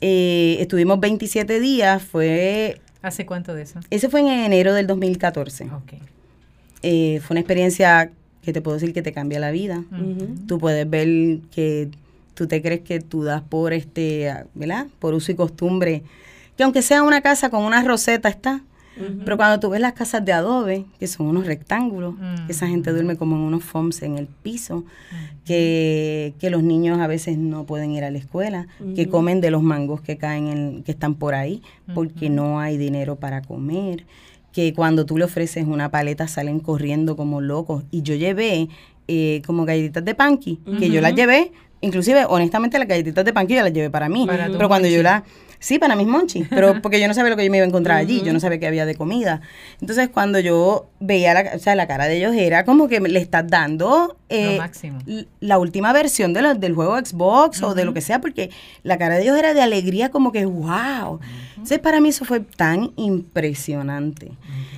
Eh, 0.00 0.56
estuvimos 0.60 0.98
27 1.00 1.60
días, 1.60 2.02
fue, 2.02 2.80
¿Hace 3.02 3.24
cuánto 3.24 3.54
de 3.54 3.62
eso? 3.62 3.78
ese 3.90 4.08
fue 4.08 4.20
en 4.20 4.28
enero 4.28 4.74
del 4.74 4.88
2014. 4.88 5.64
Ok. 5.66 5.92
Eh, 6.82 7.20
fue 7.22 7.34
una 7.34 7.40
experiencia 7.40 8.10
que 8.42 8.52
te 8.52 8.60
puedo 8.60 8.76
decir 8.76 8.92
que 8.92 9.02
te 9.02 9.12
cambia 9.12 9.38
la 9.38 9.50
vida. 9.50 9.84
Tú 10.46 10.58
puedes 10.58 10.88
ver 10.88 11.38
que 11.52 11.90
tú 12.38 12.46
te 12.46 12.62
crees 12.62 12.82
que 12.82 13.00
tú 13.00 13.24
das 13.24 13.42
por 13.42 13.72
este, 13.72 14.32
¿verdad? 14.54 14.86
Por 15.00 15.12
uso 15.12 15.32
y 15.32 15.34
costumbre, 15.34 16.04
que 16.56 16.62
aunque 16.62 16.82
sea 16.82 17.02
una 17.02 17.20
casa 17.20 17.50
con 17.50 17.64
una 17.64 17.82
roseta 17.82 18.28
está, 18.28 18.62
pero 19.24 19.36
cuando 19.36 19.60
tú 19.60 19.70
ves 19.70 19.80
las 19.80 19.92
casas 19.92 20.24
de 20.24 20.32
adobe, 20.32 20.84
que 20.98 21.06
son 21.06 21.26
unos 21.28 21.46
rectángulos, 21.46 22.14
Mm. 22.14 22.50
esa 22.50 22.66
gente 22.66 22.90
duerme 22.90 23.14
como 23.16 23.36
en 23.36 23.42
unos 23.42 23.62
foams 23.62 24.02
en 24.02 24.18
el 24.18 24.26
piso, 24.26 24.84
que, 25.44 26.34
que 26.40 26.50
los 26.50 26.62
niños 26.62 26.98
a 27.00 27.06
veces 27.06 27.38
no 27.38 27.64
pueden 27.64 27.92
ir 27.92 28.02
a 28.04 28.10
la 28.10 28.18
escuela, 28.18 28.66
que 28.96 29.08
comen 29.08 29.40
de 29.40 29.50
los 29.50 29.62
mangos 29.62 30.00
que 30.00 30.16
caen, 30.16 30.48
en, 30.48 30.82
que 30.82 30.92
están 30.92 31.14
por 31.14 31.34
ahí, 31.34 31.62
porque 31.94 32.28
no 32.28 32.58
hay 32.60 32.76
dinero 32.76 33.16
para 33.16 33.40
comer, 33.42 34.04
que 34.52 34.74
cuando 34.74 35.06
tú 35.06 35.16
le 35.16 35.24
ofreces 35.24 35.64
una 35.66 35.90
paleta 35.90 36.26
salen 36.26 36.58
corriendo 36.58 37.16
como 37.16 37.40
locos. 37.40 37.84
Y 37.92 38.02
yo 38.02 38.14
llevé 38.16 38.68
eh, 39.06 39.42
como 39.46 39.64
galletitas 39.64 40.04
de 40.04 40.14
panqui, 40.16 40.58
que 40.78 40.90
yo 40.90 41.00
las 41.00 41.14
llevé, 41.14 41.52
inclusive, 41.80 42.24
honestamente, 42.28 42.78
las 42.78 42.88
galletitas 42.88 43.24
de 43.24 43.32
panqui 43.32 43.54
yo 43.54 43.62
las 43.62 43.72
llevé 43.72 43.90
para 43.90 44.08
mí, 44.08 44.26
Para 44.26 44.46
pero 44.48 44.68
cuando 44.68 44.88
yo 44.88 45.02
las... 45.02 45.22
Sí, 45.60 45.80
para 45.80 45.96
mis 45.96 46.06
monchis, 46.06 46.46
pero 46.48 46.80
porque 46.82 47.00
yo 47.00 47.08
no 47.08 47.14
sabía 47.14 47.30
lo 47.30 47.36
que 47.36 47.44
yo 47.44 47.50
me 47.50 47.56
iba 47.56 47.64
a 47.64 47.68
encontrar 47.68 47.96
allí, 47.96 48.22
yo 48.22 48.32
no 48.32 48.38
sabía 48.38 48.60
que 48.60 48.68
había 48.68 48.86
de 48.86 48.94
comida. 48.94 49.40
Entonces, 49.80 50.08
cuando 50.08 50.38
yo 50.38 50.88
veía 51.00 51.34
la, 51.34 51.50
o 51.56 51.58
sea, 51.58 51.74
la 51.74 51.88
cara 51.88 52.06
de 52.06 52.16
ellos, 52.18 52.32
era 52.36 52.64
como 52.64 52.86
que 52.86 53.00
le 53.00 53.18
estás 53.18 53.44
dando 53.48 54.16
eh, 54.28 54.52
Lo 54.52 54.58
máximo. 54.62 54.98
la 55.40 55.58
última 55.58 55.92
versión 55.92 56.32
de 56.32 56.42
lo- 56.42 56.54
del 56.54 56.74
juego 56.76 56.96
Xbox 56.96 57.60
o 57.64 57.74
de 57.74 57.84
lo 57.84 57.92
que 57.92 58.00
sea, 58.02 58.20
porque 58.20 58.50
la 58.84 58.98
cara 58.98 59.16
de 59.16 59.22
ellos 59.24 59.36
era 59.36 59.52
de 59.52 59.60
alegría, 59.60 60.10
como 60.10 60.30
que 60.30 60.44
wow. 60.46 61.18
Entonces, 61.50 61.80
para 61.80 62.00
mí 62.00 62.10
eso 62.10 62.24
fue 62.24 62.38
tan 62.38 62.92
impresionante. 62.94 64.30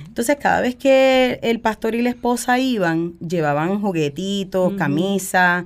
Entonces, 0.07 0.37
cada 0.41 0.61
vez 0.61 0.75
que 0.75 1.39
el 1.43 1.59
pastor 1.59 1.93
y 1.95 2.01
la 2.01 2.09
esposa 2.09 2.57
iban, 2.59 3.13
llevaban 3.19 3.79
juguetitos, 3.81 4.73
camisas. 4.73 5.65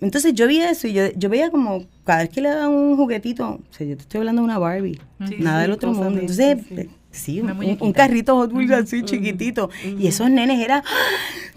Entonces, 0.00 0.34
yo 0.34 0.46
vi 0.46 0.60
eso 0.60 0.86
y 0.86 0.92
yo, 0.92 1.10
yo 1.16 1.28
veía 1.28 1.50
como 1.50 1.84
cada 2.04 2.20
vez 2.20 2.30
que 2.30 2.40
le 2.40 2.50
daban 2.50 2.70
un 2.70 2.96
juguetito, 2.96 3.48
o 3.48 3.74
sea, 3.74 3.86
yo 3.86 3.96
te 3.96 4.02
estoy 4.02 4.18
hablando 4.18 4.42
de 4.42 4.44
una 4.44 4.58
Barbie, 4.58 5.00
Sí, 5.28 5.36
nada 5.40 5.58
sí, 5.58 5.62
del 5.62 5.72
otro 5.72 5.92
mundo. 5.92 6.20
Entonces, 6.20 6.58
sí, 6.68 6.76
sí. 6.76 6.88
Sí, 7.10 7.40
un, 7.40 7.92
carrito 7.92 8.36
Hot 8.36 8.52
Wheels 8.52 8.70
así 8.70 9.02
chiquitito. 9.02 9.70
Y 9.98 10.06
esos 10.06 10.30
nenes 10.30 10.60
eran, 10.60 10.82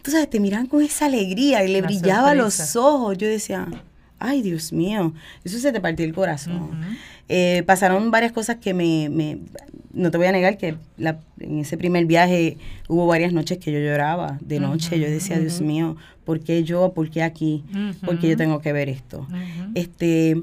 tú 0.01 0.09
sabes, 0.09 0.29
te 0.29 0.39
miraban 0.39 0.67
con 0.67 0.81
esa 0.81 1.05
alegría 1.05 1.63
y 1.63 1.71
le 1.71 1.81
brillaban 1.81 2.37
los 2.37 2.75
ojos. 2.75 3.17
Yo 3.17 3.27
decía, 3.27 3.67
ay 4.17 4.41
Dios 4.41 4.71
mío, 4.71 5.13
eso 5.43 5.59
se 5.59 5.71
te 5.71 5.81
partió 5.81 6.05
el 6.05 6.13
corazón. 6.13 6.71
Eh, 7.27 7.63
pasaron 7.65 8.11
varias 8.11 8.31
cosas 8.31 8.57
que 8.57 8.73
me, 8.73 9.09
me, 9.09 9.39
no 9.93 10.09
te 10.09 10.17
voy 10.17 10.27
a 10.27 10.31
negar 10.31 10.57
que 10.57 10.75
la, 10.97 11.19
en 11.39 11.59
ese 11.59 11.77
primer 11.77 12.05
viaje 12.05 12.57
hubo 12.87 13.05
varias 13.05 13.33
noches 13.33 13.57
que 13.57 13.71
yo 13.71 13.79
lloraba 13.79 14.37
de 14.41 14.59
noche. 14.59 14.99
Yo 14.99 15.09
decía, 15.09 15.39
Dios 15.39 15.61
mío, 15.61 15.97
¿por 16.25 16.39
qué 16.39 16.63
yo? 16.63 16.93
¿Por 16.93 17.09
qué 17.09 17.23
aquí? 17.23 17.63
¿Por 18.05 18.19
qué 18.19 18.29
yo 18.29 18.37
tengo 18.37 18.61
que 18.61 18.73
ver 18.73 18.89
esto? 18.89 19.27
Este 19.75 20.41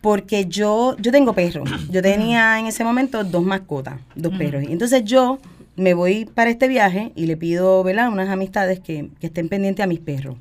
porque 0.00 0.46
yo, 0.46 0.96
yo 0.98 1.12
tengo 1.12 1.34
perros. 1.34 1.68
Yo 1.90 2.00
tenía 2.02 2.58
en 2.58 2.66
ese 2.66 2.84
momento 2.84 3.22
dos 3.22 3.44
mascotas, 3.44 4.00
dos 4.14 4.36
perros. 4.36 4.62
Y 4.62 4.72
entonces 4.72 5.04
yo 5.04 5.38
me 5.76 5.94
voy 5.94 6.24
para 6.24 6.50
este 6.50 6.68
viaje 6.68 7.12
y 7.14 7.26
le 7.26 7.36
pido, 7.36 7.82
¿verdad?, 7.82 8.08
unas 8.08 8.28
amistades 8.28 8.80
que, 8.80 9.10
estén 9.20 9.48
pendientes 9.48 9.82
a 9.84 9.86
mis 9.86 10.00
perros. 10.00 10.36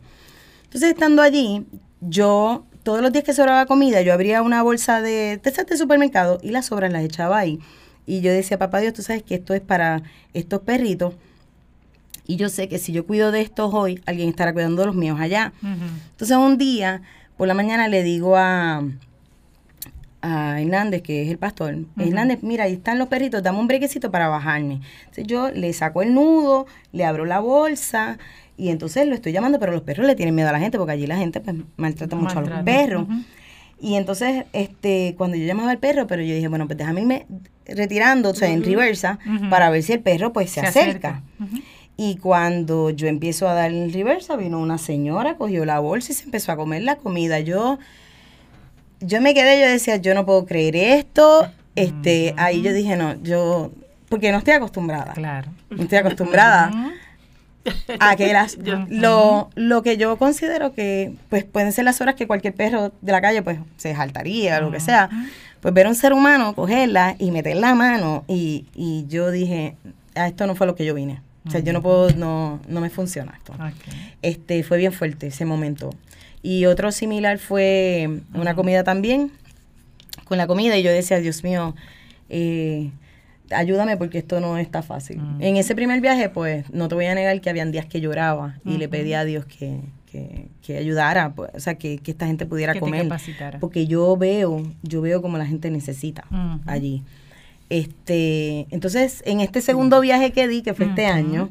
Entonces, 0.65 0.91
estando 0.91 1.21
allí, 1.21 1.65
yo, 2.01 2.65
todos 2.83 3.01
los 3.01 3.11
días 3.11 3.23
que 3.23 3.33
sobraba 3.33 3.65
comida, 3.65 4.01
yo 4.01 4.13
abría 4.13 4.41
una 4.41 4.63
bolsa 4.63 5.01
de, 5.01 5.39
de, 5.43 5.51
de 5.51 5.77
supermercado 5.77 6.39
y 6.41 6.51
las 6.51 6.67
sobras 6.67 6.91
las 6.91 7.03
echaba 7.03 7.37
ahí. 7.37 7.59
Y 8.05 8.21
yo 8.21 8.31
decía, 8.31 8.57
papá 8.57 8.79
Dios, 8.79 8.93
tú 8.93 9.01
sabes 9.01 9.23
que 9.23 9.35
esto 9.35 9.53
es 9.53 9.61
para 9.61 10.03
estos 10.33 10.61
perritos. 10.61 11.15
Y 12.29 12.35
yo 12.35 12.47
sé 12.49 12.69
que 12.69 12.77
si 12.77 12.91
yo 12.91 13.07
cuido 13.07 13.31
de 13.31 13.41
estos 13.41 13.73
hoy, 13.73 14.03
alguien 14.05 14.29
estará 14.29 14.53
cuidando 14.53 14.83
de 14.83 14.85
los 14.85 14.95
míos 14.95 15.19
allá. 15.19 15.51
Entonces, 16.11 16.37
un 16.37 16.59
día, 16.59 17.01
por 17.37 17.47
la 17.47 17.55
mañana, 17.55 17.87
le 17.87 18.03
digo 18.03 18.37
a, 18.37 18.83
a 20.21 20.61
Hernández, 20.61 21.01
que 21.01 21.23
es 21.23 21.31
el 21.31 21.39
pastor, 21.39 21.75
Hernández, 21.97 22.43
mira, 22.43 22.65
ahí 22.65 22.73
están 22.73 22.99
los 22.99 23.07
perritos, 23.07 23.41
dame 23.41 23.57
un 23.57 23.65
brequecito 23.65 24.11
para 24.11 24.27
bajarme. 24.27 24.79
Entonces 24.99 25.25
yo 25.25 25.49
le 25.49 25.73
saco 25.73 26.03
el 26.03 26.13
nudo, 26.13 26.67
le 26.91 27.03
abro 27.03 27.25
la 27.25 27.39
bolsa 27.39 28.19
y 28.57 28.69
entonces 28.69 29.07
lo 29.07 29.15
estoy 29.15 29.31
llamando, 29.31 29.59
pero 29.59 29.71
los 29.71 29.81
perros 29.81 30.05
le 30.05 30.13
tienen 30.13 30.35
miedo 30.35 30.49
a 30.49 30.51
la 30.51 30.59
gente 30.59 30.77
porque 30.77 30.93
allí 30.93 31.07
la 31.07 31.17
gente 31.17 31.39
pues 31.39 31.55
maltrata 31.77 32.15
mucho 32.15 32.37
a 32.37 32.41
los 32.41 32.61
perros. 32.61 33.07
Y 33.81 33.95
entonces, 33.95 34.45
este, 34.53 35.15
cuando 35.17 35.35
yo 35.35 35.45
llamaba 35.47 35.71
al 35.71 35.79
perro, 35.79 36.05
pero 36.05 36.21
yo 36.21 36.35
dije, 36.35 36.47
bueno, 36.47 36.67
pues 36.67 36.77
déjame 36.77 37.01
irme 37.01 37.25
retirando, 37.65 38.29
o 38.29 38.35
sea, 38.35 38.49
en 38.49 38.63
reversa, 38.63 39.17
para 39.49 39.71
ver 39.71 39.81
si 39.81 39.93
el 39.93 40.01
perro 40.01 40.31
pues 40.31 40.51
se, 40.51 40.59
acerca. 40.59 41.23
Y 42.01 42.15
cuando 42.15 42.91
yo 42.91 43.09
empiezo 43.09 43.45
a 43.49 43.53
dar 43.53 43.73
en 43.73 43.91
reversa, 43.91 44.37
vino 44.37 44.57
una 44.57 44.77
señora, 44.77 45.35
cogió 45.35 45.65
la 45.65 45.79
bolsa 45.79 46.13
y 46.13 46.15
se 46.15 46.23
empezó 46.23 46.53
a 46.53 46.55
comer 46.55 46.83
la 46.83 46.95
comida. 46.95 47.41
Yo 47.41 47.77
yo 49.01 49.19
me 49.19 49.33
quedé, 49.33 49.59
yo 49.59 49.67
decía, 49.67 49.97
yo 49.97 50.13
no 50.13 50.25
puedo 50.25 50.45
creer 50.45 50.77
esto. 50.77 51.51
Este, 51.75 52.33
ahí 52.37 52.61
yo 52.61 52.71
dije, 52.71 52.95
no, 52.95 53.21
yo, 53.21 53.73
porque 54.07 54.31
no 54.31 54.37
estoy 54.37 54.53
acostumbrada. 54.53 55.11
Claro. 55.11 55.49
No 55.69 55.83
estoy 55.83 55.97
acostumbrada 55.97 56.71
a 57.99 58.15
que 58.15 58.31
las, 58.31 58.57
lo, 58.89 59.49
lo 59.55 59.83
que 59.83 59.97
yo 59.97 60.15
considero 60.15 60.71
que, 60.71 61.13
pues, 61.27 61.43
pueden 61.43 61.73
ser 61.73 61.83
las 61.83 61.99
horas 61.99 62.15
que 62.15 62.27
cualquier 62.27 62.53
perro 62.53 62.93
de 63.01 63.11
la 63.11 63.19
calle, 63.19 63.41
pues, 63.41 63.59
se 63.75 63.93
saltaría, 63.93 64.61
lo 64.61 64.71
que 64.71 64.79
sea. 64.79 65.09
Pues 65.59 65.73
ver 65.73 65.87
a 65.87 65.89
un 65.89 65.95
ser 65.95 66.13
humano, 66.13 66.55
cogerla 66.55 67.17
y 67.19 67.31
meter 67.31 67.57
la 67.57 67.75
mano, 67.75 68.23
y, 68.29 68.67
y 68.73 69.05
yo 69.09 69.31
dije, 69.31 69.75
a 70.15 70.27
esto 70.27 70.47
no 70.47 70.55
fue 70.55 70.65
lo 70.65 70.75
que 70.75 70.85
yo 70.85 70.93
vine. 70.93 71.19
O 71.49 71.51
sea, 71.51 71.61
yo 71.61 71.73
no 71.73 71.81
puedo, 71.81 72.11
no, 72.11 72.59
no 72.67 72.79
me 72.79 72.91
funciona 72.91 73.33
esto. 73.35 73.55
Este, 74.21 74.61
fue 74.61 74.77
bien 74.77 74.93
fuerte 74.93 75.25
ese 75.27 75.45
momento. 75.45 75.89
Y 76.43 76.67
otro 76.67 76.91
similar 76.91 77.39
fue 77.39 78.21
una 78.35 78.53
comida 78.53 78.83
también, 78.83 79.31
con 80.25 80.37
la 80.37 80.45
comida, 80.45 80.77
y 80.77 80.83
yo 80.83 80.91
decía, 80.91 81.19
Dios 81.19 81.43
mío, 81.43 81.75
eh, 82.29 82.91
ayúdame 83.49 83.97
porque 83.97 84.19
esto 84.19 84.39
no 84.39 84.59
está 84.59 84.83
fácil. 84.83 85.19
En 85.39 85.57
ese 85.57 85.73
primer 85.73 86.01
viaje, 86.01 86.29
pues, 86.29 86.69
no 86.69 86.87
te 86.87 86.93
voy 86.93 87.05
a 87.05 87.15
negar 87.15 87.41
que 87.41 87.49
habían 87.49 87.71
días 87.71 87.87
que 87.87 87.99
lloraba 87.99 88.59
y 88.63 88.77
le 88.77 88.87
pedía 88.87 89.21
a 89.21 89.25
Dios 89.25 89.47
que, 89.47 89.79
que, 90.61 90.77
ayudara, 90.77 91.33
pues, 91.33 91.49
o 91.55 91.59
sea, 91.59 91.79
que, 91.79 91.99
esta 92.05 92.27
gente 92.27 92.45
pudiera 92.45 92.79
comer. 92.79 93.09
porque 93.59 93.87
yo 93.87 94.15
veo, 94.17 94.71
yo 94.83 95.01
veo 95.01 95.23
como 95.23 95.39
la 95.39 95.47
gente 95.47 95.71
necesita 95.71 96.25
allí. 96.67 97.03
Este, 97.69 98.67
entonces, 98.71 99.21
en 99.25 99.41
este 99.41 99.61
segundo 99.61 100.01
viaje 100.01 100.31
que 100.31 100.47
di, 100.47 100.61
que 100.61 100.73
fue 100.73 100.87
este 100.87 101.05
año, 101.05 101.49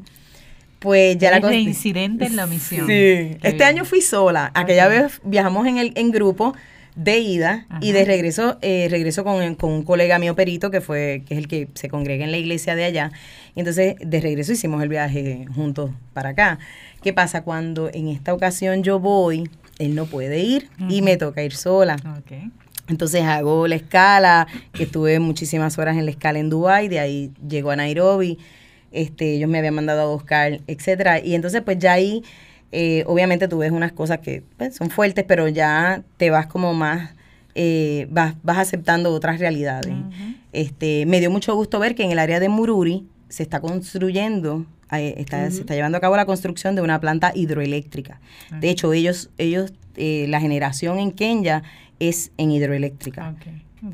pues 0.79 1.17
ya 1.17 1.37
la 1.39 1.55
incidente 1.55 2.25
en 2.25 2.35
la 2.35 2.47
misión. 2.47 2.87
Sí. 2.87 3.37
este 3.43 3.63
año 3.63 3.85
fui 3.85 4.01
sola. 4.01 4.51
Aquella 4.53 4.87
vez 4.87 5.21
viajamos 5.23 5.67
en 5.67 5.77
el 5.77 5.93
en 5.95 6.11
grupo 6.11 6.53
de 6.95 7.19
ida 7.19 7.65
y 7.81 7.91
de 7.93 8.03
regreso 8.03 8.57
eh, 8.61 8.87
regreso 8.89 9.23
con, 9.23 9.55
con, 9.55 9.71
un 9.71 9.83
colega 9.83 10.19
mío 10.19 10.35
perito 10.35 10.71
que 10.71 10.81
fue 10.81 11.23
que 11.25 11.35
es 11.35 11.37
el 11.37 11.47
que 11.47 11.69
se 11.73 11.87
congrega 11.87 12.25
en 12.25 12.31
la 12.31 12.37
iglesia 12.37 12.75
de 12.75 12.85
allá. 12.85 13.11
Y 13.55 13.59
entonces 13.59 13.95
de 13.99 14.21
regreso 14.21 14.51
hicimos 14.51 14.81
el 14.81 14.89
viaje 14.89 15.45
juntos 15.53 15.91
para 16.13 16.29
acá. 16.29 16.59
¿Qué 17.01 17.13
pasa 17.13 17.43
cuando 17.43 17.89
en 17.93 18.09
esta 18.09 18.33
ocasión 18.33 18.83
yo 18.83 18.99
voy, 18.99 19.49
él 19.77 19.95
no 19.95 20.05
puede 20.05 20.39
ir 20.39 20.69
y 20.89 21.01
me 21.01 21.15
toca 21.17 21.43
ir 21.43 21.55
sola? 21.55 21.95
Entonces 22.89 23.23
hago 23.23 23.67
la 23.67 23.75
escala, 23.75 24.47
que 24.73 24.83
estuve 24.83 25.19
muchísimas 25.19 25.77
horas 25.77 25.97
en 25.97 26.05
la 26.05 26.11
escala 26.11 26.39
en 26.39 26.49
Dubai, 26.49 26.87
de 26.87 26.99
ahí 26.99 27.31
llego 27.47 27.71
a 27.71 27.75
Nairobi 27.75 28.37
este, 28.91 29.35
ellos 29.35 29.49
me 29.49 29.59
habían 29.59 29.75
mandado 29.75 30.01
a 30.01 30.05
buscar, 30.05 30.61
etcétera. 30.67 31.23
Y 31.23 31.35
entonces, 31.35 31.61
pues 31.61 31.77
ya 31.79 31.93
ahí, 31.93 32.23
eh, 32.71 33.03
obviamente 33.07 33.47
tú 33.47 33.59
ves 33.59 33.71
unas 33.71 33.91
cosas 33.91 34.19
que 34.19 34.43
pues, 34.57 34.75
son 34.75 34.89
fuertes, 34.89 35.25
pero 35.27 35.47
ya 35.47 36.03
te 36.17 36.29
vas 36.29 36.47
como 36.47 36.73
más, 36.73 37.11
eh, 37.55 38.07
vas, 38.09 38.35
vas 38.43 38.57
aceptando 38.57 39.13
otras 39.13 39.39
realidades. 39.39 39.93
este, 40.51 41.05
me 41.05 41.19
dio 41.19 41.29
mucho 41.29 41.55
gusto 41.55 41.79
ver 41.79 41.95
que 41.95 42.03
en 42.03 42.11
el 42.11 42.19
área 42.19 42.39
de 42.39 42.49
Mururi 42.49 43.07
se 43.27 43.43
está 43.43 43.59
construyendo, 43.59 44.65
eh, 44.91 45.15
está, 45.17 45.49
se 45.51 45.59
está 45.61 45.75
llevando 45.75 45.99
a 45.99 46.01
cabo 46.01 46.15
la 46.15 46.25
construcción 46.25 46.75
de 46.75 46.81
una 46.81 46.99
planta 46.99 47.31
hidroeléctrica. 47.35 48.19
De 48.59 48.69
hecho, 48.69 48.91
ellos, 48.93 49.29
ellos 49.37 49.73
la 49.95 50.39
generación 50.39 50.97
en 50.97 51.11
Kenya 51.11 51.63
es 51.99 52.31
en 52.37 52.51
hidroeléctrica. 52.51 53.35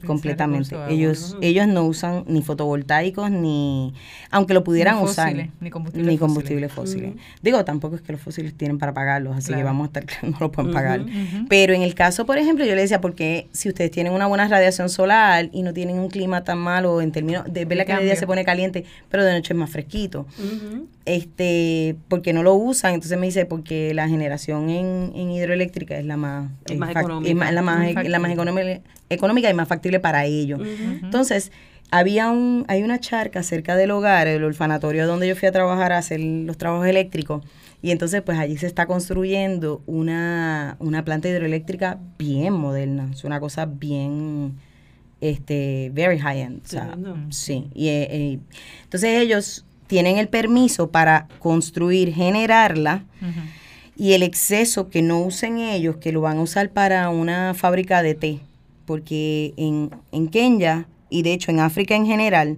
Completamente. 0.06 0.76
Ellos 0.90 1.38
ellos 1.42 1.68
no 1.68 1.84
usan 1.84 2.24
ni 2.28 2.42
fotovoltaicos 2.42 3.30
ni 3.30 3.94
aunque 4.32 4.54
lo 4.54 4.64
pudieran 4.64 4.98
usar 4.98 5.50
ni 5.60 5.70
combustibles, 6.18 6.72
fósiles. 6.72 7.14
Digo, 7.42 7.64
tampoco 7.66 7.96
es 7.96 8.02
que 8.02 8.12
los 8.12 8.22
fósiles 8.22 8.56
tienen 8.56 8.80
para 8.80 8.94
pagarlos, 8.94 9.38
así 9.38 9.54
que 9.54 9.64
vamos 9.64 9.90
a 9.94 10.00
estar 10.00 10.24
no 10.30 10.38
lo 10.40 10.52
pueden 10.52 10.74
pagar. 10.74 11.06
Pero 11.50 11.74
en 11.74 11.84
el 11.84 11.94
caso, 11.94 12.26
por 12.26 12.38
ejemplo, 12.38 12.66
yo 12.66 12.74
le 12.76 12.82
decía 12.82 13.00
porque 13.00 13.48
si 13.52 13.70
ustedes 13.70 13.92
tienen 13.92 14.14
una 14.14 14.28
buena 14.28 14.48
radiación 14.48 14.90
solar 14.90 15.50
y 15.52 15.62
no 15.62 15.74
tienen 15.74 16.00
un 16.00 16.10
clima 16.10 16.44
tan 16.44 16.58
malo 16.58 17.02
en 17.02 17.12
términos 17.12 17.46
de 17.48 17.66
ver 17.66 17.86
que 17.86 17.92
el 17.94 18.06
día 18.06 18.16
se 18.16 18.26
pone 18.26 18.44
caliente, 18.44 18.86
pero 19.10 19.24
de 19.24 19.34
noche 19.34 19.54
es 19.54 19.60
más 19.60 19.70
fresquito. 19.70 20.26
Este, 21.06 21.98
porque 22.08 22.34
no 22.34 22.42
lo 22.42 22.56
usan, 22.56 22.96
entonces 22.96 23.18
me 23.20 23.28
dice 23.28 23.46
porque 23.46 23.94
la 23.94 24.10
generación 24.10 24.72
en, 24.72 25.12
en 25.16 25.32
hidroeléctrica 25.32 26.00
es 26.00 26.06
la 26.06 26.18
más, 26.18 26.50
es 26.68 26.78
más 26.80 26.90
económica, 26.90 27.52
la 27.52 27.62
más, 27.62 28.10
la 28.10 28.20
más 28.20 28.32
económica 28.32 28.82
económica 29.10 29.50
y 29.50 29.54
más 29.54 29.68
factible 29.68 30.00
para 30.00 30.26
ellos. 30.26 30.60
Entonces, 31.04 31.52
había 31.92 32.30
un, 32.30 32.66
hay 32.68 32.84
una 32.84 33.00
charca 33.00 33.44
cerca 33.44 33.76
del 33.76 33.92
hogar, 33.92 34.28
el 34.28 34.44
orfanatorio 34.44 35.08
donde 35.08 35.28
yo 35.28 35.36
fui 35.36 35.48
a 35.48 35.52
trabajar 35.52 35.92
a 35.92 35.98
hacer 35.98 36.20
los 36.20 36.58
trabajos 36.58 36.88
eléctricos. 36.88 37.44
Y 37.82 37.92
entonces, 37.92 38.22
pues 38.24 38.40
allí 38.40 38.58
se 38.58 38.66
está 38.66 38.88
construyendo 38.88 39.84
una, 39.86 40.76
una 40.80 41.06
planta 41.06 41.30
hidroeléctrica 41.30 42.00
bien 42.18 42.54
moderna. 42.54 43.10
Es 43.14 43.24
una 43.24 43.40
cosa 43.40 43.66
bien, 43.68 44.56
este, 45.22 45.92
very 45.94 46.18
high 46.18 46.42
end. 46.42 46.62
sí. 47.30 47.70
Y, 47.76 47.90
eh, 47.90 48.08
eh, 48.10 48.40
entonces 48.84 49.22
ellos 49.22 49.65
tienen 49.88 50.18
el 50.18 50.28
permiso 50.28 50.90
para 50.90 51.28
construir, 51.40 52.14
generarla. 52.14 53.04
Y 53.98 54.14
el 54.14 54.24
exceso 54.24 54.90
que 54.90 55.02
no 55.02 55.20
usen 55.20 55.58
ellos, 55.58 55.98
que 55.98 56.12
lo 56.12 56.22
van 56.22 56.38
a 56.38 56.42
usar 56.42 56.70
para 56.70 57.10
una 57.10 57.54
fábrica 57.54 58.02
de 58.02 58.14
té 58.14 58.40
porque 58.86 59.54
en, 59.58 59.92
en 60.12 60.28
Kenia 60.28 60.86
y 61.10 61.24
de 61.24 61.34
hecho 61.34 61.52
en 61.52 61.60
África 61.60 61.96
en 61.96 62.06
general, 62.06 62.58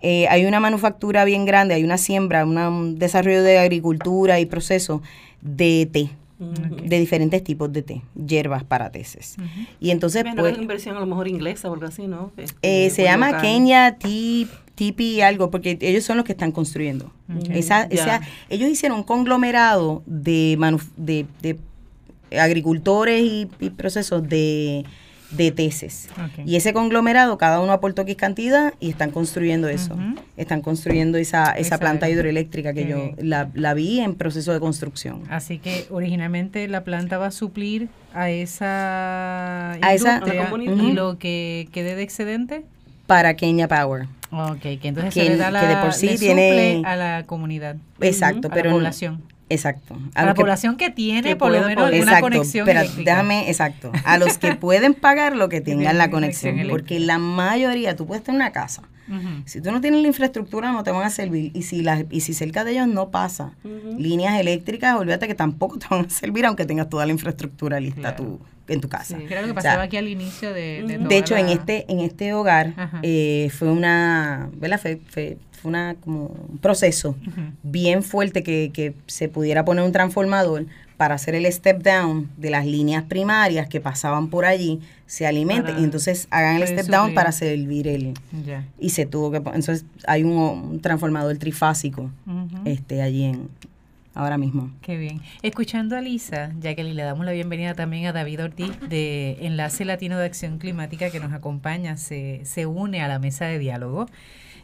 eh, 0.00 0.26
hay 0.28 0.46
una 0.46 0.60
manufactura 0.60 1.24
bien 1.24 1.44
grande, 1.44 1.74
hay 1.74 1.84
una 1.84 1.98
siembra, 1.98 2.44
un 2.44 2.98
desarrollo 2.98 3.42
de 3.42 3.58
agricultura 3.58 4.40
y 4.40 4.46
proceso 4.46 5.02
de 5.40 5.88
té. 5.92 6.10
de 6.38 6.98
diferentes 6.98 7.42
tipos 7.42 7.72
de 7.72 7.80
té, 7.82 8.02
hierbas 8.14 8.62
para 8.62 8.90
teces. 8.90 9.36
Y 9.80 9.90
entonces, 9.90 10.22
pues... 10.36 10.52
una 10.52 10.62
inversión 10.62 10.94
a 10.96 11.00
lo 11.00 11.06
mejor 11.06 11.28
inglesa 11.28 11.70
o 11.70 11.74
algo 11.74 11.86
así, 11.86 12.06
¿no? 12.06 12.30
Este, 12.36 12.86
eh, 12.86 12.90
se 12.90 13.04
llama 13.04 13.40
Kenya 13.40 13.96
Tea 13.98 14.46
Tipi 14.76 15.20
algo, 15.22 15.50
porque 15.50 15.76
ellos 15.80 16.04
son 16.04 16.16
los 16.16 16.24
que 16.24 16.32
están 16.32 16.52
construyendo. 16.52 17.12
Esa, 17.50 17.82
esa, 17.84 18.20
ellos 18.48 18.70
hicieron 18.70 18.98
un 18.98 19.04
conglomerado 19.04 20.04
de, 20.06 20.56
de, 20.96 21.26
de 21.42 22.38
agricultores 22.38 23.24
y 23.24 23.46
procesos 23.70 24.28
de 24.28 24.84
de 25.30 25.50
tesis. 25.50 26.08
Y 26.44 26.56
ese 26.56 26.72
conglomerado, 26.72 27.36
cada 27.38 27.60
uno 27.60 27.72
aportó 27.72 28.02
X 28.02 28.16
cantidad 28.16 28.74
y 28.80 28.90
están 28.90 29.10
construyendo 29.10 29.68
eso. 29.68 29.96
Están 30.36 30.62
construyendo 30.62 31.18
esa, 31.18 31.52
esa, 31.52 31.78
planta 31.78 32.08
hidroeléctrica 32.08 32.72
que 32.72 32.86
yo 32.86 33.12
la, 33.18 33.50
la, 33.54 33.74
vi 33.74 34.00
en 34.00 34.14
proceso 34.14 34.52
de 34.52 34.60
construcción. 34.60 35.22
Así 35.28 35.58
que 35.58 35.86
originalmente 35.90 36.68
la 36.68 36.84
planta 36.84 37.18
va 37.18 37.26
a 37.26 37.30
suplir 37.30 37.88
a 38.14 38.30
esa 38.30 39.72
a 39.72 39.94
esa 39.94 40.22
y 40.58 40.92
lo 40.92 41.18
que 41.18 41.68
quede 41.72 41.96
de 41.96 42.02
excedente 42.02 42.64
para 43.06 43.34
Kenya 43.36 43.68
Power. 43.68 44.06
Ok, 44.30 44.60
que 44.60 44.78
entonces 44.82 45.14
se 45.14 45.28
le 45.28 45.36
da 45.36 45.50
la, 45.50 45.66
de 45.66 45.76
por 45.76 45.92
sí 45.92 46.16
tiene 46.18 46.82
a 46.84 46.96
la 46.96 47.24
comunidad. 47.26 47.76
Exacto, 48.00 48.48
pero 48.50 48.70
a 48.70 48.72
la 48.72 48.78
población. 48.78 49.22
Exacto. 49.48 49.96
A, 50.14 50.24
la 50.24 50.34
población 50.34 50.76
que 50.76 50.90
tiene 50.90 51.36
por 51.36 51.52
lo 51.52 51.62
menos 51.62 51.86
alguna 51.86 52.20
conexión. 52.20 52.66
Pero 52.66 52.80
déjame, 52.96 53.48
exacto. 53.48 53.92
A 54.04 54.18
los 54.18 54.38
que 54.38 54.54
pueden 54.56 54.94
pagar 54.94 55.36
lo 55.36 55.48
que 55.48 55.60
tengan 55.62 55.98
la 55.98 56.10
conexión. 56.10 56.58
Porque 56.68 56.98
la 56.98 57.18
mayoría, 57.18 57.94
tú 57.94 58.06
puedes 58.06 58.24
tener 58.24 58.40
una 58.40 58.52
casa. 58.52 58.82
Si 59.44 59.60
tú 59.60 59.70
no 59.70 59.80
tienes 59.80 60.02
la 60.02 60.08
infraestructura, 60.08 60.72
no 60.72 60.82
te 60.82 60.90
van 60.90 61.04
a 61.04 61.10
servir. 61.10 61.52
Y 61.54 61.62
si, 61.62 61.82
la, 61.82 62.04
y 62.10 62.20
si 62.20 62.34
cerca 62.34 62.64
de 62.64 62.72
ellos 62.72 62.88
no 62.88 63.10
pasa 63.10 63.52
líneas 63.98 64.38
eléctricas, 64.40 64.96
olvídate 64.96 65.26
que 65.26 65.34
tampoco 65.34 65.78
te 65.78 65.86
van 65.90 66.06
a 66.06 66.10
servir, 66.10 66.46
aunque 66.46 66.64
tengas 66.64 66.88
toda 66.88 67.06
la 67.06 67.12
infraestructura 67.12 67.80
lista 67.80 68.16
tú 68.16 68.40
en 68.68 68.80
tu 68.80 68.88
casa. 68.88 69.16
Sí, 69.18 69.24
creo 69.26 69.46
que 69.46 69.54
pasaba 69.54 69.84
aquí 69.84 69.96
al 69.96 70.08
inicio 70.08 70.52
de, 70.52 70.98
de, 71.08 71.18
hecho, 71.18 71.36
en 71.36 71.48
este 71.48 71.84
en 71.88 72.00
este 72.00 72.32
hogar 72.32 72.74
eh, 73.02 73.50
fue 73.56 73.70
una, 73.70 74.50
¿verdad? 74.54 74.80
Fue, 74.80 75.00
fue, 75.08 75.38
una 75.62 75.96
como 75.96 76.26
un 76.26 76.58
proceso 76.58 77.16
bien 77.64 78.04
fuerte 78.04 78.44
que, 78.44 78.70
que 78.72 78.94
se 79.06 79.28
pudiera 79.28 79.64
poner 79.64 79.84
un 79.84 79.90
transformador 79.90 80.66
para 80.96 81.14
hacer 81.16 81.34
el 81.34 81.50
step 81.52 81.82
down 81.82 82.30
de 82.36 82.50
las 82.50 82.64
líneas 82.64 83.04
primarias 83.04 83.68
que 83.68 83.80
pasaban 83.80 84.28
por 84.28 84.44
allí, 84.44 84.80
se 85.06 85.26
alimenten 85.26 85.78
y 85.78 85.84
entonces 85.84 86.26
hagan 86.30 86.56
el 86.56 86.66
step 86.66 86.86
down 86.86 87.14
para 87.14 87.32
servir 87.32 87.86
el... 87.86 88.14
Y 88.78 88.90
se 88.90 89.06
tuvo 89.06 89.30
que... 89.30 89.36
Entonces 89.36 89.84
hay 90.06 90.22
un, 90.22 90.80
transformador 90.80 91.36
trifásico 91.36 92.10
este 92.64 93.02
allí 93.02 93.24
en, 93.24 93.48
ahora 94.14 94.38
mismo. 94.38 94.72
Qué 94.80 94.96
bien. 94.96 95.20
Escuchando 95.42 95.96
a 95.96 96.00
Lisa, 96.00 96.52
ya 96.60 96.74
que 96.74 96.82
le 96.82 97.02
damos 97.02 97.26
la 97.26 97.32
bienvenida 97.32 97.74
también 97.74 98.06
a 98.06 98.12
David 98.12 98.44
Ortiz 98.44 98.72
de 98.88 99.36
Enlace 99.42 99.84
Latino 99.84 100.18
de 100.18 100.24
Acción 100.24 100.58
Climática 100.58 101.10
que 101.10 101.20
nos 101.20 101.32
acompaña, 101.32 101.98
se, 101.98 102.40
se 102.44 102.66
une 102.66 103.02
a 103.02 103.08
la 103.08 103.18
mesa 103.18 103.44
de 103.44 103.58
diálogo. 103.58 104.06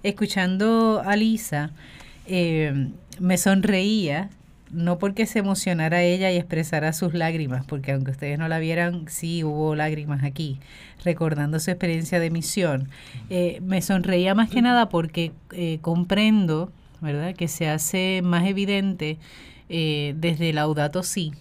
Escuchando 0.02 1.02
a 1.04 1.14
Lisa, 1.14 1.70
eh, 2.26 2.90
me 3.20 3.36
sonreía 3.36 4.30
no 4.72 4.98
porque 4.98 5.26
se 5.26 5.38
emocionara 5.38 6.02
ella 6.02 6.32
y 6.32 6.36
expresara 6.36 6.92
sus 6.92 7.14
lágrimas, 7.14 7.64
porque 7.66 7.92
aunque 7.92 8.10
ustedes 8.10 8.38
no 8.38 8.48
la 8.48 8.58
vieran, 8.58 9.04
sí 9.08 9.44
hubo 9.44 9.74
lágrimas 9.74 10.24
aquí, 10.24 10.58
recordando 11.04 11.60
su 11.60 11.70
experiencia 11.70 12.18
de 12.18 12.30
misión. 12.30 12.88
Eh, 13.28 13.60
me 13.62 13.82
sonreía 13.82 14.34
más 14.34 14.48
que 14.50 14.62
nada 14.62 14.88
porque 14.88 15.32
eh, 15.52 15.78
comprendo, 15.82 16.72
¿verdad?, 17.00 17.34
que 17.34 17.48
se 17.48 17.68
hace 17.68 18.22
más 18.24 18.46
evidente 18.46 19.18
eh, 19.68 20.14
desde 20.16 20.52
Laudato 20.54 21.02
Si, 21.02 21.32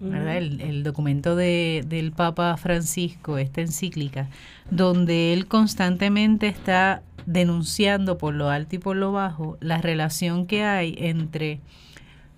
¿verdad? 0.00 0.38
El, 0.38 0.60
el, 0.60 0.82
documento 0.82 1.36
de, 1.36 1.84
del 1.86 2.10
Papa 2.10 2.56
Francisco, 2.56 3.38
esta 3.38 3.60
encíclica, 3.60 4.28
donde 4.70 5.32
él 5.32 5.46
constantemente 5.46 6.48
está 6.48 7.02
denunciando 7.26 8.18
por 8.18 8.34
lo 8.34 8.48
alto 8.48 8.76
y 8.76 8.78
por 8.78 8.96
lo 8.96 9.12
bajo 9.12 9.58
la 9.60 9.78
relación 9.78 10.46
que 10.46 10.64
hay 10.64 10.94
entre 10.98 11.60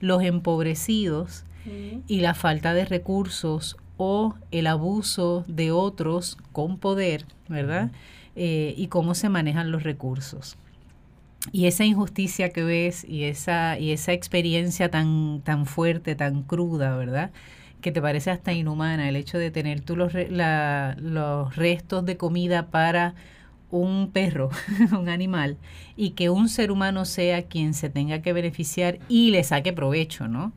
los 0.02 0.22
empobrecidos 0.22 1.44
y 2.08 2.20
la 2.20 2.34
falta 2.34 2.74
de 2.74 2.84
recursos 2.84 3.76
o 3.96 4.34
el 4.50 4.66
abuso 4.66 5.44
de 5.46 5.70
otros 5.70 6.36
con 6.50 6.76
poder, 6.76 7.24
¿verdad? 7.48 7.92
Eh, 8.34 8.74
y 8.76 8.88
cómo 8.88 9.14
se 9.14 9.28
manejan 9.28 9.70
los 9.70 9.84
recursos. 9.84 10.56
Y 11.52 11.66
esa 11.66 11.84
injusticia 11.84 12.50
que 12.50 12.64
ves 12.64 13.04
y 13.08 13.24
esa, 13.24 13.78
y 13.78 13.92
esa 13.92 14.12
experiencia 14.12 14.90
tan, 14.90 15.40
tan 15.44 15.66
fuerte, 15.66 16.16
tan 16.16 16.42
cruda, 16.42 16.96
¿verdad? 16.96 17.30
Que 17.80 17.92
te 17.92 18.02
parece 18.02 18.32
hasta 18.32 18.52
inhumana 18.52 19.08
el 19.08 19.14
hecho 19.14 19.38
de 19.38 19.52
tener 19.52 19.82
tú 19.82 19.94
los, 19.94 20.12
los 20.14 21.56
restos 21.56 22.04
de 22.04 22.16
comida 22.16 22.66
para 22.66 23.14
un 23.72 24.10
perro, 24.12 24.50
un 24.92 25.08
animal, 25.08 25.56
y 25.96 26.10
que 26.10 26.30
un 26.30 26.48
ser 26.48 26.70
humano 26.70 27.04
sea 27.04 27.42
quien 27.42 27.74
se 27.74 27.88
tenga 27.88 28.22
que 28.22 28.32
beneficiar 28.32 29.00
y 29.08 29.30
le 29.30 29.42
saque 29.42 29.72
provecho, 29.72 30.28
¿no? 30.28 30.52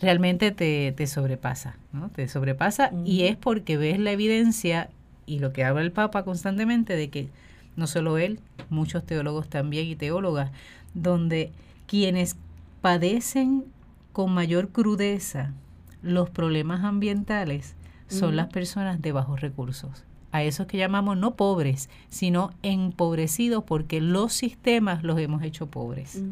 Realmente 0.00 0.50
te, 0.50 0.92
te 0.92 1.06
sobrepasa, 1.06 1.78
¿no? 1.92 2.10
Te 2.10 2.28
sobrepasa 2.28 2.90
y 3.06 3.22
es 3.22 3.36
porque 3.36 3.78
ves 3.78 3.98
la 3.98 4.10
evidencia 4.10 4.90
y 5.24 5.38
lo 5.38 5.54
que 5.54 5.64
habla 5.64 5.80
el 5.80 5.92
Papa 5.92 6.24
constantemente 6.24 6.96
de 6.96 7.08
que 7.08 7.30
no 7.76 7.86
solo 7.86 8.18
él, 8.18 8.40
muchos 8.68 9.06
teólogos 9.06 9.48
también 9.48 9.86
y 9.86 9.96
teólogas, 9.96 10.50
donde 10.92 11.52
quienes 11.86 12.36
padecen 12.82 13.64
con 14.12 14.32
mayor 14.32 14.70
crudeza 14.70 15.54
los 16.02 16.30
problemas 16.30 16.84
ambientales 16.84 17.74
son 18.08 18.36
las 18.36 18.48
personas 18.48 19.02
de 19.02 19.12
bajos 19.12 19.40
recursos 19.40 20.04
a 20.36 20.42
esos 20.42 20.66
que 20.66 20.78
llamamos 20.78 21.16
no 21.16 21.34
pobres, 21.34 21.88
sino 22.08 22.50
empobrecidos 22.62 23.64
porque 23.64 24.00
los 24.00 24.32
sistemas 24.32 25.02
los 25.02 25.18
hemos 25.18 25.42
hecho 25.42 25.66
pobres, 25.66 26.22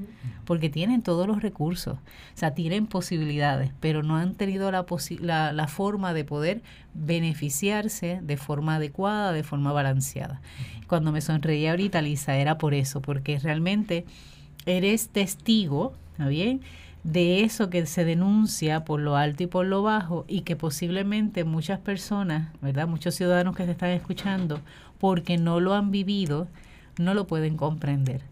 porque 0.44 0.68
tienen 0.68 1.02
todos 1.02 1.26
los 1.26 1.42
recursos, 1.42 1.94
o 1.94 2.36
sea, 2.38 2.54
tienen 2.54 2.86
posibilidades, 2.86 3.72
pero 3.80 4.02
no 4.02 4.16
han 4.16 4.34
tenido 4.34 4.70
la, 4.70 4.84
la, 5.20 5.52
la 5.52 5.68
forma 5.68 6.12
de 6.12 6.24
poder 6.24 6.62
beneficiarse 6.94 8.20
de 8.22 8.36
forma 8.36 8.76
adecuada, 8.76 9.32
de 9.32 9.42
forma 9.42 9.72
balanceada. 9.72 10.40
Cuando 10.86 11.12
me 11.12 11.20
sonreía 11.20 11.70
ahorita, 11.70 12.02
Lisa, 12.02 12.36
era 12.36 12.58
por 12.58 12.74
eso, 12.74 13.00
porque 13.00 13.38
realmente 13.38 14.04
eres 14.66 15.08
testigo, 15.08 15.94
¿está 16.12 16.28
bien? 16.28 16.60
De 17.04 17.44
eso 17.44 17.68
que 17.68 17.84
se 17.86 18.04
denuncia 18.04 18.84
por 18.84 18.98
lo 18.98 19.16
alto 19.16 19.42
y 19.42 19.46
por 19.46 19.66
lo 19.66 19.82
bajo 19.82 20.24
y 20.26 20.40
que 20.40 20.56
posiblemente 20.56 21.44
muchas 21.44 21.78
personas, 21.78 22.48
¿verdad? 22.62 22.88
Muchos 22.88 23.14
ciudadanos 23.14 23.54
que 23.54 23.66
se 23.66 23.72
están 23.72 23.90
escuchando, 23.90 24.60
porque 24.98 25.36
no 25.36 25.60
lo 25.60 25.74
han 25.74 25.90
vivido, 25.90 26.48
no 26.98 27.12
lo 27.12 27.26
pueden 27.26 27.56
comprender. 27.56 28.22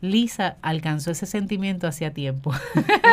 Lisa 0.00 0.56
alcanzó 0.62 1.12
ese 1.12 1.26
sentimiento 1.26 1.86
hacía 1.86 2.12
tiempo 2.12 2.52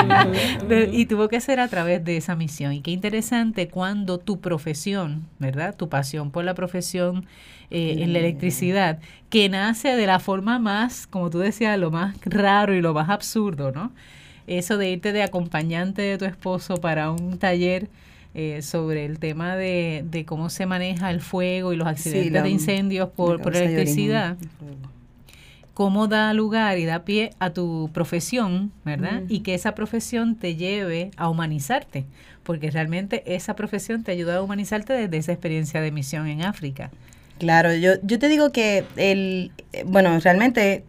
y 0.91 1.05
tuvo 1.05 1.27
que 1.27 1.39
ser 1.39 1.59
a 1.59 1.67
través 1.67 2.03
de 2.03 2.17
esa 2.17 2.35
misión. 2.35 2.73
Y 2.73 2.81
qué 2.81 2.89
interesante 2.89 3.67
cuando 3.67 4.17
tu 4.17 4.39
profesión, 4.39 5.27
¿verdad? 5.37 5.75
Tu 5.75 5.87
pasión 5.87 6.31
por 6.31 6.45
la 6.45 6.55
profesión 6.55 7.27
eh, 7.69 7.97
en 7.99 8.13
la 8.13 8.19
electricidad, 8.19 8.99
que 9.29 9.49
nace 9.49 9.89
de 9.95 10.07
la 10.07 10.19
forma 10.19 10.57
más, 10.57 11.05
como 11.05 11.29
tú 11.29 11.37
decías, 11.37 11.77
lo 11.77 11.91
más 11.91 12.15
raro 12.25 12.73
y 12.73 12.81
lo 12.81 12.95
más 12.95 13.09
absurdo, 13.09 13.71
¿no? 13.71 13.91
Eso 14.49 14.77
de 14.77 14.89
irte 14.89 15.13
de 15.13 15.23
acompañante 15.23 16.01
de 16.01 16.17
tu 16.17 16.25
esposo 16.25 16.77
para 16.77 17.11
un 17.11 17.37
taller 17.37 17.87
eh, 18.33 18.61
sobre 18.61 19.05
el 19.05 19.19
tema 19.19 19.55
de, 19.55 20.03
de, 20.09 20.25
cómo 20.25 20.49
se 20.49 20.65
maneja 20.65 21.11
el 21.11 21.21
fuego 21.21 21.73
y 21.73 21.75
los 21.75 21.87
accidentes 21.87 22.43
de 22.43 22.49
incendios 22.49 23.09
por, 23.09 23.41
por 23.41 23.55
electricidad, 23.55 24.37
cómo 25.73 26.07
da 26.07 26.33
lugar 26.33 26.77
y 26.77 26.85
da 26.85 27.05
pie 27.05 27.31
a 27.39 27.51
tu 27.51 27.89
profesión, 27.93 28.71
¿verdad? 28.85 29.23
Y 29.29 29.39
que 29.39 29.53
esa 29.53 29.73
profesión 29.75 30.35
te 30.35 30.55
lleve 30.55 31.11
a 31.15 31.29
humanizarte, 31.29 32.05
porque 32.43 32.69
realmente 32.69 33.23
esa 33.25 33.55
profesión 33.55 34.03
te 34.03 34.11
ayuda 34.11 34.37
a 34.37 34.41
humanizarte 34.41 34.93
desde 34.93 35.17
esa 35.17 35.31
experiencia 35.31 35.81
de 35.81 35.91
misión 35.91 36.27
en 36.27 36.43
África. 36.43 36.91
Claro, 37.39 37.73
yo, 37.73 37.93
yo 38.03 38.19
te 38.19 38.27
digo 38.27 38.51
que 38.51 38.83
el, 38.97 39.51
eh, 39.71 39.83
bueno, 39.87 40.19
realmente 40.19 40.83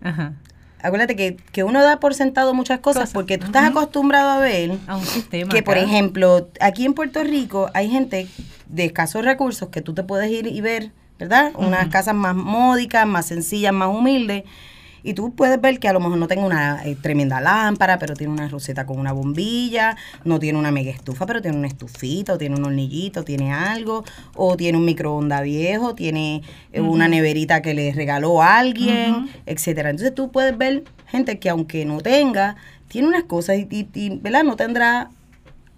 acuérdate 0.83 1.17
que, 1.17 1.37
que, 1.53 1.65
uno 1.65 1.83
da 1.83 2.01
por 2.01 2.15
sentado 2.15 2.55
muchas 2.55 2.81
cosas, 2.81 3.13
porque 3.13 3.39
tú 3.39 3.47
estás 3.47 3.69
acostumbrado 3.69 4.31
a 4.31 4.39
ver 4.39 4.73
a 4.87 4.97
un 4.97 5.05
sistema 5.05 5.53
que, 5.53 5.63
por 5.63 5.79
ejemplo, 5.79 6.49
aquí 6.61 6.85
en 6.85 6.95
Puerto 6.95 7.23
Rico 7.23 7.71
hay 7.75 7.91
gente 7.91 8.29
de 8.69 8.85
escasos 8.85 9.25
recursos 9.25 9.69
que 9.69 9.83
tú 9.83 9.95
te 9.95 10.03
puedes 10.03 10.31
ir 10.31 10.47
y 10.47 10.61
ver, 10.61 10.93
¿verdad? 11.19 11.53
Unas 11.57 11.89
casas 11.89 12.15
más 12.15 12.35
módicas, 12.35 13.07
más 13.07 13.27
sencillas, 13.27 13.73
más 13.73 13.89
humildes, 13.89 14.45
y 15.03 15.15
tú 15.15 15.35
puedes 15.35 15.61
ver 15.61 15.79
que 15.79 15.89
a 15.89 15.93
lo 15.93 16.01
mejor 16.01 16.19
no 16.19 16.29
tenga 16.29 16.45
una 16.45 16.85
eh, 16.85 16.97
tremenda 17.01 17.41
lámpara, 17.41 17.99
pero 17.99 18.15
tiene 18.15 18.33
una 18.33 18.49
roseta 18.49 18.87
con 18.87 18.99
una 18.99 19.13
bombilla, 19.13 19.97
no 20.25 20.39
tiene 20.39 20.59
una 20.59 20.71
mega 20.71 20.91
estufa, 20.91 21.27
pero 21.27 21.41
tiene 21.41 21.57
una 21.57 21.69
estufita, 21.69 22.35
o 22.35 22.39
tiene 22.39 22.57
un 22.57 22.65
hornillito, 22.65 23.25
tiene 23.25 23.53
algo, 23.53 24.05
o 24.35 24.57
tiene 24.57 24.79
un 24.79 24.85
microondas 24.85 25.43
viejo, 25.43 25.95
tiene 25.95 26.43
eh, 26.73 26.81
una 26.81 27.09
neverita 27.09 27.63
que 27.63 27.75
le 27.75 27.93
regaló 27.93 28.43
a 28.43 28.59
alguien, 28.59 29.31
etcétera. 29.47 29.91
Entonces 29.91 30.15
tú 30.15 30.31
puedes 30.31 30.57
ver 30.57 30.85
gente 31.07 31.39
que 31.39 31.51
aunque 31.51 31.85
no 31.85 32.01
tenga, 32.01 32.57
tiene 32.89 33.09
unas 33.09 33.25
cosas 33.25 33.59
y, 33.59 33.89
y 33.95 34.19
¿verdad? 34.19 34.45
No 34.45 34.57
tendrá 34.57 35.11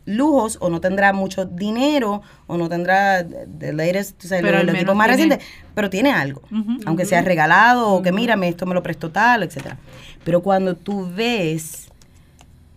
lujos 0.04 0.58
o 0.60 0.68
no 0.68 0.80
tendrá 0.80 1.12
mucho 1.12 1.44
dinero 1.44 2.22
o 2.46 2.56
no 2.56 2.68
tendrá 2.68 3.24
the 3.24 3.72
latest, 3.72 4.24
o 4.24 4.94
más 4.94 5.08
recientes, 5.08 5.38
pero 5.74 5.90
tiene 5.90 6.12
algo, 6.12 6.42
aunque 6.86 7.04
sea 7.04 7.22
regalado 7.22 7.88
o 7.90 8.02
que 8.02 8.12
mírame, 8.12 8.48
esto 8.48 8.66
me 8.66 8.74
lo 8.74 8.82
prestó 8.82 9.10
tal, 9.10 9.42
etcétera. 9.42 9.78
Pero 10.24 10.42
cuando 10.42 10.76
tú 10.76 11.08
ves 11.14 11.88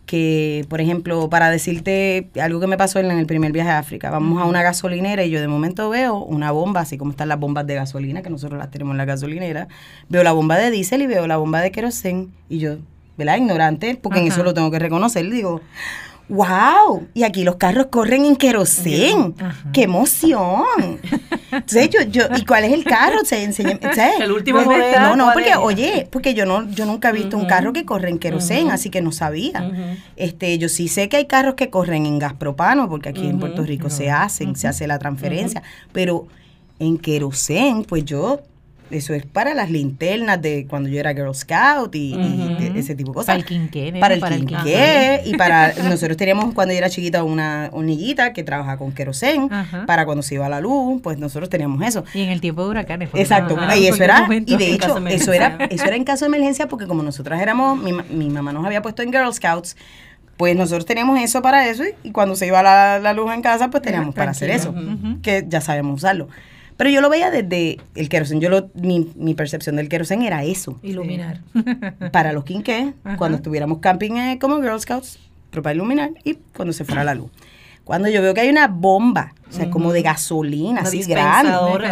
que, 0.05 0.65
por 0.69 0.81
ejemplo, 0.81 1.29
para 1.29 1.49
decirte 1.49 2.29
algo 2.39 2.59
que 2.59 2.67
me 2.67 2.77
pasó 2.77 2.99
en 2.99 3.09
el 3.09 3.25
primer 3.25 3.51
viaje 3.51 3.71
a 3.71 3.79
África, 3.79 4.11
vamos 4.11 4.41
a 4.41 4.45
una 4.45 4.61
gasolinera 4.61 5.23
y 5.23 5.31
yo 5.31 5.41
de 5.41 5.47
momento 5.47 5.89
veo 5.89 6.17
una 6.17 6.51
bomba, 6.51 6.81
así 6.81 6.97
como 6.97 7.11
están 7.11 7.27
las 7.27 7.39
bombas 7.39 7.65
de 7.65 7.75
gasolina, 7.75 8.21
que 8.21 8.29
nosotros 8.29 8.59
las 8.59 8.69
tenemos 8.69 8.93
en 8.93 8.97
la 8.97 9.05
gasolinera, 9.05 9.67
veo 10.09 10.23
la 10.23 10.31
bomba 10.31 10.57
de 10.57 10.69
diésel 10.69 11.01
y 11.01 11.07
veo 11.07 11.27
la 11.27 11.37
bomba 11.37 11.61
de 11.61 11.71
querosén 11.71 12.31
y 12.49 12.59
yo, 12.59 12.77
¿verdad? 13.17 13.37
Ignorante, 13.37 13.99
porque 14.01 14.19
en 14.19 14.27
eso 14.27 14.43
lo 14.43 14.53
tengo 14.53 14.69
que 14.69 14.79
reconocer, 14.79 15.29
digo, 15.29 15.61
¡Wow! 16.27 17.07
Y 17.13 17.23
aquí 17.23 17.43
los 17.43 17.57
carros 17.57 17.87
corren 17.87 18.25
en 18.25 18.35
querosén. 18.35 19.35
¡Qué 19.71 19.83
emoción! 19.83 20.99
Entonces 21.51 21.89
yo, 21.89 22.01
yo, 22.01 22.23
¿y 22.35 22.43
cuál 22.45 22.63
es 22.65 22.73
el 22.73 22.83
carro? 22.83 23.23
Se. 23.23 23.45
El 24.19 24.31
último 24.31 24.63
Pues, 24.63 24.99
No, 24.99 25.15
no, 25.15 25.25
¿cuál 25.25 25.35
porque, 25.35 25.55
oye, 25.55 26.07
porque 26.11 26.33
yo 26.33 26.45
no, 26.45 26.67
yo 26.71 26.85
nunca 26.85 27.09
he 27.09 27.13
visto 27.13 27.37
un 27.37 27.45
carro 27.45 27.73
que 27.73 27.85
corre 27.85 28.09
en 28.09 28.17
querosén, 28.17 28.71
así 28.71 28.89
que 28.89 29.01
no 29.01 29.11
sabía. 29.11 29.71
Este, 30.15 30.57
yo 30.57 30.67
sí 30.67 30.87
sé 30.87 31.09
que 31.09 31.17
hay 31.17 31.25
carros 31.25 31.55
que 31.55 31.69
corren 31.69 32.05
en 32.05 32.17
gas 32.19 32.33
propano, 32.33 32.89
porque 32.89 33.09
aquí 33.09 33.27
en. 33.27 33.35
Puerto 33.45 33.63
Rico 33.63 33.89
se 33.89 34.09
hacen, 34.09 34.55
se 34.55 34.67
hace 34.67 34.87
la 34.87 34.97
transferencia, 34.97 35.61
pero 35.91 36.27
en 36.79 36.97
querosén, 36.97 37.83
pues 37.83 38.05
yo, 38.05 38.41
eso 38.91 39.13
es 39.13 39.25
para 39.25 39.53
las 39.53 39.71
linternas 39.71 40.41
de 40.41 40.67
cuando 40.69 40.89
yo 40.89 40.99
era 40.99 41.13
Girl 41.13 41.33
Scout 41.33 41.95
y, 41.95 42.13
y 42.13 42.71
ese 42.75 42.93
tipo 42.95 43.11
de 43.11 43.15
cosas. 43.15 43.27
Para 43.27 43.39
el 43.39 43.45
quinqué, 43.45 43.85
nena, 43.85 43.99
para 43.99 44.13
el 44.13 44.19
para 44.19 44.35
el 44.35 44.45
quinqué 44.45 45.21
y 45.25 45.35
para 45.37 45.73
nosotros 45.89 46.17
teníamos 46.17 46.53
cuando 46.53 46.73
yo 46.73 46.77
era 46.77 46.89
chiquita 46.89 47.23
una 47.23 47.69
horniguita 47.71 48.33
que 48.33 48.43
trabajaba 48.43 48.77
con 48.77 48.91
querosén 48.91 49.49
para 49.87 50.05
cuando 50.05 50.21
se 50.21 50.35
iba 50.35 50.47
la 50.49 50.61
luz 50.61 51.01
pues 51.01 51.17
nosotros 51.17 51.49
teníamos 51.49 51.81
eso. 51.85 52.03
Y 52.13 52.21
en 52.21 52.29
el 52.29 52.41
tiempo 52.41 52.63
de 52.63 52.69
huracanes. 52.69 53.09
exacto 53.13 53.55
no- 53.55 53.75
y 53.75 53.87
eso 53.87 54.03
era 54.03 54.27
y 54.29 54.55
de 54.55 54.73
hecho 54.73 54.99
de 54.99 55.15
eso 55.15 55.33
era 55.33 55.57
eso 55.69 55.85
era 55.85 55.95
en 55.95 56.03
caso 56.03 56.25
de 56.25 56.29
emergencia 56.29 56.67
porque 56.67 56.85
como 56.87 57.01
nosotras 57.01 57.41
éramos 57.41 57.79
mi, 57.79 57.91
mi 57.93 58.29
mamá 58.29 58.53
nos 58.53 58.65
había 58.65 58.81
puesto 58.81 59.01
en 59.01 59.11
Girl 59.11 59.33
Scouts 59.33 59.75
pues 60.37 60.55
nosotros 60.55 60.85
teníamos 60.85 61.19
eso 61.21 61.41
para 61.41 61.67
eso 61.67 61.83
y, 62.03 62.11
cuando 62.11 62.35
se 62.35 62.45
iba 62.47 62.61
la, 62.61 62.99
la 62.99 63.13
luz 63.13 63.33
en 63.33 63.41
casa 63.41 63.69
pues 63.69 63.81
teníamos 63.81 64.13
para 64.13 64.31
hacer 64.31 64.49
eso 64.49 64.75
que 65.21 65.45
ya 65.47 65.61
sabemos 65.61 65.95
usarlo 66.03 66.27
pero 66.77 66.89
yo 66.89 67.01
lo 67.01 67.09
veía 67.09 67.31
desde 67.31 67.79
el 67.95 68.09
querosén 68.09 68.41
yo 68.41 68.49
lo 68.49 68.69
mi, 68.75 69.11
mi 69.15 69.33
percepción 69.33 69.75
del 69.77 69.87
querosén 69.89 70.21
era 70.23 70.43
eso 70.43 70.77
Iluminar. 70.83 71.41
para 72.11 72.33
los 72.33 72.43
quinqués, 72.43 72.93
cuando 73.17 73.37
estuviéramos 73.37 73.79
camping 73.79 74.13
eh, 74.17 74.37
como 74.39 74.61
Girl 74.61 74.79
Scouts, 74.79 75.19
para 75.51 75.73
iluminar 75.73 76.11
y 76.25 76.33
cuando 76.55 76.73
se 76.73 76.83
fuera 76.83 77.03
la 77.05 77.15
luz. 77.15 77.31
Cuando 77.85 78.09
yo 78.09 78.21
veo 78.21 78.33
que 78.33 78.41
hay 78.41 78.49
una 78.49 78.67
bomba, 78.67 79.33
o 79.49 79.53
sea, 79.53 79.69
como 79.69 79.93
de 79.93 80.01
gasolina, 80.01 80.81
Una 80.81 80.89
así 80.89 81.03
grande, 81.03 81.49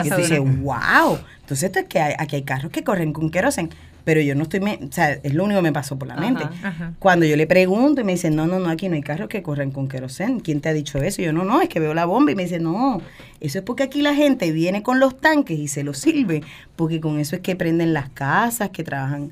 yo 0.09 0.17
dice, 0.17 0.39
wow. 0.39 1.19
Entonces 1.41 1.63
esto 1.63 1.79
es 1.79 1.85
que 1.85 1.99
hay- 1.99 2.15
aquí 2.17 2.35
hay 2.37 2.41
carros 2.41 2.71
que 2.71 2.83
corren 2.83 3.13
con 3.13 3.29
querosén, 3.29 3.69
pero 4.03 4.19
yo 4.19 4.33
no 4.35 4.43
estoy, 4.43 4.59
me- 4.59 4.79
o 4.81 4.91
sea, 4.91 5.11
es 5.11 5.33
lo 5.33 5.43
único 5.45 5.59
que 5.59 5.63
me 5.63 5.71
pasó 5.71 5.97
por 5.97 6.07
la 6.09 6.15
mente. 6.17 6.43
Ajá. 6.63 6.93
Cuando 6.99 7.25
yo 7.25 7.37
le 7.37 7.45
pregunto 7.47 8.01
y 8.01 8.03
me 8.03 8.13
dicen, 8.13 8.35
no, 8.35 8.47
no, 8.47 8.59
no, 8.59 8.69
aquí 8.69 8.89
no 8.89 8.95
hay 8.95 9.01
carros 9.01 9.29
que 9.29 9.43
corren 9.43 9.71
con 9.71 9.87
querosén. 9.87 10.39
¿Quién 10.41 10.59
te 10.61 10.67
ha 10.69 10.73
dicho 10.73 10.97
eso? 10.97 11.21
Y 11.21 11.25
yo, 11.25 11.31
no, 11.31 11.43
no, 11.45 11.61
es 11.61 11.69
que 11.69 11.79
veo 11.79 11.93
la 11.93 12.03
bomba 12.05 12.31
y 12.31 12.35
me 12.35 12.43
dice, 12.43 12.59
no, 12.59 12.99
eso 13.43 13.59
es 13.59 13.63
porque 13.63 13.83
aquí 13.83 14.01
la 14.01 14.15
gente 14.15 14.51
viene 14.51 14.81
con 14.81 14.99
los 14.99 15.19
tanques 15.19 15.59
y 15.59 15.67
se 15.67 15.83
los 15.83 15.99
sirve, 15.99 16.41
porque 16.75 16.99
con 16.99 17.19
eso 17.19 17.35
es 17.35 17.41
que 17.41 17.55
prenden 17.55 17.93
las 17.93 18.09
casas, 18.09 18.69
que 18.71 18.83
trabajan. 18.83 19.29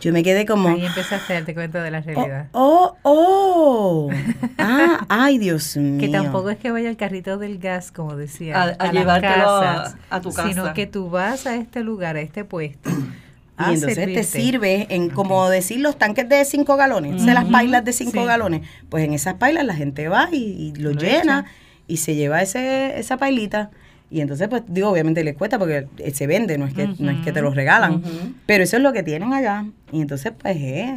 Yo 0.00 0.12
me 0.12 0.22
quedé 0.22 0.46
como, 0.46 0.68
Ahí 0.68 0.86
empezaste 0.86 1.32
a 1.32 1.36
darte 1.36 1.54
cuenta 1.54 1.82
de 1.82 1.90
la 1.90 2.00
realidad. 2.00 2.46
oh, 2.52 2.96
oh, 3.02 4.08
oh. 4.10 4.10
ah, 4.58 5.04
ay, 5.08 5.38
Dios 5.38 5.76
mío. 5.76 5.98
Que 6.00 6.08
tampoco 6.08 6.50
es 6.50 6.56
que 6.58 6.70
vaya 6.70 6.88
al 6.88 6.96
carrito 6.96 7.36
del 7.36 7.58
gas, 7.58 7.90
como 7.90 8.14
decía, 8.16 8.56
A- 8.56 8.62
a 8.64 8.84
las 8.86 8.92
llevártelo 8.92 9.56
a- 9.56 9.60
casas, 9.60 9.96
a 10.10 10.20
tu 10.20 10.30
Sino 10.30 10.44
casa. 10.62 10.72
que 10.74 10.86
tú 10.86 11.10
vas 11.10 11.46
a 11.46 11.56
este 11.56 11.82
lugar, 11.82 12.14
a 12.16 12.20
este 12.20 12.44
puesto. 12.44 12.90
a 13.56 13.72
Y 13.72 13.74
entonces 13.74 14.04
te 14.06 14.22
sirve 14.22 14.86
en, 14.90 15.10
como 15.10 15.48
decir, 15.50 15.80
los 15.80 15.98
tanques 15.98 16.28
de 16.28 16.44
5 16.44 16.76
galones, 16.76 17.26
de 17.26 17.34
las 17.34 17.46
pailas 17.46 17.84
de 17.84 17.92
5 17.92 18.12
Sí. 18.12 18.24
galones. 18.24 18.62
Pues 18.88 19.04
en 19.04 19.14
esas 19.14 19.34
pailas 19.34 19.64
la 19.64 19.74
gente 19.74 20.06
va 20.08 20.28
y, 20.30 20.36
y 20.36 20.74
lo, 20.76 20.92
Lo 20.92 21.00
llena 21.00 21.40
echa. 21.40 21.50
Y 21.88 21.96
se 21.96 22.14
lleva 22.14 22.40
ese, 22.42 22.98
esa 22.98 23.16
pailita. 23.16 23.70
Y 24.10 24.20
entonces, 24.20 24.48
pues 24.48 24.62
digo, 24.68 24.88
obviamente 24.88 25.24
les 25.24 25.36
cuesta 25.36 25.58
porque 25.58 25.86
eh, 25.98 26.12
se 26.12 26.26
vende, 26.26 26.56
no 26.56 26.66
es 26.66 26.74
que, 26.74 26.88
no 26.98 27.10
es 27.10 27.18
que 27.24 27.32
te 27.32 27.42
lo 27.42 27.50
regalan. 27.50 28.02
Pero 28.46 28.64
eso 28.64 28.76
es 28.76 28.82
lo 28.82 28.92
que 28.92 29.02
tienen 29.02 29.32
allá. 29.32 29.66
Y 29.92 30.00
entonces, 30.00 30.32
pues 30.38 30.56
es 30.56 30.90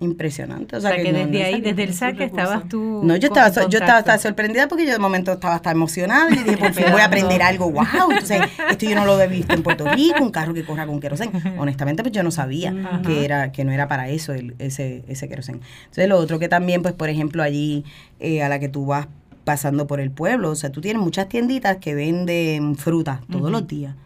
impresionante. 0.00 0.76
O 0.76 0.78
O 0.78 0.82
sea, 0.82 0.96
que 0.96 1.12
desde 1.12 1.26
no 1.26 1.44
ahí, 1.44 1.60
desde 1.60 1.84
el 1.84 1.94
saque, 1.94 2.24
estabas 2.24 2.68
tú. 2.68 3.00
No, 3.04 3.16
yo 3.16 3.28
estaba, 3.28 3.68
yo 3.68 3.78
estaba, 3.78 4.18
sorprendida 4.18 4.68
porque 4.68 4.86
yo 4.86 4.92
de 4.92 4.98
momento 4.98 5.32
estaba 5.32 5.54
hasta 5.54 5.70
emocionada 5.70 6.30
y 6.30 6.38
dije, 6.38 6.56
por 6.58 6.72
fin 6.72 6.86
voy 6.90 7.00
a 7.00 7.06
aprender 7.06 7.42
algo, 7.42 7.70
wow. 7.70 7.84
Entonces, 8.10 8.42
esto 8.70 8.86
yo 8.86 8.94
no 8.94 9.04
lo 9.04 9.14
había 9.14 9.26
visto 9.26 9.54
en 9.54 9.62
Puerto 9.62 9.88
Rico, 9.92 10.22
un 10.22 10.30
carro 10.30 10.54
que 10.54 10.64
corra 10.64 10.86
con 10.86 11.00
querosén. 11.00 11.30
Honestamente, 11.58 12.02
pues 12.02 12.12
yo 12.12 12.22
no 12.22 12.30
sabía 12.30 13.00
que 13.04 13.24
era 13.24 13.52
que 13.52 13.64
no 13.64 13.72
era 13.72 13.88
para 13.88 14.08
eso 14.08 14.32
el, 14.32 14.54
ese, 14.58 15.04
ese 15.08 15.28
querosén. 15.28 15.60
Entonces, 15.84 16.08
lo 16.08 16.16
otro 16.16 16.38
que 16.38 16.48
también, 16.48 16.82
pues, 16.82 16.94
por 16.94 17.08
ejemplo, 17.08 17.42
allí 17.42 17.84
eh, 18.20 18.42
a 18.42 18.48
la 18.48 18.58
que 18.58 18.68
tú 18.68 18.86
vas 18.86 19.08
pasando 19.48 19.86
por 19.86 19.98
el 19.98 20.10
pueblo, 20.10 20.50
o 20.50 20.54
sea, 20.54 20.70
tú 20.70 20.82
tienes 20.82 21.02
muchas 21.02 21.26
tienditas 21.26 21.78
que 21.78 21.94
venden 21.94 22.76
frutas 22.76 23.22
todos 23.32 23.50
los 23.50 23.66
días. 23.66 23.96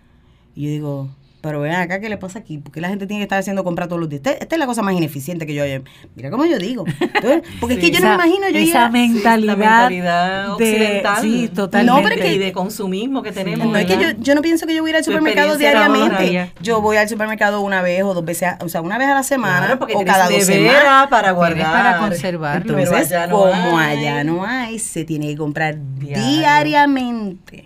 Y 0.54 0.62
yo 0.62 0.68
digo, 0.68 1.08
pero 1.42 1.60
ven 1.60 1.72
acá, 1.72 2.00
¿qué 2.00 2.08
le 2.08 2.16
pasa 2.16 2.38
aquí? 2.38 2.56
Porque 2.58 2.80
la 2.80 2.88
gente 2.88 3.06
tiene 3.06 3.18
que 3.20 3.24
estar 3.24 3.38
haciendo 3.38 3.62
compras 3.64 3.88
todos 3.88 4.00
los 4.00 4.08
días. 4.08 4.22
Este- 4.24 4.42
Esta, 4.42 4.54
es 4.54 4.58
la 4.58 4.66
cosa 4.66 4.80
más 4.82 4.94
ineficiente 4.94 5.44
que 5.44 5.52
yo 5.54 5.64
oye. 5.64 5.82
Mira 6.14 6.30
cómo 6.30 6.46
yo 6.46 6.56
digo. 6.58 6.84
Entonces, 7.00 7.42
porque 7.60 7.74
es 7.74 7.80
que 7.80 7.90
yo 7.90 8.00
no 8.00 8.08
me 8.08 8.14
imagino 8.14 8.48
yo 8.48 8.58
ir 8.60 8.68
esa 8.70 8.86
a- 8.86 8.90
mentalidad, 8.90 9.56
mentalidad 9.58 10.44
de- 10.44 10.50
occidental. 10.52 11.22
sí, 11.22 11.48
totalmente. 11.54 11.92
No, 12.00 12.02
pero 12.08 12.14
es 12.14 12.20
que- 12.28 12.34
y 12.34 12.38
de 12.38 12.52
consumismo 12.52 13.22
que 13.22 13.32
tenemos. 13.32 13.66
No 13.66 13.76
es 13.76 13.86
que 13.86 13.98
yo, 13.98 14.10
yo 14.18 14.34
no 14.34 14.40
pienso 14.42 14.66
que 14.66 14.74
yo 14.74 14.82
voy 14.82 14.88
a 14.88 14.92
ir 14.92 14.96
al 14.96 15.04
supermercado 15.04 15.58
diariamente. 15.58 16.52
Yo 16.62 16.80
voy 16.80 16.96
al 16.96 17.08
supermercado 17.08 17.60
una 17.60 17.82
vez 17.82 18.02
o 18.04 18.14
dos 18.14 18.24
veces, 18.24 18.48
a- 18.48 18.58
o 18.64 18.68
sea, 18.68 18.80
una 18.80 18.96
vez 18.98 19.08
a 19.08 19.14
la 19.14 19.22
semana 19.24 19.58
Claro, 19.66 19.78
porque 19.80 19.94
o 19.96 20.04
cada 20.04 20.28
dos 20.30 20.44
semanas. 20.44 21.08
para 21.10 21.32
guardar. 21.32 21.72
Para 21.72 21.98
conservarlo. 21.98 22.62
Pero 22.66 22.78
Entonces, 22.78 23.12
allá 23.12 23.26
no 23.26 23.38
como 23.38 23.78
hay. 23.78 23.98
allá 23.98 24.24
no 24.24 24.44
hay, 24.46 24.78
se 24.78 25.04
tiene 25.04 25.26
que 25.28 25.36
comprar 25.36 25.76
Diario. 25.98 26.24
diariamente. 26.24 27.64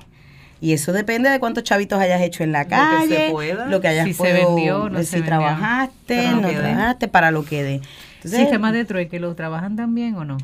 Y 0.61 0.73
eso 0.73 0.93
depende 0.93 1.29
de 1.29 1.39
cuántos 1.39 1.65
chavitos 1.65 1.99
hayas 2.01 2.21
hecho 2.23 2.43
en 2.43 2.53
la 2.53 2.63
Lo 2.63 2.69
que 2.69 2.75
calle, 2.75 3.27
se 3.27 3.31
pueda. 3.31 3.67
lo 3.67 3.81
que 3.81 3.89
hayas 3.89 4.07
Si 4.07 4.15
se 4.15 4.19
podido- 4.19 4.55
vendió, 4.55 4.89
no 4.89 4.99
si 5.01 5.05
se 5.07 5.23
trabajaste, 5.23 6.29
no 6.29 6.41
trabajaste, 6.49 7.09
para 7.09 7.31
lo 7.31 7.45
que 7.45 7.63
dé. 7.63 7.81
Entonces, 8.17 8.41
Sistema 8.41 8.73
de 8.73 8.85
trueque, 8.85 9.21
¿lo 9.21 9.35
trabajan 9.35 9.77
también 9.77 10.15
o 10.17 10.25
no? 10.25 10.39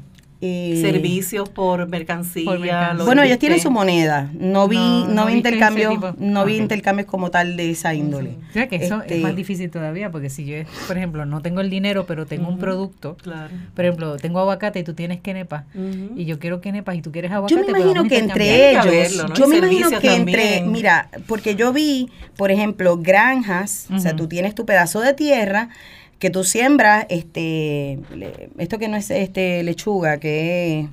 Eh, 0.44 0.76
Servicios 0.82 1.48
por 1.48 1.88
mercancía. 1.88 2.44
Por 2.44 2.58
mercancía. 2.58 2.94
lo 2.94 3.04
Bueno, 3.04 3.22
ellos 3.22 3.38
tienen 3.38 3.60
su 3.60 3.70
moneda. 3.70 4.28
No 4.34 4.66
vi, 4.66 4.76
No, 4.76 5.06
no, 5.06 5.14
no 5.14 5.26
vi 5.26 5.34
intercambios, 5.34 6.18
no 6.18 6.44
vi 6.44 6.56
intercambios 6.56 7.06
como 7.08 7.30
tal 7.30 7.56
de 7.56 7.70
esa 7.70 7.94
índole. 7.94 8.38
O 8.50 8.52
sea 8.52 8.68
que 8.68 8.76
eso 8.76 9.00
Este, 9.02 9.16
es 9.18 9.22
más 9.22 9.36
difícil 9.36 9.70
todavía, 9.70 10.10
porque 10.10 10.30
si 10.30 10.44
yo, 10.44 10.56
por 10.88 10.96
ejemplo, 10.96 11.24
no 11.26 11.40
tengo 11.42 11.60
el 11.60 11.70
dinero, 11.70 12.06
pero 12.06 12.26
tengo 12.26 12.48
un 12.48 12.58
producto, 12.58 13.16
Claro. 13.22 13.50
por 13.74 13.84
ejemplo, 13.84 14.16
tengo 14.16 14.40
aguacate 14.40 14.80
y 14.80 14.82
tú 14.82 14.94
tienes 14.94 15.20
quenepa, 15.20 15.64
y 16.16 16.24
yo 16.24 16.40
quiero 16.40 16.60
quenepas 16.60 16.96
y 16.96 17.02
tú 17.02 17.12
quieres 17.12 17.30
aguacate, 17.30 17.54
Yo 17.54 17.64
me 17.64 17.70
pues 17.70 17.82
imagino 17.84 18.08
que 18.08 18.18
entre 18.18 18.70
ellos, 18.72 19.24
yo 19.34 19.46
me 19.46 19.58
imagino 19.58 19.90
que 20.00 20.14
entre, 20.14 20.62
mira, 20.62 21.08
porque 21.28 21.54
yo 21.54 21.72
vi, 21.72 22.08
por 22.36 22.50
ejemplo, 22.50 22.98
granjas, 22.98 23.86
o 23.94 24.00
sea, 24.00 24.16
tú 24.16 24.26
tienes 24.26 24.56
tu 24.56 24.66
pedazo 24.66 25.00
de 25.00 25.14
tierra 25.14 25.68
que 26.22 26.30
tú 26.30 26.44
siembras, 26.44 27.04
este, 27.08 27.98
le- 28.14 28.48
esto 28.58 28.78
que 28.78 28.86
no 28.86 28.96
es 28.96 29.10
este 29.10 29.64
lechuga, 29.64 30.18
que 30.18 30.78
es, 30.80 30.86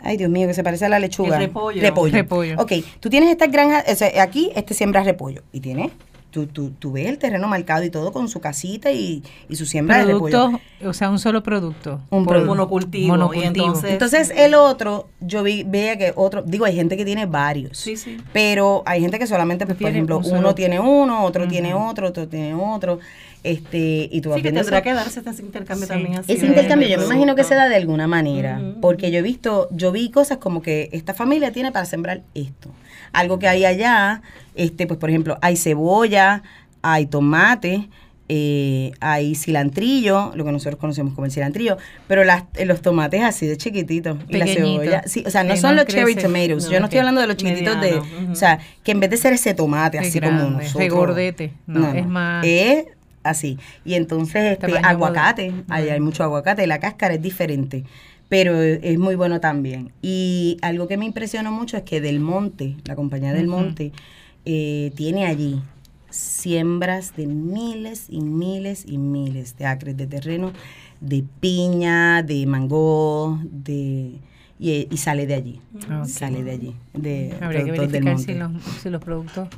ay 0.00 0.16
Dios 0.16 0.30
mío, 0.30 0.48
que 0.48 0.54
se 0.54 0.64
parece 0.64 0.86
a 0.86 0.88
la 0.88 0.98
lechuga. 0.98 1.36
El 1.36 1.42
repollo. 1.42 1.82
Repollo. 2.10 2.54
Ok, 2.58 2.72
tú 3.00 3.10
tienes 3.10 3.28
estas 3.30 3.52
granjas, 3.52 3.84
o 3.86 3.94
sea, 3.94 4.22
aquí 4.22 4.50
este 4.56 4.72
siembra 4.72 5.02
repollo 5.02 5.42
y 5.52 5.60
tienes, 5.60 5.90
tú, 6.30 6.46
tú, 6.46 6.70
tú 6.70 6.92
ves 6.92 7.06
el 7.06 7.18
terreno 7.18 7.48
marcado 7.48 7.82
y 7.84 7.90
todo 7.90 8.12
con 8.12 8.28
su 8.28 8.40
casita 8.40 8.90
y, 8.92 9.22
y 9.48 9.56
su 9.56 9.66
siembra 9.66 9.98
de 9.98 10.12
repollo. 10.14 10.58
O 10.84 10.92
sea, 10.94 11.08
un 11.10 11.18
solo 11.18 11.42
producto. 11.42 12.00
Un 12.10 12.24
Por- 12.24 12.34
producto. 12.34 12.54
Monocultivo. 12.54 13.08
Monocultivo. 13.08 13.54
Y 13.54 13.68
entonces, 13.68 13.90
Entonces 13.90 14.32
el 14.36 14.54
otro, 14.54 15.08
yo 15.20 15.42
vi, 15.42 15.64
veía 15.64 15.96
que 15.98 16.12
otro, 16.16 16.42
digo, 16.42 16.64
hay 16.66 16.74
gente 16.76 16.96
que 16.96 17.04
tiene 17.04 17.24
varios. 17.26 17.76
Sí, 17.78 17.96
sí. 17.96 18.16
Pero 18.34 18.82
hay 18.86 19.00
gente 19.02 19.18
que 19.18 19.26
solamente, 19.26 19.66
pues, 19.66 19.78
por 19.78 19.90
ejemplo, 19.90 20.18
un 20.18 20.36
uno 20.38 20.54
tiene 20.54 20.78
uno, 20.80 21.24
otro 21.24 21.46
tiene 21.46 21.72
otro, 21.74 22.08
otro 22.08 22.26
tiene 22.28 22.54
otro. 22.54 22.98
Este, 23.46 24.08
y 24.10 24.20
tú 24.22 24.30
vas 24.30 24.38
Sí, 24.38 24.42
que 24.42 24.50
tendrá 24.52 24.78
eso. 24.78 24.82
que 24.82 24.92
darse 24.92 25.20
este 25.20 25.42
intercambio 25.42 25.86
Sí. 25.86 25.92
también 25.92 26.18
así. 26.18 26.32
Ese 26.32 26.46
intercambio 26.46 26.88
yo 26.88 26.98
me 26.98 27.04
imagino 27.04 27.36
que 27.36 27.44
se 27.44 27.54
da 27.54 27.68
de 27.68 27.76
alguna 27.76 28.08
manera, 28.08 28.60
porque 28.82 29.10
yo 29.12 29.20
he 29.20 29.22
visto, 29.22 29.68
yo 29.70 29.92
vi 29.92 30.10
cosas 30.10 30.38
como 30.38 30.62
que 30.62 30.88
esta 30.92 31.14
familia 31.14 31.52
tiene 31.52 31.70
para 31.70 31.86
sembrar 31.86 32.22
esto. 32.34 32.72
Algo 33.12 33.38
que 33.38 33.46
hay 33.46 33.64
allá, 33.64 34.22
este, 34.56 34.88
pues 34.88 34.98
por 34.98 35.10
ejemplo, 35.10 35.38
hay 35.42 35.56
cebolla, 35.56 36.42
hay 36.82 37.06
tomate, 37.06 37.88
eh, 38.28 38.90
hay 38.98 39.36
cilantrillo, 39.36 40.32
lo 40.34 40.44
que 40.44 40.50
nosotros 40.50 40.80
conocemos 40.80 41.14
como 41.14 41.26
el 41.26 41.30
cilantrillo, 41.30 41.76
pero 42.08 42.24
las, 42.24 42.42
los 42.64 42.82
tomates 42.82 43.22
así 43.22 43.46
de 43.46 43.56
chiquititos 43.56 44.18
y 44.28 44.38
la 44.38 44.46
cebolla, 44.48 45.02
sí, 45.06 45.22
o 45.24 45.30
sea, 45.30 45.44
no 45.44 45.56
son 45.56 45.76
no 45.76 45.82
los 45.84 45.86
cherry 45.94 46.16
tomatoes, 46.16 46.64
No, 46.64 46.70
yo 46.72 46.80
no 46.80 46.86
estoy 46.86 46.98
hablando 46.98 47.20
de 47.20 47.28
los 47.28 47.36
chiquititos 47.36 47.80
de, 47.80 48.02
o 48.28 48.34
sea, 48.34 48.58
que 48.82 48.90
en 48.90 48.98
vez 48.98 49.10
de 49.10 49.16
ser 49.18 49.32
ese 49.34 49.54
tomate 49.54 49.98
Es 49.98 50.08
así 50.08 50.18
como 50.18 50.32
grande, 50.32 50.50
nosotros, 50.64 50.74
regordete, 50.74 51.52
no, 51.68 51.92
es 51.94 52.06
más- 52.08 52.44
es 52.44 52.86
así. 53.30 53.58
Y 53.84 53.94
entonces 53.94 54.52
este 54.58 54.78
aguacate, 54.78 55.52
ahí 55.68 55.88
hay 55.88 56.00
mucho 56.00 56.22
aguacate, 56.24 56.66
la 56.66 56.80
cáscara 56.80 57.14
es 57.14 57.22
diferente, 57.22 57.84
pero 58.28 58.60
es 58.60 58.98
muy 58.98 59.14
bueno 59.14 59.40
también. 59.40 59.92
Y 60.02 60.56
algo 60.62 60.88
que 60.88 60.96
me 60.96 61.04
impresionó 61.06 61.52
mucho 61.52 61.76
es 61.76 61.82
que 61.84 62.00
Del 62.00 62.20
Monte, 62.20 62.76
la 62.84 62.96
compañía 62.96 63.32
Del. 63.32 63.46
Monte, 63.48 63.92
eh, 64.44 64.92
tiene 64.96 65.26
allí 65.26 65.60
siembras 66.10 67.14
de 67.16 67.26
miles 67.26 68.06
y 68.08 68.20
miles 68.20 68.84
y 68.86 68.98
miles 68.98 69.56
de 69.58 69.66
acres 69.66 69.96
de 69.96 70.06
terreno, 70.06 70.52
de 71.00 71.24
piña, 71.40 72.22
de 72.22 72.46
mango, 72.46 73.38
de 73.42 74.12
y, 74.58 74.88
y 74.90 74.96
sale 74.96 75.26
de 75.26 75.34
allí, 75.34 75.60
Ok. 76.00 76.06
sale 76.06 76.42
de 76.42 76.50
allí, 76.52 76.74
de 76.94 77.34
Habría 77.40 77.64
que 77.64 77.72
productos 77.72 77.92
del 77.92 78.04
verificar 78.04 78.14
monte. 78.14 78.32
si 78.32 78.38
los, 78.64 78.80
si 78.82 78.88
los 78.90 79.02
productos 79.04 79.48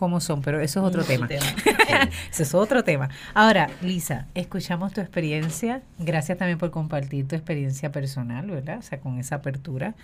cómo 0.00 0.18
son, 0.20 0.40
pero 0.42 0.60
eso 0.60 0.80
es 0.80 0.86
otro 0.86 1.02
Mm, 1.02 1.06
tema. 1.06 1.26
tema. 1.28 1.46
Eso 2.32 2.42
es 2.42 2.54
otro 2.54 2.82
tema. 2.82 3.10
Ahora, 3.34 3.68
Lisa, 3.82 4.26
escuchamos 4.34 4.92
tu 4.94 5.00
experiencia. 5.00 5.82
Gracias 5.98 6.38
también 6.38 6.58
por 6.58 6.70
compartir 6.70 7.28
tu 7.28 7.36
experiencia 7.36 7.92
personal, 7.92 8.46
¿verdad? 8.50 8.78
O 8.78 8.82
sea, 8.82 8.98
con 9.00 9.18
esa 9.18 9.36
apertura, 9.36 9.94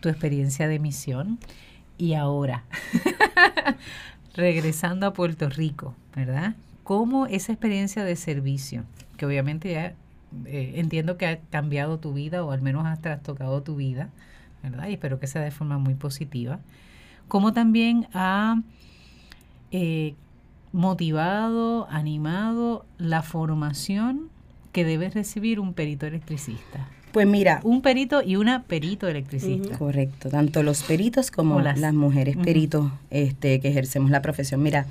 tu 0.00 0.08
experiencia 0.10 0.68
de 0.68 0.78
misión. 0.78 1.38
y 1.96 2.14
ahora, 2.14 2.64
regresando 4.34 5.06
a 5.06 5.12
Puerto 5.12 5.48
Rico, 5.48 5.94
¿verdad? 6.14 6.54
¿Cómo 6.82 7.26
esa 7.26 7.52
experiencia 7.52 8.04
de 8.04 8.16
servicio, 8.16 8.84
que 9.16 9.26
obviamente 9.26 9.72
ya 9.72 9.94
eh, 10.46 10.72
entiendo 10.76 11.16
que 11.16 11.26
ha 11.26 11.38
cambiado 11.50 11.98
tu 11.98 12.12
vida 12.12 12.44
o 12.44 12.50
al 12.50 12.60
menos 12.60 12.84
ha 12.86 12.96
trastocado 12.96 13.62
tu 13.62 13.76
vida, 13.76 14.10
¿verdad? 14.62 14.88
Y 14.88 14.94
espero 14.94 15.18
que 15.20 15.26
sea 15.28 15.42
de 15.42 15.50
forma 15.50 15.78
muy 15.78 15.94
positiva. 15.94 16.58
¿Cómo 17.28 17.52
también 17.52 18.06
ha 18.12 18.60
eh, 19.76 20.14
motivado, 20.70 21.88
animado 21.90 22.86
la 22.96 23.22
formación 23.22 24.28
que 24.70 24.84
debe 24.84 25.10
recibir 25.10 25.58
un 25.58 25.74
perito 25.74 26.06
electricista? 26.06 26.88
Pues 27.10 27.26
mira. 27.26 27.60
Un 27.64 27.82
perito 27.82 28.22
y 28.22 28.36
una 28.36 28.62
perito 28.62 29.08
electricista. 29.08 29.76
Correcto, 29.76 30.30
tanto 30.30 30.62
los 30.62 30.84
peritos 30.84 31.32
como 31.32 31.60
las, 31.60 31.92
mujeres 31.92 32.36
peritos 32.36 32.92
este, 33.10 33.58
que 33.58 33.66
ejercemos 33.66 34.12
la 34.12 34.22
profesión. 34.22 34.62
Mira, 34.62 34.86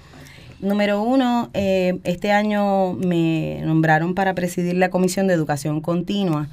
número 0.59 1.01
uno, 1.01 1.49
eh, 1.53 1.99
este 2.03 2.34
año 2.34 2.91
me 2.91 3.61
nombraron 3.63 4.15
para 4.15 4.36
presidir 4.36 4.75
la 4.75 4.89
Comisión 4.89 5.27
de 5.27 5.34
Educación 5.34 5.79
Continua 5.79 6.49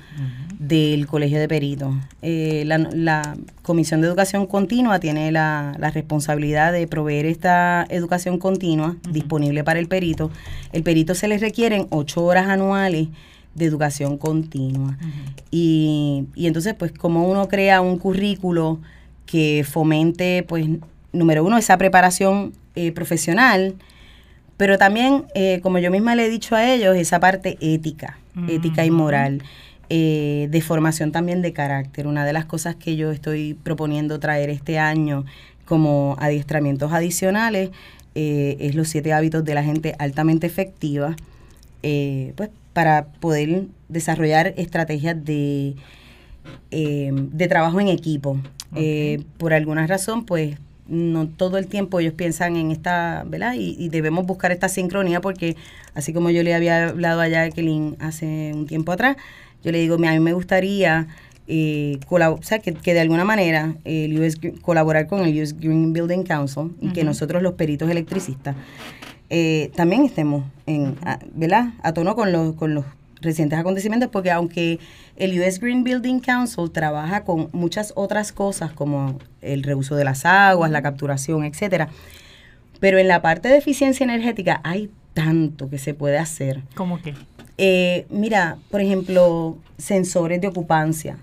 del 0.60 1.06
Colegio 1.06 1.40
de 1.40 1.48
Peritos. 1.48 1.94
Eh, 2.20 2.64
la, 2.66 3.34
Comisión 3.62 4.02
de 4.02 4.08
Educación 4.08 4.46
Continua 4.46 5.00
tiene 5.00 5.32
la, 5.32 5.72
responsabilidad 5.94 6.72
de 6.72 6.86
proveer 6.86 7.24
esta 7.24 7.86
educación 7.88 8.38
continua 8.38 8.96
disponible 9.10 9.64
para 9.64 9.80
el 9.80 9.88
perito. 9.88 10.30
El 10.72 10.82
perito 10.82 11.14
se 11.14 11.28
le 11.28 11.38
requieren 11.38 11.86
ocho 11.88 12.22
horas 12.22 12.46
anuales 12.48 13.08
de 13.54 13.64
educación 13.64 14.18
continua. 14.18 14.98
y, 15.50 16.26
y, 16.34 16.46
entonces, 16.46 16.74
pues, 16.74 16.92
como 16.92 17.28
uno 17.28 17.48
crea 17.48 17.80
un 17.80 17.98
currículo 17.98 18.78
que 19.24 19.64
fomente, 19.66 20.44
pues, 20.46 20.66
número 21.12 21.42
uno, 21.42 21.56
esa 21.56 21.78
preparación 21.78 22.52
eh, 22.74 22.92
profesional, 22.92 23.76
pero 24.58 24.76
también, 24.76 25.24
eh, 25.34 25.60
como 25.62 25.78
yo 25.78 25.90
misma 25.90 26.14
le 26.14 26.26
he 26.26 26.28
dicho 26.28 26.54
a 26.54 26.70
ellos, 26.70 26.96
esa 26.96 27.18
parte 27.18 27.56
ética, 27.62 28.18
ética 28.46 28.84
y 28.84 28.90
moral. 28.90 29.42
Eh, 29.92 30.46
de 30.50 30.60
formación 30.60 31.12
también 31.12 31.42
de 31.42 31.52
carácter. 31.52 32.06
Una 32.06 32.24
de 32.24 32.32
las 32.32 32.44
cosas 32.44 32.76
que 32.76 32.96
yo 32.96 33.10
estoy 33.10 33.54
proponiendo 33.54 34.20
traer 34.20 34.48
este 34.48 34.78
año 34.78 35.24
como 35.64 36.16
adiestramientos 36.18 36.92
adicionales 36.92 37.70
es 38.14 38.74
los 38.74 38.88
siete 38.88 39.12
hábitos 39.12 39.44
de 39.44 39.54
la 39.54 39.62
gente 39.62 39.94
altamente 39.98 40.46
efectiva, 40.46 41.16
pues 41.80 42.50
para 42.72 43.06
poder 43.06 43.66
desarrollar 43.88 44.54
estrategias 44.56 45.24
de, 45.24 45.74
eh, 46.70 47.10
de 47.12 47.48
trabajo 47.48 47.80
en 47.80 47.88
equipo. 47.88 48.38
Eh, 48.76 49.22
por 49.38 49.52
alguna 49.52 49.86
razón, 49.86 50.24
pues 50.24 50.56
no 50.86 51.28
todo 51.28 51.58
el 51.58 51.66
tiempo 51.66 52.00
ellos 52.00 52.14
piensan 52.14 52.56
en 52.56 52.70
esta, 52.70 53.24
¿verdad? 53.26 53.54
Y, 53.56 53.88
debemos 53.88 54.26
buscar 54.26 54.52
esta 54.52 54.68
sincronía 54.68 55.20
porque, 55.20 55.56
así 55.94 56.12
como 56.12 56.30
yo 56.30 56.42
le 56.42 56.54
había 56.54 56.88
hablado 56.88 57.20
a 57.20 57.28
Jacqueline 57.28 57.96
hace 58.00 58.52
un 58.54 58.66
tiempo 58.66 58.92
atrás, 58.92 59.16
yo 59.62 59.72
le 59.72 59.78
digo, 59.78 59.94
a 59.94 59.98
mí 59.98 60.20
me 60.20 60.32
gustaría 60.32 61.08
eh, 61.52 61.98
o 62.08 62.42
sea, 62.42 62.60
que, 62.60 62.72
de 62.72 63.00
alguna 63.00 63.24
manera 63.24 63.74
el 63.84 64.18
US, 64.20 64.38
colaborar 64.62 65.08
con 65.08 65.24
el 65.24 65.42
US 65.42 65.58
Green 65.58 65.92
Building 65.92 66.22
Council 66.22 66.76
y 66.80 66.92
que 66.92 67.02
nosotros 67.02 67.42
los 67.42 67.54
peritos 67.54 67.90
electricistas 67.90 68.54
eh, 69.30 69.72
también 69.74 70.04
estemos 70.04 70.44
en, 70.66 70.96
a, 71.04 71.18
¿verdad? 71.34 71.70
a 71.82 71.92
tono 71.92 72.14
con 72.14 72.30
los, 72.30 72.54
con 72.54 72.74
los 72.74 72.84
recientes 73.20 73.58
acontecimientos, 73.58 74.10
porque 74.10 74.30
aunque 74.30 74.78
el 75.16 75.38
US 75.40 75.58
Green 75.58 75.82
Building 75.82 76.20
Council 76.20 76.70
trabaja 76.70 77.24
con 77.24 77.48
muchas 77.52 77.92
otras 77.96 78.32
cosas 78.32 78.72
como 78.72 79.18
el 79.40 79.64
reuso 79.64 79.96
de 79.96 80.04
las 80.04 80.24
aguas, 80.24 80.70
la 80.70 80.82
capturación, 80.82 81.44
etcétera, 81.44 81.88
pero 82.78 82.98
en 82.98 83.08
la 83.08 83.22
parte 83.22 83.48
de 83.48 83.58
eficiencia 83.58 84.04
energética 84.04 84.60
hay 84.62 84.90
tanto 85.14 85.68
que 85.68 85.78
se 85.78 85.94
puede 85.94 86.18
hacer. 86.18 86.62
¿Cómo 86.74 87.02
qué? 87.02 87.14
Eh, 87.62 88.06
mira, 88.08 88.56
por 88.70 88.80
ejemplo, 88.80 89.58
sensores 89.76 90.40
de 90.40 90.48
ocupancia. 90.48 91.18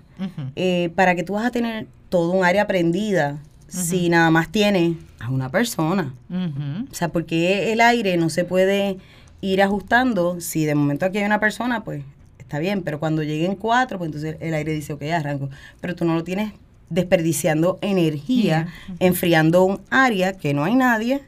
Eh, 0.54 0.90
para 0.94 1.16
que 1.16 1.24
tú 1.24 1.32
vas 1.32 1.44
a 1.44 1.50
tener 1.50 1.88
todo 2.08 2.30
un 2.30 2.44
área 2.44 2.68
prendida, 2.68 3.40
si 3.66 4.08
nada 4.08 4.30
más 4.30 4.48
tienes 4.48 4.96
a 5.18 5.30
una 5.30 5.50
persona. 5.50 6.14
O 6.30 6.94
sea, 6.94 7.08
porque 7.08 7.72
el 7.72 7.80
aire 7.80 8.16
no 8.16 8.30
se 8.30 8.44
puede 8.44 8.98
ir 9.40 9.62
ajustando. 9.62 10.40
Si 10.40 10.64
de 10.64 10.76
momento 10.76 11.06
aquí 11.06 11.18
hay 11.18 11.24
una 11.24 11.40
persona, 11.40 11.82
pues 11.82 12.04
está 12.38 12.60
bien, 12.60 12.82
pero 12.82 13.00
cuando 13.00 13.24
lleguen 13.24 13.56
cuatro, 13.56 13.98
pues 13.98 14.06
entonces 14.06 14.36
el 14.38 14.54
aire 14.54 14.72
dice, 14.72 14.92
ok, 14.92 15.02
arranco. 15.12 15.50
Pero 15.80 15.96
tú 15.96 16.04
no 16.04 16.14
lo 16.14 16.22
tienes 16.22 16.52
desperdiciando 16.88 17.80
energía, 17.82 18.68
enfriando 19.00 19.64
un 19.64 19.80
área 19.90 20.34
que 20.34 20.54
no 20.54 20.62
hay 20.62 20.76
nadie, 20.76 21.20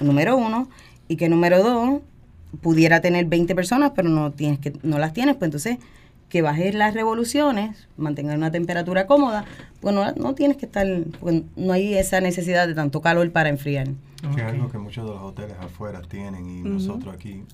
número 0.00 0.36
uno, 0.36 0.68
y 1.08 1.16
que 1.16 1.28
número 1.28 1.64
dos, 1.64 2.00
pudiera 2.60 3.00
tener 3.00 3.26
20 3.26 3.54
personas, 3.54 3.92
pero 3.94 4.08
no 4.08 4.32
tienes 4.32 4.58
que 4.58 4.72
no 4.82 4.98
las 4.98 5.12
tienes, 5.12 5.36
pues 5.36 5.48
entonces 5.48 5.78
que 6.28 6.42
bajes 6.42 6.74
las 6.74 6.94
revoluciones, 6.94 7.88
mantengan 7.96 8.38
una 8.38 8.50
temperatura 8.50 9.06
cómoda, 9.06 9.44
pues 9.80 9.94
no, 9.94 10.34
tienes 10.34 10.56
que 10.56 10.66
estar, 10.66 10.86
pues 11.20 11.42
no 11.54 11.72
hay 11.72 11.94
esa 11.94 12.20
necesidad 12.20 12.66
de 12.66 12.74
tanto 12.74 13.00
calor 13.00 13.30
para 13.30 13.48
enfriar. 13.48 13.88
Que 14.34 14.40
es 14.40 14.46
algo 14.46 14.68
que 14.68 14.78
muchos 14.78 15.06
de 15.06 15.12
los 15.12 15.22
hoteles 15.22 15.56
afuera 15.60 16.02
tienen 16.02 16.48
y 16.48 16.62
nosotros 16.62 17.14
aquí, 17.14 17.44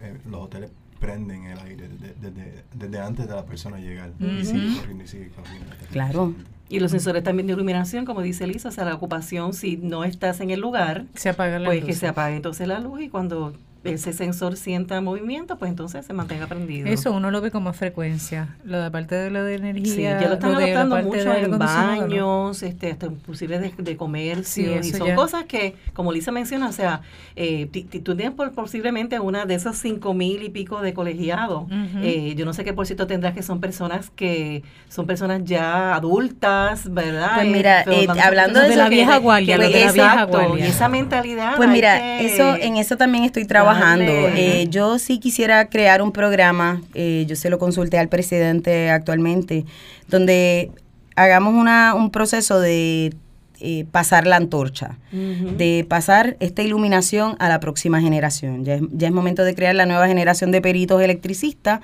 eh, 0.00 0.16
los 0.30 0.42
hoteles 0.42 0.70
prenden 1.00 1.44
el 1.44 1.58
aire 1.58 1.88
desde, 1.88 2.64
desde, 2.74 3.00
antes 3.00 3.26
de 3.26 3.34
la 3.34 3.44
persona 3.44 3.78
llegar 3.78 4.12
y 4.20 4.44
sigue 4.44 4.76
corriendo 4.76 5.04
y 5.04 5.08
sigue 5.08 5.30
corriendo. 5.30 5.66
Claro. 5.90 6.34
Y 6.68 6.78
los 6.78 6.92
sensores 6.92 7.24
también 7.24 7.48
de 7.48 7.54
iluminación, 7.54 8.04
como 8.04 8.22
dice 8.22 8.46
Lisa, 8.46 8.68
o 8.68 8.72
sea, 8.72 8.84
la 8.84 8.94
ocupación, 8.94 9.54
si 9.54 9.76
no 9.76 10.04
estás 10.04 10.40
en 10.40 10.50
el 10.50 10.60
lugar, 10.60 11.06
se 11.14 11.30
apaga 11.30 11.58
la 11.58 11.66
pues 11.66 11.84
que 11.84 11.94
se 11.94 12.06
apague 12.06 12.36
entonces 12.36 12.68
la 12.68 12.78
luz 12.78 13.00
y 13.00 13.08
cuando 13.08 13.54
ese 13.84 14.12
sensor 14.12 14.56
sienta 14.56 15.00
movimiento, 15.00 15.56
pues 15.56 15.70
entonces 15.70 16.04
se 16.04 16.12
mantenga 16.12 16.46
prendido. 16.46 16.86
Eso 16.86 17.12
uno 17.12 17.30
lo 17.30 17.40
ve 17.40 17.50
como 17.50 17.72
frecuencia. 17.72 18.56
Lo 18.64 18.80
de 18.80 18.90
parte 18.90 19.14
de 19.14 19.30
lo 19.30 19.42
de 19.42 19.54
energía. 19.54 19.94
Sí, 19.94 20.02
ya 20.02 20.28
lo 20.28 20.34
están 20.34 20.54
adoptando 20.54 21.02
mucho 21.02 21.34
en 21.34 21.58
baños, 21.58 22.62
este, 22.62 22.92
hasta 22.92 23.06
inclusive 23.06 23.58
de, 23.58 23.72
de 23.76 23.96
comercio. 23.96 24.80
y 24.80 24.84
son 24.84 25.14
cosas 25.14 25.44
que, 25.44 25.76
como 25.94 26.12
Lisa 26.12 26.30
menciona, 26.30 26.68
o 26.68 26.72
sea, 26.72 27.00
eh, 27.36 27.68
tú 28.04 28.16
tienes 28.16 28.34
posiblemente 28.54 29.18
una 29.18 29.46
de 29.46 29.54
esos 29.54 29.76
cinco 29.76 30.12
mil 30.12 30.42
y 30.42 30.50
pico 30.50 30.82
de 30.82 30.92
colegiados. 30.92 31.64
Eh, 32.02 32.34
yo 32.36 32.44
no 32.44 32.52
sé 32.52 32.64
qué 32.64 32.74
por 32.74 32.86
cierto 32.86 33.06
tendrás 33.06 33.34
que 33.34 33.42
son 33.42 33.60
personas 33.60 34.10
que 34.10 34.62
son 34.88 35.06
personas 35.06 35.42
ya 35.44 35.94
adultas, 35.94 36.92
¿verdad? 36.92 37.36
Pues 37.36 37.48
mira, 37.48 37.82
eh, 37.82 38.06
hablando 38.22 38.60
de, 38.60 38.76
la 38.76 38.88
vieja 38.88 39.16
guardia, 39.16 39.56
de 39.56 39.70
la 39.70 39.92
vieja 39.92 40.24
guardia. 40.24 40.66
esa 40.66 40.88
mentalidad. 40.88 41.56
Pues 41.56 41.68
mira, 41.68 42.20
eso 42.20 42.56
en 42.56 42.76
eso 42.76 42.96
también 42.96 43.24
estoy 43.24 43.46
trabajando 43.46 43.69
trabajando. 43.78 44.12
Eh, 44.12 44.66
yo 44.70 44.98
sí 44.98 45.18
quisiera 45.18 45.68
crear 45.68 46.02
un 46.02 46.12
programa, 46.12 46.82
eh, 46.94 47.24
yo 47.26 47.36
se 47.36 47.50
lo 47.50 47.58
consulté 47.58 47.98
al 47.98 48.08
presidente 48.08 48.90
actualmente, 48.90 49.64
donde 50.08 50.70
hagamos 51.16 51.54
una, 51.54 51.94
un 51.94 52.10
proceso 52.10 52.60
de 52.60 53.14
eh, 53.60 53.84
pasar 53.90 54.26
la 54.26 54.36
antorcha, 54.36 54.96
de 55.12 55.84
pasar 55.88 56.36
esta 56.40 56.62
iluminación 56.62 57.36
a 57.38 57.48
la 57.48 57.60
próxima 57.60 58.00
generación. 58.00 58.64
Ya 58.64 58.76
es, 58.76 58.82
ya 58.92 59.08
es 59.08 59.12
momento 59.12 59.44
de 59.44 59.54
crear 59.54 59.74
la 59.74 59.86
nueva 59.86 60.06
generación 60.06 60.50
de 60.50 60.60
peritos 60.62 61.02
electricistas. 61.02 61.80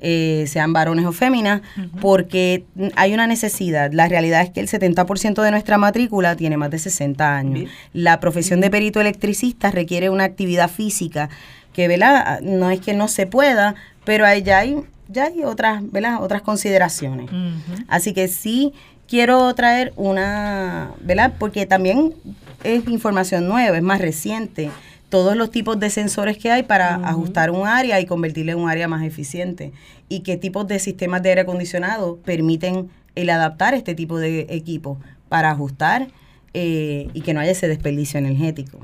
Sean 0.00 0.72
varones 0.72 1.06
o 1.06 1.12
féminas, 1.12 1.62
porque 2.00 2.64
hay 2.96 3.14
una 3.14 3.26
necesidad. 3.26 3.92
La 3.92 4.08
realidad 4.08 4.42
es 4.42 4.50
que 4.50 4.60
el 4.60 4.68
70% 4.68 5.42
de 5.42 5.50
nuestra 5.50 5.78
matrícula 5.78 6.36
tiene 6.36 6.56
más 6.56 6.70
de 6.70 6.78
60 6.78 7.36
años. 7.36 7.70
La 7.92 8.20
profesión 8.20 8.60
de 8.60 8.70
perito 8.70 9.00
electricista 9.00 9.70
requiere 9.70 10.10
una 10.10 10.24
actividad 10.24 10.70
física 10.70 11.28
que, 11.72 11.88
¿verdad? 11.88 12.40
No 12.40 12.70
es 12.70 12.80
que 12.80 12.94
no 12.94 13.08
se 13.08 13.26
pueda, 13.26 13.74
pero 14.04 14.24
ya 14.38 14.58
hay, 14.58 14.76
ya 15.08 15.24
hay 15.24 15.44
otras, 15.44 15.82
¿verdad? 15.92 16.22
Otras 16.22 16.42
consideraciones. 16.42 17.30
Así 17.88 18.12
que 18.12 18.28
sí 18.28 18.72
quiero 19.08 19.54
traer 19.54 19.92
una, 19.96 20.90
¿verdad? 21.00 21.34
Porque 21.38 21.66
también 21.66 22.14
es 22.64 22.86
información 22.88 23.46
nueva, 23.48 23.76
es 23.76 23.82
más 23.82 24.00
reciente. 24.00 24.70
Todos 25.08 25.36
los 25.36 25.50
tipos 25.50 25.78
de 25.78 25.90
sensores 25.90 26.36
que 26.36 26.50
hay 26.50 26.64
para 26.64 26.96
ajustar 26.96 27.50
un 27.50 27.66
área 27.66 28.00
y 28.00 28.06
convertirle 28.06 28.52
en 28.52 28.58
un 28.58 28.68
área 28.68 28.88
más 28.88 29.04
eficiente. 29.04 29.72
Y 30.08 30.20
qué 30.20 30.36
tipos 30.36 30.66
de 30.66 30.78
sistemas 30.78 31.22
de 31.22 31.28
aire 31.30 31.40
acondicionado 31.42 32.16
permiten 32.18 32.90
el 33.14 33.30
adaptar 33.30 33.74
este 33.74 33.94
tipo 33.94 34.18
de 34.18 34.46
equipo 34.50 34.98
para 35.28 35.50
ajustar 35.50 36.08
eh, 36.58 37.10
y 37.12 37.20
que 37.20 37.34
no 37.34 37.40
haya 37.40 37.50
ese 37.50 37.68
desperdicio 37.68 38.18
energético. 38.18 38.78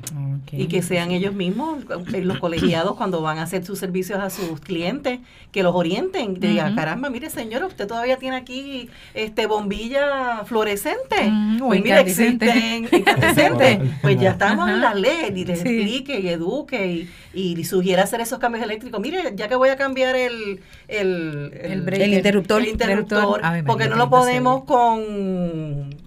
Y 0.53 0.67
que 0.67 0.83
sean 0.83 1.11
ellos 1.11 1.33
mismos, 1.33 1.79
eh, 2.13 2.21
los 2.21 2.39
colegiados, 2.39 2.97
cuando 2.97 3.23
van 3.23 3.39
a 3.39 3.45
hacer 3.45 3.65
sus 3.65 3.79
servicios 3.79 4.21
a 4.21 4.29
sus 4.29 4.61
clientes, 4.61 5.21
que 5.53 5.63
los 5.63 5.75
orienten. 5.75 6.39
Digan, 6.39 6.77
caramba, 6.77 7.09
mire 7.09 7.31
señora, 7.31 7.65
usted 7.65 7.87
todavía 7.87 8.19
tiene 8.19 8.37
aquí 8.37 8.91
este 9.15 9.47
bombilla 9.47 10.45
fluorescente. 10.45 11.33
pues 11.61 11.83
mire, 11.83 12.01
existen 12.01 12.91
pues 14.03 14.21
ya 14.21 14.33
estamos 14.33 14.69
en 14.69 14.83
la 14.83 14.93
ley 14.93 15.33
y 15.35 15.47
les 15.47 15.61
explique 15.61 16.21
y 16.21 16.29
eduque 16.29 17.09
y, 17.33 17.59
y, 17.59 17.65
sugiera 17.65 18.03
hacer 18.03 18.21
esos 18.21 18.39
cambios 18.39 18.63
eléctricos. 18.63 19.01
Mire, 19.01 19.33
ya 19.35 19.49
que 19.49 19.55
voy 19.55 19.71
a 19.71 19.77
cambiar 19.77 20.15
el, 20.15 20.61
el, 20.89 21.55
el, 21.55 22.13
interruptor, 22.13 22.61
el 22.61 22.69
interruptor, 22.69 23.41
porque 23.65 23.89
no 23.89 23.97
lo 23.97 24.11
podemos 24.11 24.65
con 24.65 26.02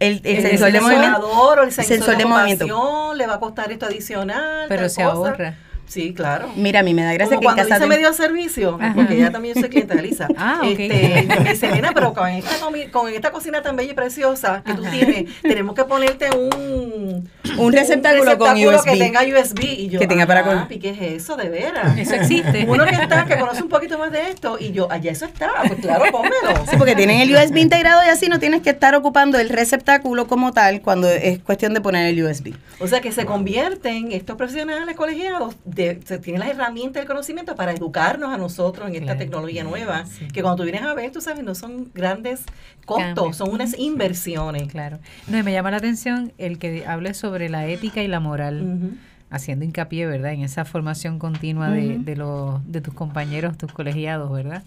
el, 0.00 0.22
sensor 0.22 0.72
de 0.72 0.80
movimiento. 0.80 1.62
el 1.62 1.72
sensor, 1.72 2.16
de, 2.16 2.26
movimiento. 2.26 3.14
le 3.14 3.26
va 3.26 3.34
a 3.34 3.40
costar 3.40 3.72
esto 3.72 3.86
adicional. 3.86 4.66
Pero 4.68 4.88
se 4.88 5.02
ahorra. 5.02 5.56
Sí, 5.86 6.12
claro. 6.14 6.50
Mira, 6.56 6.80
a 6.80 6.82
mí 6.82 6.94
me 6.94 7.04
da 7.04 7.12
gracia 7.12 7.38
que 7.38 7.44
cuando 7.44 7.62
en 7.62 7.68
casa 7.68 7.84
dice 7.84 7.88
medio 7.88 8.12
servicio, 8.12 8.78
porque 8.94 9.14
ella 9.14 9.30
también 9.30 9.54
se 9.54 9.68
clienteliza. 9.68 10.28
ah, 10.36 10.60
okay. 10.60 10.90
este, 10.90 11.40
me 11.40 11.50
dice, 11.50 11.70
pero 11.94 12.12
con 12.12 12.28
esta, 12.28 12.50
con 12.90 13.08
esta 13.08 13.30
cocina 13.30 13.62
tan 13.62 13.76
bella 13.76 13.92
y 13.92 13.94
preciosa 13.94 14.62
que 14.64 14.74
tú 14.74 14.82
tienes, 14.82 15.24
tenemos 15.42 15.74
que 15.74 15.84
ponerte 15.84 16.30
un 16.36 17.28
un 17.58 17.72
receptáculo, 17.72 18.38
con 18.38 18.56
USB. 18.56 18.84
que 18.84 18.96
tenga 18.96 19.20
USB 19.22 19.62
y 19.62 19.88
yo, 19.88 20.00
que 20.00 20.06
tenga 20.06 20.26
para 20.26 20.44
con... 20.44 20.68
¿qué 20.68 20.90
es 20.90 21.22
eso 21.22 21.36
de 21.36 21.48
veras? 21.48 21.96
Eso 21.98 22.14
existe. 22.14 22.66
Uno 22.68 22.84
que 22.84 22.94
está, 22.94 23.24
que 23.24 23.38
conoce 23.38 23.62
un 23.62 23.68
poquito 23.68 23.98
más 23.98 24.12
de 24.12 24.30
esto 24.30 24.58
y 24.60 24.72
yo, 24.72 24.90
allá 24.90 25.12
eso 25.12 25.26
está, 25.26 25.52
pues 25.66 25.80
claro, 25.80 26.04
pónmelo. 26.10 26.66
Sí, 26.68 26.76
porque 26.76 26.94
tienen 26.94 27.20
el 27.20 27.34
USB 27.34 27.58
integrado 27.58 28.04
y 28.04 28.08
así 28.08 28.28
no 28.28 28.38
tienes 28.38 28.62
que 28.62 28.70
estar 28.70 28.94
ocupando 28.94 29.38
el 29.38 29.48
receptáculo 29.48 30.26
como 30.26 30.52
tal 30.52 30.80
cuando 30.82 31.08
es 31.08 31.38
cuestión 31.38 31.74
de 31.74 31.80
poner 31.80 32.06
el 32.06 32.22
USB. 32.22 32.54
O 32.80 32.86
sea 32.86 33.00
que 33.00 33.12
se 33.12 33.24
convierten 33.24 34.12
estos 34.12 34.36
profesionales 34.36 34.96
colegiados, 34.96 35.54
de, 35.76 36.00
se 36.04 36.18
tienen 36.18 36.40
las 36.40 36.48
herramientas 36.48 37.02
del 37.02 37.06
conocimiento 37.06 37.54
para 37.54 37.72
educarnos 37.72 38.32
a 38.32 38.38
nosotros 38.38 38.88
en 38.88 38.96
esta 38.96 39.16
tecnología 39.16 39.62
nueva, 39.62 40.04
que 40.32 40.42
cuando 40.42 40.56
tú 40.56 40.62
vienes 40.64 40.82
a 40.82 40.94
ver, 40.94 41.12
tú 41.12 41.20
sabes, 41.20 41.44
no 41.44 41.54
son 41.54 41.90
grandes 41.94 42.44
costos, 42.84 43.36
son 43.36 43.50
unas 43.50 43.78
inversiones. 43.78 44.68
Claro. 44.68 44.98
No, 45.28 45.38
y 45.38 45.42
me 45.42 45.52
llama 45.52 45.70
la 45.70 45.76
atención 45.76 46.32
el 46.38 46.58
que 46.58 46.86
hable 46.86 47.14
sobre 47.14 47.48
la 47.48 47.66
ética 47.66 48.02
y 48.02 48.08
la 48.08 48.18
moral. 48.20 48.98
haciendo 49.28 49.64
hincapié, 49.64 50.06
¿verdad?, 50.06 50.32
en 50.32 50.42
esa 50.42 50.64
formación 50.64 51.18
continua 51.18 51.70
de, 51.70 51.98
de, 51.98 52.16
los, 52.16 52.60
de 52.70 52.80
tus 52.80 52.94
compañeros, 52.94 53.58
tus 53.58 53.72
colegiados, 53.72 54.32
¿verdad? 54.32 54.62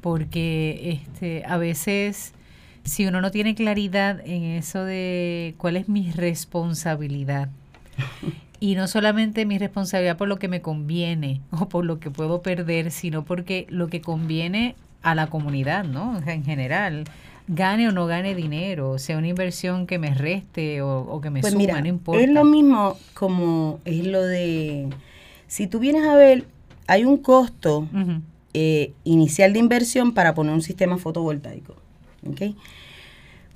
Porque 0.00 1.00
este, 1.00 1.44
a 1.46 1.56
veces, 1.56 2.34
si 2.84 3.06
uno 3.06 3.20
no 3.20 3.30
tiene 3.30 3.54
claridad 3.54 4.20
en 4.26 4.42
eso 4.42 4.84
de 4.84 5.54
cuál 5.58 5.76
es 5.76 5.88
mi 5.88 6.10
responsabilidad, 6.10 7.50
y 8.60 8.74
no 8.74 8.86
solamente 8.86 9.46
mi 9.46 9.58
responsabilidad 9.58 10.18
por 10.18 10.28
lo 10.28 10.38
que 10.38 10.48
me 10.48 10.60
conviene 10.60 11.40
o 11.50 11.68
por 11.68 11.84
lo 11.84 11.98
que 11.98 12.10
puedo 12.10 12.42
perder, 12.42 12.90
sino 12.90 13.24
porque 13.24 13.66
lo 13.70 13.88
que 13.88 14.00
conviene 14.00 14.76
a 15.02 15.14
la 15.14 15.28
comunidad, 15.28 15.84
¿no? 15.84 16.20
en 16.26 16.44
general 16.44 17.04
gane 17.52 17.88
o 17.88 17.92
no 17.92 18.06
gane 18.06 18.34
dinero, 18.36 18.98
sea 18.98 19.18
una 19.18 19.26
inversión 19.26 19.86
que 19.86 19.98
me 19.98 20.14
reste 20.14 20.82
o, 20.82 21.20
que 21.20 21.30
me 21.30 21.40
pues 21.40 21.52
suma, 21.52 21.80
no 21.80 21.88
importa. 21.88 22.22
Es 22.22 22.30
lo 22.30 22.44
mismo 22.44 22.96
como 23.14 23.80
es 23.84 24.06
lo 24.06 24.22
de, 24.22 24.88
si 25.48 25.66
tú 25.66 25.80
vienes 25.80 26.06
a 26.06 26.14
ver, 26.14 26.44
hay 26.86 27.04
un 27.04 27.16
costo 27.16 27.88
eh, 28.54 28.92
inicial 29.02 29.52
de 29.52 29.58
inversión 29.58 30.14
para 30.14 30.34
poner 30.34 30.54
un 30.54 30.62
sistema 30.62 30.96
fotovoltaico, 30.96 31.74
¿ok? 32.28 32.54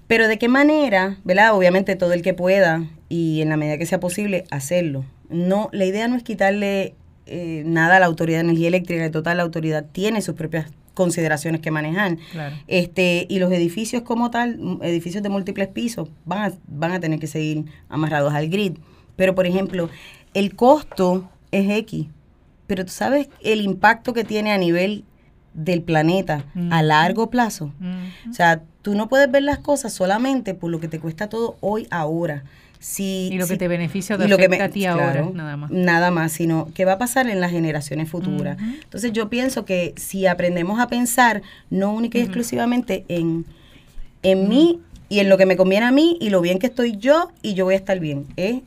Pero 0.09 0.27
de 0.27 0.39
qué 0.39 0.49
manera, 0.49 1.17
¿verdad? 1.23 1.57
Obviamente 1.57 1.95
todo 1.95 2.13
el 2.13 2.23
que 2.23 2.35
pueda 2.35 2.85
y 3.15 3.43
en 3.43 3.49
la 3.49 3.57
medida 3.57 3.79
que 3.79 3.87
sea 3.87 4.01
posible 4.01 4.43
hacerlo. 4.51 5.05
No, 5.29 5.69
la 5.71 5.85
idea 5.85 6.09
no 6.09 6.17
es 6.17 6.25
quitarle 6.25 6.97
eh, 7.27 7.63
nada 7.65 7.99
a 7.99 8.01
la 8.01 8.07
Autoridad 8.07 8.39
de 8.39 8.47
Energía 8.47 8.67
Eléctrica, 8.67 9.09
total 9.13 9.37
la 9.37 9.45
autoridad 9.45 9.87
tiene 9.93 10.21
sus 10.21 10.35
propias 10.35 10.67
consideraciones 10.95 11.61
que 11.61 11.71
manejan. 11.71 12.19
Este, 12.67 13.27
y 13.29 13.39
los 13.39 13.53
edificios 13.53 14.03
como 14.03 14.33
tal, 14.33 14.81
edificios 14.83 15.23
de 15.23 15.29
múltiples 15.29 15.69
pisos, 15.69 16.09
van 16.25 16.51
a, 16.51 16.55
van 16.67 16.91
a 16.91 16.99
tener 16.99 17.21
que 17.21 17.29
seguir 17.29 17.67
amarrados 17.89 18.35
al 18.35 18.49
grid. 18.49 18.79
Pero, 19.15 19.37
por 19.37 19.47
ejemplo, 19.47 19.91
el 20.35 20.57
costo 20.57 21.31
es 21.53 21.71
X, 21.71 22.09
pero 22.67 22.85
tú 22.85 22.91
sabes 22.91 23.29
el 23.45 23.61
impacto 23.61 24.13
que 24.13 24.25
tiene 24.25 24.51
a 24.51 24.59
nivel 24.59 25.05
del 25.53 25.83
planeta 25.83 26.47
a 26.71 26.83
largo 26.83 27.31
plazo. 27.31 27.73
O 28.29 28.33
sea, 28.33 28.63
tú 28.83 28.97
no 28.97 29.09
puedes 29.09 29.31
ver 29.31 29.45
las 29.45 29.61
cosas 29.61 29.93
solamente 29.93 30.55
por 30.55 30.73
lo 30.73 30.81
que 30.81 30.89
te 30.89 30.99
cuesta 30.99 31.29
todo 31.29 31.57
hoy, 31.61 31.87
ahora 31.93 32.43
y 32.99 33.39
lo 33.39 33.47
que 33.47 33.57
te 33.57 33.69
beneficia 33.69 34.17
de 34.17 34.29
lo 34.29 34.37
que 34.37 34.45
a 34.61 34.69
ti 34.69 34.85
ahora, 34.85 35.29
nada 35.33 35.57
más. 35.57 35.71
Nada 35.71 36.11
más, 36.11 36.33
sino 36.33 36.69
qué 36.75 36.85
va 36.85 36.93
a 36.93 36.99
pasar 36.99 37.29
en 37.29 37.41
las 37.41 37.51
generaciones 37.51 38.11
futuras. 38.11 38.59
Entonces 38.61 39.13
yo 39.13 39.29
pienso 39.31 39.65
que 39.65 39.95
si 39.97 40.27
aprendemos 40.27 40.79
a 40.81 40.89
pensar 40.89 41.43
no 41.71 41.93
única 41.93 42.19
y 42.19 42.23
exclusivamente 42.23 43.05
en, 43.09 43.47
en 44.23 44.49
mí 44.49 44.81
y 45.09 45.21
en 45.21 45.29
lo 45.29 45.39
que 45.39 45.47
me 45.47 45.57
conviene 45.57 45.87
a 45.87 45.93
mí 45.93 46.19
y 46.21 46.31
lo 46.31 46.41
bien 46.41 46.59
que 46.59 46.67
estoy 46.67 46.97
yo 46.97 47.31
y 47.43 47.55
yo 47.55 47.65
voy 47.65 47.75
a 47.75 47.79
estar 47.79 47.99
bien, 48.01 48.27
es 48.37 48.61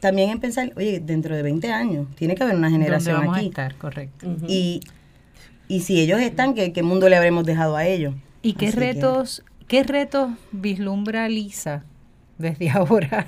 también 0.00 0.30
en 0.30 0.40
pensar, 0.40 0.72
oye, 0.76 1.00
dentro 1.00 1.34
de 1.34 1.42
20 1.42 1.72
años 1.72 2.08
tiene 2.16 2.34
que 2.34 2.42
haber 2.42 2.56
una 2.56 2.70
generación 2.70 3.20
vamos 3.20 3.36
aquí. 3.36 3.46
A 3.46 3.48
estar, 3.48 3.74
correcto. 3.76 4.26
y, 4.48 4.80
y 5.68 5.80
si 5.80 6.00
ellos 6.00 6.20
están, 6.20 6.54
¿qué, 6.54 6.72
¿qué, 6.72 6.82
mundo 6.82 7.08
le 7.08 7.16
habremos 7.16 7.44
dejado 7.44 7.76
a 7.76 7.86
ellos? 7.86 8.14
¿Y 8.42 8.54
qué 8.54 8.70
retos, 8.70 9.44
qué 9.68 9.82
retos 9.84 10.30
vislumbra 10.50 11.28
Lisa 11.28 11.84
desde 12.42 12.68
ahora 12.74 13.26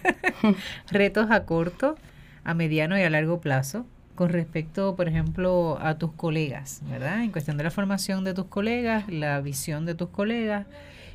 retos 0.91 1.31
a 1.31 1.45
corto, 1.45 1.97
a 2.45 2.53
mediano 2.53 2.99
y 2.99 3.03
a 3.03 3.09
largo 3.09 3.41
plazo 3.41 3.87
con 4.15 4.29
respecto, 4.29 4.95
por 4.95 5.09
ejemplo, 5.09 5.79
a 5.81 5.99
tus 5.99 6.13
colegas, 6.13 6.83
¿verdad? 6.89 7.23
En 7.23 7.33
cuestión 7.33 7.57
de 7.57 7.65
la 7.65 7.71
formación 7.71 8.25
de 8.25 8.35
tus 8.35 8.47
colegas, 8.47 9.09
la 9.09 9.41
visión 9.41 9.87
de 9.87 9.95
tus 9.95 10.09
colegas 10.09 10.67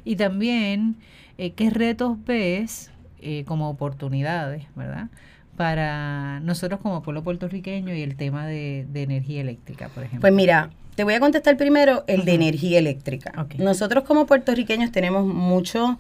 y 0.04 0.16
también 0.16 0.96
eh, 1.38 1.52
qué 1.52 1.70
retos 1.70 2.18
ves 2.26 2.92
eh, 3.22 3.44
como 3.46 3.70
oportunidades, 3.70 4.66
¿verdad? 4.76 5.08
Para 5.56 6.40
nosotros 6.42 6.80
como 6.82 7.02
pueblo 7.02 7.24
puertorriqueño 7.24 7.94
y 7.94 8.02
el 8.02 8.16
tema 8.16 8.48
de, 8.48 8.86
energía 8.94 9.42
eléctrica, 9.42 9.90
por 9.90 10.04
ejemplo. 10.04 10.22
Pues 10.22 10.34
mira, 10.34 10.70
te 10.96 11.04
voy 11.04 11.14
a 11.14 11.20
contestar 11.20 11.58
primero 11.58 12.04
el 12.08 12.26
de 12.26 12.34
energía 12.34 12.80
eléctrica. 12.80 13.46
Nosotros 13.58 14.04
como 14.04 14.26
puertorriqueños 14.26 14.92
tenemos 14.92 15.26
mucho 15.26 15.98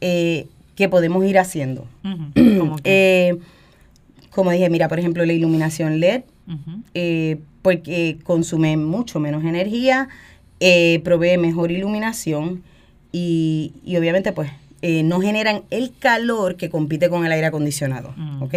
eh, 0.00 0.48
que 0.74 0.88
podemos 0.88 1.24
ir 1.24 1.38
haciendo. 1.38 1.86
Eh, 2.84 3.38
como 4.30 4.50
dije, 4.50 4.70
mira, 4.70 4.88
por 4.88 4.98
ejemplo, 4.98 5.24
la 5.24 5.32
iluminación 5.32 6.00
LED, 6.00 6.22
eh, 6.94 7.38
porque 7.60 8.18
consume 8.24 8.76
mucho 8.76 9.20
menos 9.20 9.44
energía, 9.44 10.08
eh, 10.60 11.00
provee 11.04 11.36
mejor 11.36 11.70
iluminación 11.70 12.62
y, 13.12 13.72
y 13.84 13.96
obviamente 13.96 14.32
pues 14.32 14.50
no 15.04 15.20
generan 15.20 15.62
el 15.70 15.92
calor 15.96 16.56
que 16.56 16.68
compite 16.70 17.08
con 17.08 17.24
el 17.24 17.30
aire 17.30 17.46
acondicionado, 17.46 18.14
¿ok? 18.40 18.54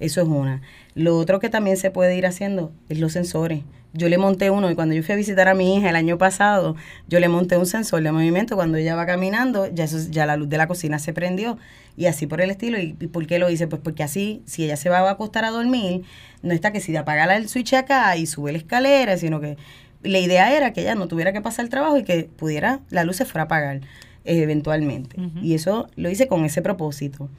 Eso 0.00 0.22
es 0.22 0.26
una. 0.26 0.62
Lo 0.94 1.16
otro 1.16 1.38
que 1.38 1.50
también 1.50 1.76
se 1.76 1.90
puede 1.90 2.16
ir 2.16 2.26
haciendo 2.26 2.72
es 2.88 2.98
los 2.98 3.12
sensores 3.12 3.60
yo 3.92 4.08
le 4.08 4.18
monté 4.18 4.50
uno 4.50 4.70
y 4.70 4.74
cuando 4.74 4.94
yo 4.94 5.02
fui 5.02 5.14
a 5.14 5.16
visitar 5.16 5.48
a 5.48 5.54
mi 5.54 5.76
hija 5.76 5.88
el 5.88 5.96
año 5.96 6.18
pasado, 6.18 6.76
yo 7.08 7.20
le 7.20 7.28
monté 7.28 7.56
un 7.56 7.66
sensor 7.66 8.02
de 8.02 8.12
movimiento. 8.12 8.54
Cuando 8.54 8.76
ella 8.76 8.94
va 8.94 9.06
caminando, 9.06 9.66
ya, 9.66 9.84
eso, 9.84 9.98
ya 10.10 10.26
la 10.26 10.36
luz 10.36 10.48
de 10.48 10.58
la 10.58 10.66
cocina 10.66 10.98
se 10.98 11.12
prendió 11.12 11.58
y 11.96 12.06
así 12.06 12.26
por 12.26 12.40
el 12.40 12.50
estilo. 12.50 12.78
¿Y, 12.78 12.92
por 12.92 13.26
qué 13.26 13.38
lo 13.38 13.48
hice? 13.50 13.66
Pues 13.66 13.80
porque 13.82 14.02
así, 14.02 14.42
si 14.46 14.64
ella 14.64 14.76
se 14.76 14.90
va 14.90 14.98
a 14.98 15.10
acostar 15.10 15.44
a 15.44 15.50
dormir, 15.50 16.02
no 16.42 16.52
está 16.52 16.70
que 16.70 16.80
si 16.80 16.92
de 16.92 16.98
apagar 16.98 17.30
el 17.30 17.48
switch 17.48 17.74
acá 17.74 18.16
y 18.16 18.26
sube 18.26 18.52
la 18.52 18.58
escalera, 18.58 19.16
sino 19.16 19.40
que 19.40 19.56
la 20.02 20.18
idea 20.18 20.54
era 20.54 20.72
que 20.72 20.82
ella 20.82 20.94
no 20.94 21.08
tuviera 21.08 21.32
que 21.32 21.40
pasar 21.40 21.64
el 21.64 21.70
trabajo 21.70 21.96
y 21.98 22.04
que 22.04 22.24
pudiera, 22.24 22.80
la 22.90 23.04
luz 23.04 23.16
se 23.16 23.24
fuera 23.24 23.42
a 23.42 23.44
apagar 23.46 23.76
eh, 24.24 24.42
eventualmente. 24.42 25.16
Y 25.42 25.54
eso 25.54 25.88
lo 25.96 26.10
hice 26.10 26.28
con 26.28 26.44
ese 26.44 26.62
propósito. 26.62 27.30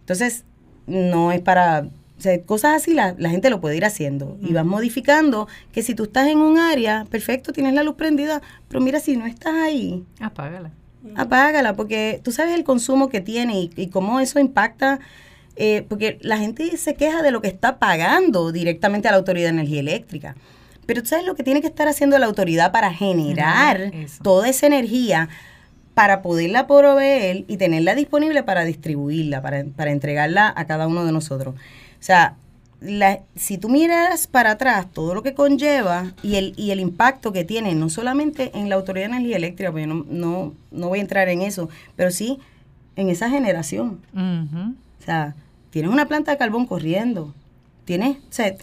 Entonces, 0.00 0.44
no 0.86 1.32
es 1.32 1.40
para 1.40 1.88
o 2.18 2.20
sea, 2.20 2.40
cosas 2.42 2.74
así 2.74 2.94
la, 2.94 3.14
la 3.18 3.28
gente 3.30 3.50
lo 3.50 3.60
puede 3.60 3.76
ir 3.76 3.84
haciendo 3.84 4.38
y 4.40 4.52
vas 4.54 4.64
modificando 4.64 5.48
que 5.72 5.82
si 5.82 5.94
tú 5.94 6.04
estás 6.04 6.28
en 6.28 6.38
un 6.38 6.58
área, 6.58 7.06
perfecto, 7.10 7.52
tienes 7.52 7.74
la 7.74 7.82
luz 7.82 7.96
prendida, 7.96 8.40
pero 8.68 8.80
mira, 8.80 9.00
si 9.00 9.16
no 9.16 9.26
estás 9.26 9.54
ahí, 9.54 10.04
apágala. 10.20 10.70
Apágala, 11.14 11.74
porque 11.74 12.20
tú 12.24 12.32
sabes 12.32 12.54
el 12.54 12.64
consumo 12.64 13.08
que 13.08 13.20
tiene 13.20 13.70
y, 13.76 13.86
cómo 13.88 14.18
eso 14.18 14.40
impacta, 14.40 14.98
eh, 15.54 15.84
porque 15.88 16.18
la 16.20 16.38
gente 16.38 16.76
se 16.76 16.94
queja 16.94 17.22
de 17.22 17.30
lo 17.30 17.40
que 17.40 17.48
está 17.48 17.78
pagando 17.78 18.50
directamente 18.50 19.08
a 19.08 19.12
la 19.12 19.18
Autoridad 19.18 19.46
de 19.46 19.54
Energía 19.54 19.80
Eléctrica. 19.80 20.36
Pero 20.84 21.02
tú 21.02 21.08
sabes 21.08 21.24
lo 21.24 21.34
que 21.34 21.42
tiene 21.42 21.60
que 21.60 21.66
estar 21.66 21.86
haciendo 21.86 22.18
la 22.18 22.26
autoridad 22.26 22.72
para 22.72 22.92
generar 22.92 23.92
toda 24.22 24.48
esa 24.48 24.66
energía 24.66 25.28
para 25.94 26.22
poderla 26.22 26.66
proveer 26.66 27.44
y 27.48 27.56
tenerla 27.56 27.94
disponible 27.94 28.42
para 28.42 28.64
distribuirla, 28.64 29.40
para, 29.42 29.64
para 29.64 29.90
entregarla 29.92 30.52
a 30.54 30.66
cada 30.66 30.86
uno 30.86 31.04
de 31.04 31.12
nosotros. 31.12 31.54
O 31.98 32.02
sea, 32.02 32.36
la, 32.80 33.20
si 33.34 33.58
tú 33.58 33.68
miras 33.68 34.26
para 34.26 34.52
atrás 34.52 34.86
todo 34.92 35.14
lo 35.14 35.22
que 35.22 35.34
conlleva 35.34 36.12
y 36.22 36.36
el, 36.36 36.54
y 36.56 36.70
el 36.70 36.80
impacto 36.80 37.32
que 37.32 37.44
tiene, 37.44 37.74
no 37.74 37.88
solamente 37.88 38.50
en 38.54 38.68
la 38.68 38.76
Autoridad 38.76 39.06
de 39.06 39.16
Energía 39.16 39.36
Eléctrica, 39.36 39.70
porque 39.70 39.86
no, 39.86 40.04
no, 40.08 40.52
no 40.70 40.88
voy 40.88 40.98
a 40.98 41.02
entrar 41.02 41.28
en 41.28 41.42
eso, 41.42 41.68
pero 41.96 42.10
sí 42.10 42.38
en 42.96 43.08
esa 43.08 43.30
generación. 43.30 44.00
O 44.14 45.04
sea, 45.04 45.34
tienes 45.70 45.90
una 45.90 46.06
planta 46.06 46.30
de 46.30 46.38
carbón 46.38 46.66
corriendo, 46.66 47.34
tienes, 47.84 48.18
o 48.18 48.32
sea, 48.32 48.54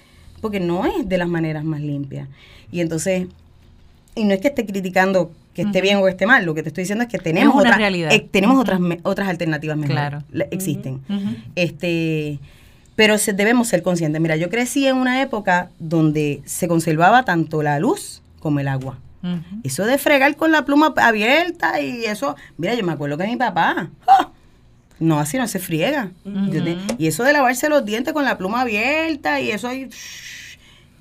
porque 0.41 0.59
no 0.59 0.85
es 0.85 1.07
de 1.07 1.17
las 1.17 1.27
maneras 1.27 1.63
más 1.63 1.81
limpias. 1.81 2.27
Y 2.71 2.81
entonces, 2.81 3.27
y 4.15 4.25
no 4.25 4.33
es 4.33 4.41
que 4.41 4.49
esté 4.49 4.65
criticando 4.65 5.31
que 5.53 5.61
esté 5.61 5.81
bien 5.81 5.97
o 5.97 6.03
que 6.03 6.11
esté 6.11 6.25
mal, 6.25 6.45
lo 6.45 6.55
que 6.55 6.63
te 6.63 6.69
estoy 6.69 6.83
diciendo 6.83 7.03
es 7.03 7.09
que 7.09 7.19
tenemos, 7.19 7.55
otra, 7.55 7.77
eh, 7.89 8.27
tenemos 8.31 8.59
otras, 8.59 8.79
otras 9.03 9.29
alternativas 9.29 9.77
mejores. 9.77 9.99
Claro. 9.99 10.23
Existen. 10.49 11.01
Este 11.55 12.39
pero 12.95 13.15
debemos 13.17 13.67
ser 13.67 13.83
conscientes. 13.83 14.21
Mira, 14.21 14.35
yo 14.35 14.49
crecí 14.49 14.87
en 14.87 14.97
una 14.97 15.21
época 15.21 15.69
donde 15.79 16.41
se 16.45 16.67
conservaba 16.67 17.25
tanto 17.25 17.63
la 17.63 17.79
luz 17.79 18.21
como 18.39 18.59
el 18.59 18.67
agua. 18.67 18.99
Eso 19.63 19.85
de 19.85 19.97
fregar 19.97 20.35
con 20.35 20.51
la 20.51 20.65
pluma 20.65 20.93
abierta 20.97 21.79
y 21.79 22.03
eso, 22.03 22.35
mira, 22.57 22.73
yo 22.75 22.83
me 22.83 22.91
acuerdo 22.91 23.17
que 23.17 23.25
mi 23.25 23.37
papá, 23.37 23.89
¡oh! 24.05 24.31
No, 24.99 25.19
así 25.19 25.37
no 25.37 25.47
se 25.47 25.59
friega. 25.59 26.11
y 26.97 27.07
eso 27.07 27.23
de 27.23 27.31
lavarse 27.33 27.69
los 27.69 27.85
dientes 27.85 28.13
con 28.13 28.25
la 28.25 28.37
pluma 28.37 28.61
abierta 28.61 29.39
y 29.39 29.51
eso 29.51 29.67
ahí... 29.69 29.89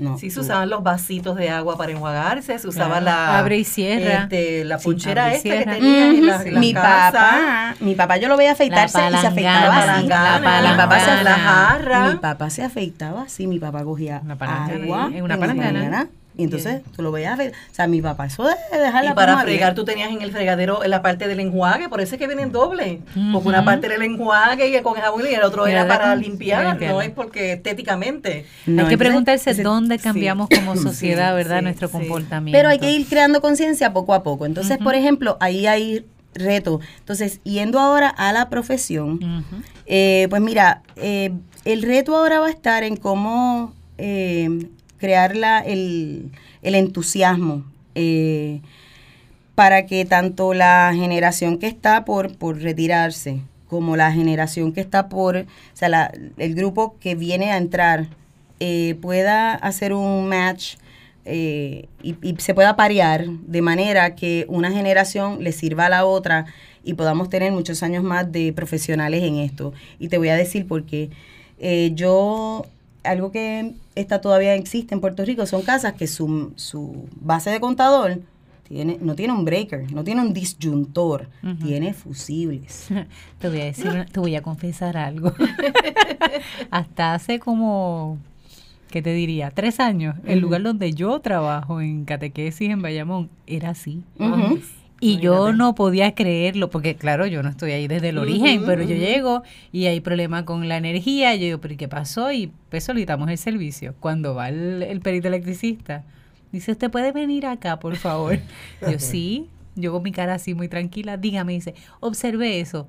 No, 0.03 0.19
sí, 0.19 0.31
se 0.31 0.41
usaban 0.41 0.69
los 0.69 0.83
vasitos 0.83 1.37
de 1.37 1.51
agua 1.51 1.77
para 1.77 1.93
enjuagarse, 1.93 2.59
se 2.59 2.69
usaba 2.69 3.01
la 3.01 3.39
abre 3.39 3.59
y 3.59 3.65
cierra, 3.65 4.25
este, 4.25 4.65
la 4.65 4.79
punchera 4.79 5.33
esta 5.33 5.49
que 5.49 5.65
tenía 5.65 6.09
en 6.09 6.27
la, 6.27 6.39
mi 6.61 6.75
papá, 6.75 7.75
mi 7.81 7.95
papá 7.95 8.17
yo 8.17 8.29
lo 8.29 8.37
veía 8.37 8.53
afeitarse 8.53 8.99
y 9.09 9.17
se 9.17 9.27
afeitaba 9.27 9.95
así. 9.95 10.07
La, 10.07 10.41
mi 10.71 10.77
papá 10.77 11.01
se 11.01 11.25
la 11.25 11.35
jarra. 11.35 12.11
Mi 12.11 12.17
papá 12.17 12.51
se 12.51 12.63
afeitaba 12.63 13.23
así, 13.23 13.47
mi 13.47 13.59
papá 13.59 13.85
cogía 13.85 14.23
agua 14.39 15.11
en 15.13 15.23
una 15.23 15.39
palangana 15.39 16.09
y 16.37 16.45
entonces 16.45 16.83
tú 16.97 17.03
lo 17.03 17.13
veías, 17.13 17.39
o 17.39 17.75
sea, 17.75 17.87
mi 17.87 18.01
papá, 18.01 18.27
eso 18.27 18.45
de 18.45 18.79
dejar 18.79 19.05
la 19.05 19.11
Y 19.11 19.15
para 19.15 19.39
fregar 19.39 19.75
tú 19.75 19.85
tenías 19.85 20.11
en 20.11 20.23
el 20.23 20.33
fregadero 20.33 20.83
en 20.83 20.91
la 20.91 21.03
parte 21.03 21.29
del 21.29 21.41
enjuague, 21.41 21.89
por 21.89 22.01
eso 22.01 22.15
es 22.15 22.19
que 22.19 22.27
vienen 22.27 22.53
doble. 22.53 23.01
Porque 23.33 23.49
una 23.49 23.65
parte 23.65 23.87
era 23.87 23.97
el 23.97 24.03
enjuague 24.03 24.67
y 24.67 24.83
con 24.83 24.95
jabón 24.95 25.23
y 25.31 25.35
el 25.35 25.43
otro 25.43 25.67
era, 25.67 25.87
para 25.87 26.15
limpiar, 26.17 26.81
no 26.81 27.03
es 27.03 27.11
porque 27.11 27.53
estéticamente. 27.53 28.47
hay 28.67 28.87
que 28.87 28.99
preguntarse 28.99 29.55
dónde 29.63 29.99
cambiamos 29.99 30.49
como 30.49 30.77
sociedad, 30.77 31.35
¿verdad? 31.35 31.63
Nuestro 31.63 31.91
comportamiento. 31.91 32.57
Pero 32.57 32.69
hay 32.69 32.79
que 32.79 32.91
ir 32.91 33.07
creando 33.07 33.41
conciencia 33.41 33.93
poco 33.93 34.15
a 34.15 34.23
poco. 34.23 34.47
Entonces, 34.47 34.79
por 34.79 34.95
ejemplo, 34.95 35.37
ahí 35.41 35.67
hay 35.67 36.07
reto. 36.35 36.81
Entonces, 36.99 37.41
yendo 37.45 37.79
ahora 37.79 38.09
a 38.09 38.33
la 38.33 38.49
profesión, 38.49 39.45
eh, 39.87 40.27
pues 40.31 40.41
mira, 40.41 40.83
eh, 40.97 41.33
el 41.65 41.83
reto 41.83 42.17
ahora 42.17 42.41
va 42.41 42.47
a 42.47 42.51
estar 42.51 42.85
en 42.85 42.97
cómo 42.97 43.75
eh, 43.99 44.49
crear 45.03 45.33
el, 45.67 46.31
entusiasmo 46.63 47.65
eh, 47.97 48.61
para 49.57 49.85
que 49.85 50.05
tanto 50.05 50.55
la 50.55 50.93
generación 50.95 51.59
que 51.59 51.67
está 51.67 52.05
por, 52.05 52.39
por 52.39 52.61
retirarse 52.63 53.41
como 53.69 53.97
la 53.97 54.13
generación 54.13 54.73
que 54.73 54.81
está 54.81 55.09
por, 55.09 55.37
o 55.39 55.45
sea, 55.75 56.13
el 56.39 56.55
grupo 56.55 56.95
que 57.01 57.17
viene 57.17 57.51
a 57.51 57.57
entrar 57.57 58.07
eh, 58.61 58.97
pueda 59.03 59.55
hacer 59.55 59.93
un 59.93 60.29
match 60.29 60.77
eh, 61.25 61.89
y, 62.01 62.15
y, 62.23 62.37
se 62.39 62.55
pueda 62.55 62.77
parear 62.77 63.27
de 63.27 63.61
manera 63.61 64.15
que 64.15 64.47
una 64.49 64.71
generación 64.71 65.43
le 65.43 65.51
sirva 65.51 65.87
a 65.87 65.89
la 65.89 66.05
otra 66.05 66.47
y 66.85 66.95
podamos 66.95 67.29
tener 67.29 67.51
muchos 67.51 67.83
años 67.83 68.05
más 68.05 68.31
de 68.31 68.53
profesionales 68.53 69.25
en 69.25 69.39
esto. 69.39 69.73
Y 69.99 70.07
te 70.09 70.19
voy 70.19 70.29
a 70.29 70.37
decir 70.37 70.69
por 70.69 70.85
qué. 70.85 71.11
yo 71.95 72.67
algo 73.05 73.33
que 73.33 73.75
está 73.95 74.21
todavía 74.21 74.55
existe 74.55 74.95
en 74.95 75.01
Puerto 75.01 75.25
Rico 75.25 75.47
son 75.47 75.63
casas 75.63 75.95
que 75.95 76.07
su, 76.07 76.53
su 76.57 77.09
base 77.21 77.51
de 77.51 77.61
contador 77.61 78.21
tiene, 78.73 78.99
no 79.01 79.15
tiene 79.15 79.35
un 79.35 79.45
breaker, 79.45 79.93
no 79.93 80.03
tiene 80.03 80.23
un 80.23 80.33
disyuntor, 80.33 81.29
tiene 81.63 81.93
fusibles. 81.93 82.89
te 83.39 83.49
voy 83.49 83.61
a 83.61 83.65
decir, 83.65 84.07
te 84.11 84.19
voy 84.19 84.35
a 84.35 84.43
confesar 84.43 84.97
algo. 84.97 85.33
Hasta 86.71 87.13
hace 87.13 87.39
como, 87.39 88.19
¿qué 88.91 89.03
te 89.03 89.13
diría? 89.13 89.51
Tres 89.51 89.79
años, 89.79 90.17
el 90.25 90.39
lugar 90.39 90.63
donde 90.63 90.93
yo 90.95 91.21
trabajo 91.21 91.83
en 91.83 92.05
catequesis 92.07 92.71
en 92.71 92.81
Bayamón 92.81 93.29
era 93.47 93.71
así. 93.71 94.03
Y 95.03 95.19
yo 95.19 95.53
no 95.53 95.75
podía 95.75 96.15
creerlo, 96.15 96.71
porque 96.71 96.95
claro, 96.95 97.27
yo 97.27 97.43
no 97.43 97.49
estoy 97.49 97.73
ahí 97.73 97.89
desde 97.89 98.11
el 98.11 98.19
origen, 98.19 98.63
pero 98.65 98.83
yo 98.85 98.95
llego 98.95 99.43
y 99.73 99.87
hay 99.87 100.01
problema 100.01 100.45
con 100.45 100.69
la 100.69 100.77
energía. 100.77 101.35
yo 101.35 101.43
digo, 101.43 101.59
¿pero 101.59 101.77
qué 101.77 101.89
pasó? 101.89 102.31
Y 102.31 102.53
pues 102.71 102.85
solicitamos 102.85 103.29
el 103.29 103.37
servicio. 103.37 103.97
Cuando 103.99 104.37
va 104.37 104.49
el, 104.49 105.01
perito 105.03 105.27
electricista, 105.27 106.05
dice, 106.53 106.71
¿usted 106.71 106.89
puede 106.89 107.11
venir 107.11 107.47
acá, 107.47 107.81
por 107.81 107.97
favor? 107.97 108.39
yo 108.81 108.99
sí, 109.01 109.49
yo 109.75 109.91
con 109.91 110.05
mi 110.05 110.13
cara 110.13 110.35
así 110.35 110.55
muy 110.55 110.69
tranquila, 110.69 111.17
dígame, 111.17 111.55
dice, 111.55 111.75
observe 111.99 112.61
eso 112.61 112.87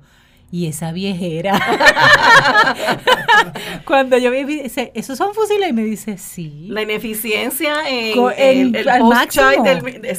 y 0.50 0.66
esa 0.66 0.92
viejera. 0.92 1.60
Cuando 3.86 4.16
yo 4.18 4.30
vi, 4.30 4.44
dice, 4.44 4.92
¿esos 4.94 5.18
son 5.18 5.34
fusiles? 5.34 5.70
Y 5.70 5.72
me 5.72 5.84
dice, 5.84 6.16
sí. 6.16 6.68
La 6.70 6.82
ineficiencia 6.82 7.88
en, 7.88 8.74
el, 8.74 8.88
al 8.88 9.04
máximo. 9.04 9.46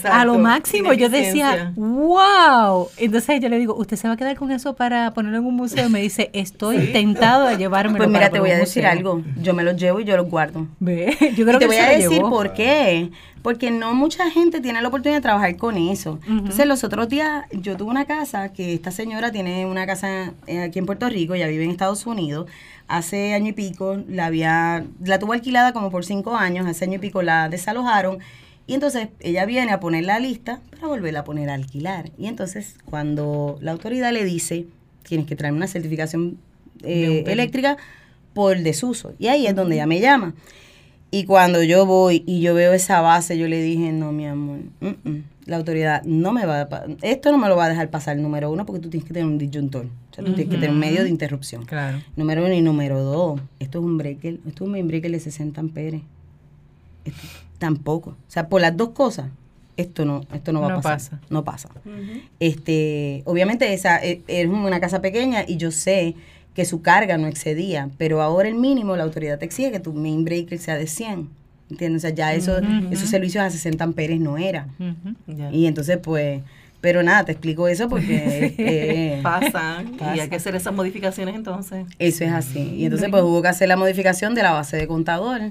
a 0.09 0.25
lo 0.25 0.37
máximo. 0.37 0.93
Yo 0.93 1.09
decía, 1.09 1.71
wow. 1.75 2.89
Entonces 2.97 3.41
yo 3.41 3.49
le 3.49 3.57
digo, 3.57 3.75
¿usted 3.75 3.97
se 3.97 4.07
va 4.07 4.15
a 4.15 4.17
quedar 4.17 4.35
con 4.35 4.51
eso 4.51 4.75
para 4.75 5.13
ponerlo 5.13 5.39
en 5.39 5.45
un 5.45 5.55
museo? 5.55 5.87
Y 5.87 5.89
me 5.89 6.01
dice, 6.01 6.29
estoy 6.33 6.91
tentado 6.91 7.47
a 7.47 7.53
llevármelo. 7.53 7.97
Pues 7.97 8.09
mira, 8.09 8.29
te 8.29 8.39
voy 8.39 8.51
a 8.51 8.57
decir 8.57 8.85
algo. 8.85 9.23
Yo 9.41 9.53
me 9.53 9.63
lo 9.63 9.71
llevo 9.71 10.01
y 10.01 10.03
yo 10.03 10.17
lo 10.17 10.25
guardo. 10.25 10.67
¿Ve? 10.79 11.17
Yo 11.35 11.45
creo 11.45 11.55
y 11.55 11.59
te 11.59 11.67
voy 11.67 11.77
a 11.77 11.89
decir 11.89 12.21
por 12.21 12.53
qué 12.53 13.09
porque 13.45 13.69
no 13.69 13.93
mucha 13.93 14.31
gente 14.31 14.59
tiene 14.59 14.81
la 14.81 14.87
oportunidad 14.87 15.19
de 15.19 15.21
trabajar 15.21 15.55
con 15.55 15.77
eso. 15.77 16.19
Entonces, 16.27 16.65
los 16.65 16.83
otros 16.83 17.07
días 17.09 17.45
yo 17.51 17.77
tuve 17.77 17.91
una 17.91 18.05
casa, 18.05 18.51
que 18.51 18.73
esta 18.73 18.89
señora 18.89 19.31
tiene 19.31 19.67
una 19.67 19.85
casa 19.85 20.33
eh, 20.47 20.63
aquí 20.63 20.79
en 20.79 20.87
Puerto 20.87 21.07
Rico, 21.09 21.35
ya 21.35 21.45
vive 21.45 21.63
en 21.63 21.69
Estados 21.69 22.07
Unidos, 22.07 22.49
hace 22.87 23.35
año 23.35 23.49
y 23.49 23.53
pico, 23.53 24.01
la 24.09 24.25
había, 24.25 24.83
la 24.99 25.19
tuvo 25.19 25.33
alquilada 25.33 25.73
como 25.73 25.91
por 25.91 26.05
cinco 26.05 26.35
años, 26.35 26.65
hace 26.65 26.85
año 26.85 26.95
y 26.95 26.97
pico 26.97 27.21
la 27.21 27.47
desalojaron, 27.47 28.17
y 28.65 28.73
entonces 28.73 29.09
ella 29.19 29.45
viene 29.45 29.71
a 29.73 29.79
poner 29.79 30.05
la 30.05 30.17
lista 30.17 30.59
para 30.71 30.87
volverla 30.87 31.19
a 31.19 31.23
poner 31.23 31.51
a 31.51 31.53
alquilar. 31.53 32.09
Y 32.17 32.25
entonces, 32.25 32.77
cuando 32.85 33.59
la 33.61 33.73
autoridad 33.73 34.11
le 34.11 34.25
dice, 34.25 34.65
tienes 35.07 35.27
que 35.27 35.35
traer 35.35 35.53
una 35.53 35.67
certificación 35.67 36.39
eh, 36.81 37.25
eléctrica 37.27 37.77
por 38.33 38.57
desuso, 38.57 39.13
y 39.19 39.27
ahí 39.27 39.45
es 39.45 39.55
donde 39.55 39.75
ella 39.75 39.85
me 39.85 39.99
llama. 39.99 40.33
Y 41.15 41.23
cuando 41.23 41.63
yo 41.63 41.85
voy 41.85 42.25
y 42.25 42.41
yo 42.41 42.53
veo 42.53 42.73
esa 42.73 42.99
base, 42.99 43.37
yo 43.37 43.47
le 43.47 43.61
dije, 43.61 43.93
no, 43.93 44.11
mi 44.11 44.27
amor, 44.27 44.59
la 45.45 45.55
autoridad 45.55 46.03
no 46.03 46.33
me 46.33 46.45
va 46.45 46.63
a... 46.63 46.85
Esto 47.03 47.31
no 47.31 47.37
me 47.37 47.47
lo 47.47 47.55
va 47.55 47.63
a 47.63 47.69
dejar 47.69 47.89
pasar, 47.89 48.17
número 48.17 48.51
uno, 48.51 48.65
porque 48.65 48.81
tú 48.81 48.89
tienes 48.89 49.07
que 49.07 49.13
tener 49.13 49.25
un 49.25 49.37
disyuntor. 49.37 49.85
O 49.85 50.13
sea, 50.13 50.25
tú 50.25 50.33
tienes 50.33 50.53
que 50.53 50.59
tener 50.59 50.71
un 50.71 50.79
medio 50.79 51.03
de 51.03 51.09
interrupción. 51.09 51.63
Claro. 51.63 52.01
Número 52.17 52.43
uno 52.43 52.53
y 52.53 52.59
número 52.59 53.01
dos, 53.01 53.39
esto 53.59 53.79
es 53.79 53.85
un 53.85 53.97
breaker, 53.97 54.39
esto 54.45 54.49
es 54.65 54.67
un 54.67 54.71
main 54.71 54.89
breaker 54.89 55.09
de 55.09 55.21
60 55.21 55.61
amperes. 55.61 56.01
Esto, 57.05 57.21
tampoco. 57.59 58.09
O 58.09 58.17
sea, 58.27 58.49
por 58.49 58.59
las 58.59 58.75
dos 58.75 58.89
cosas, 58.89 59.27
esto 59.77 60.03
no, 60.03 60.25
esto 60.33 60.51
no 60.51 60.59
va 60.59 60.73
a 60.73 60.81
pasar. 60.81 60.91
Pasa. 60.95 61.21
No 61.29 61.45
pasa. 61.45 61.69
Este, 62.41 63.23
obviamente 63.23 63.73
esa 63.73 63.99
es, 63.99 64.19
es 64.27 64.47
una 64.49 64.81
casa 64.81 65.01
pequeña 65.01 65.45
y 65.47 65.55
yo 65.55 65.71
sé 65.71 66.13
que 66.55 66.65
su 66.65 66.81
carga 66.81 67.17
no 67.17 67.27
excedía, 67.27 67.89
pero 67.97 68.21
ahora 68.21 68.47
el 68.47 68.55
mínimo 68.55 68.95
la 68.95 69.03
autoridad 69.03 69.37
te 69.37 69.45
exige 69.45 69.71
que 69.71 69.79
tu 69.81 69.93
main 69.93 70.23
breaker 70.23 70.57
sea 70.57 70.77
de 70.77 70.87
100. 70.87 71.29
¿Entiendes? 71.69 72.03
O 72.03 72.07
sea, 72.07 72.15
ya 72.15 72.33
eso, 72.33 72.59
esos 72.91 73.09
servicios 73.09 73.43
a 73.43 73.49
60 73.49 73.83
amperes 73.83 74.19
no 74.19 74.37
era. 74.37 74.67
Y 75.51 75.65
entonces, 75.65 75.97
pues, 75.97 76.41
pero 76.79 77.01
nada, 77.03 77.25
te 77.25 77.31
explico 77.33 77.67
eso 77.67 77.89
porque... 77.89 78.53
Eh, 78.57 79.19
pasa, 79.23 79.83
y 80.15 80.19
hay 80.19 80.29
que 80.29 80.35
hacer 80.35 80.55
esas 80.55 80.73
modificaciones 80.73 81.35
entonces. 81.35 81.85
Eso 81.99 82.23
es 82.23 82.31
así. 82.31 82.75
Y 82.77 82.85
entonces, 82.85 83.09
pues, 83.09 83.23
hubo 83.23 83.41
que 83.41 83.47
hacer 83.47 83.67
la 83.67 83.75
modificación 83.75 84.35
de 84.35 84.43
la 84.43 84.51
base 84.51 84.77
de 84.77 84.87
contador. 84.87 85.41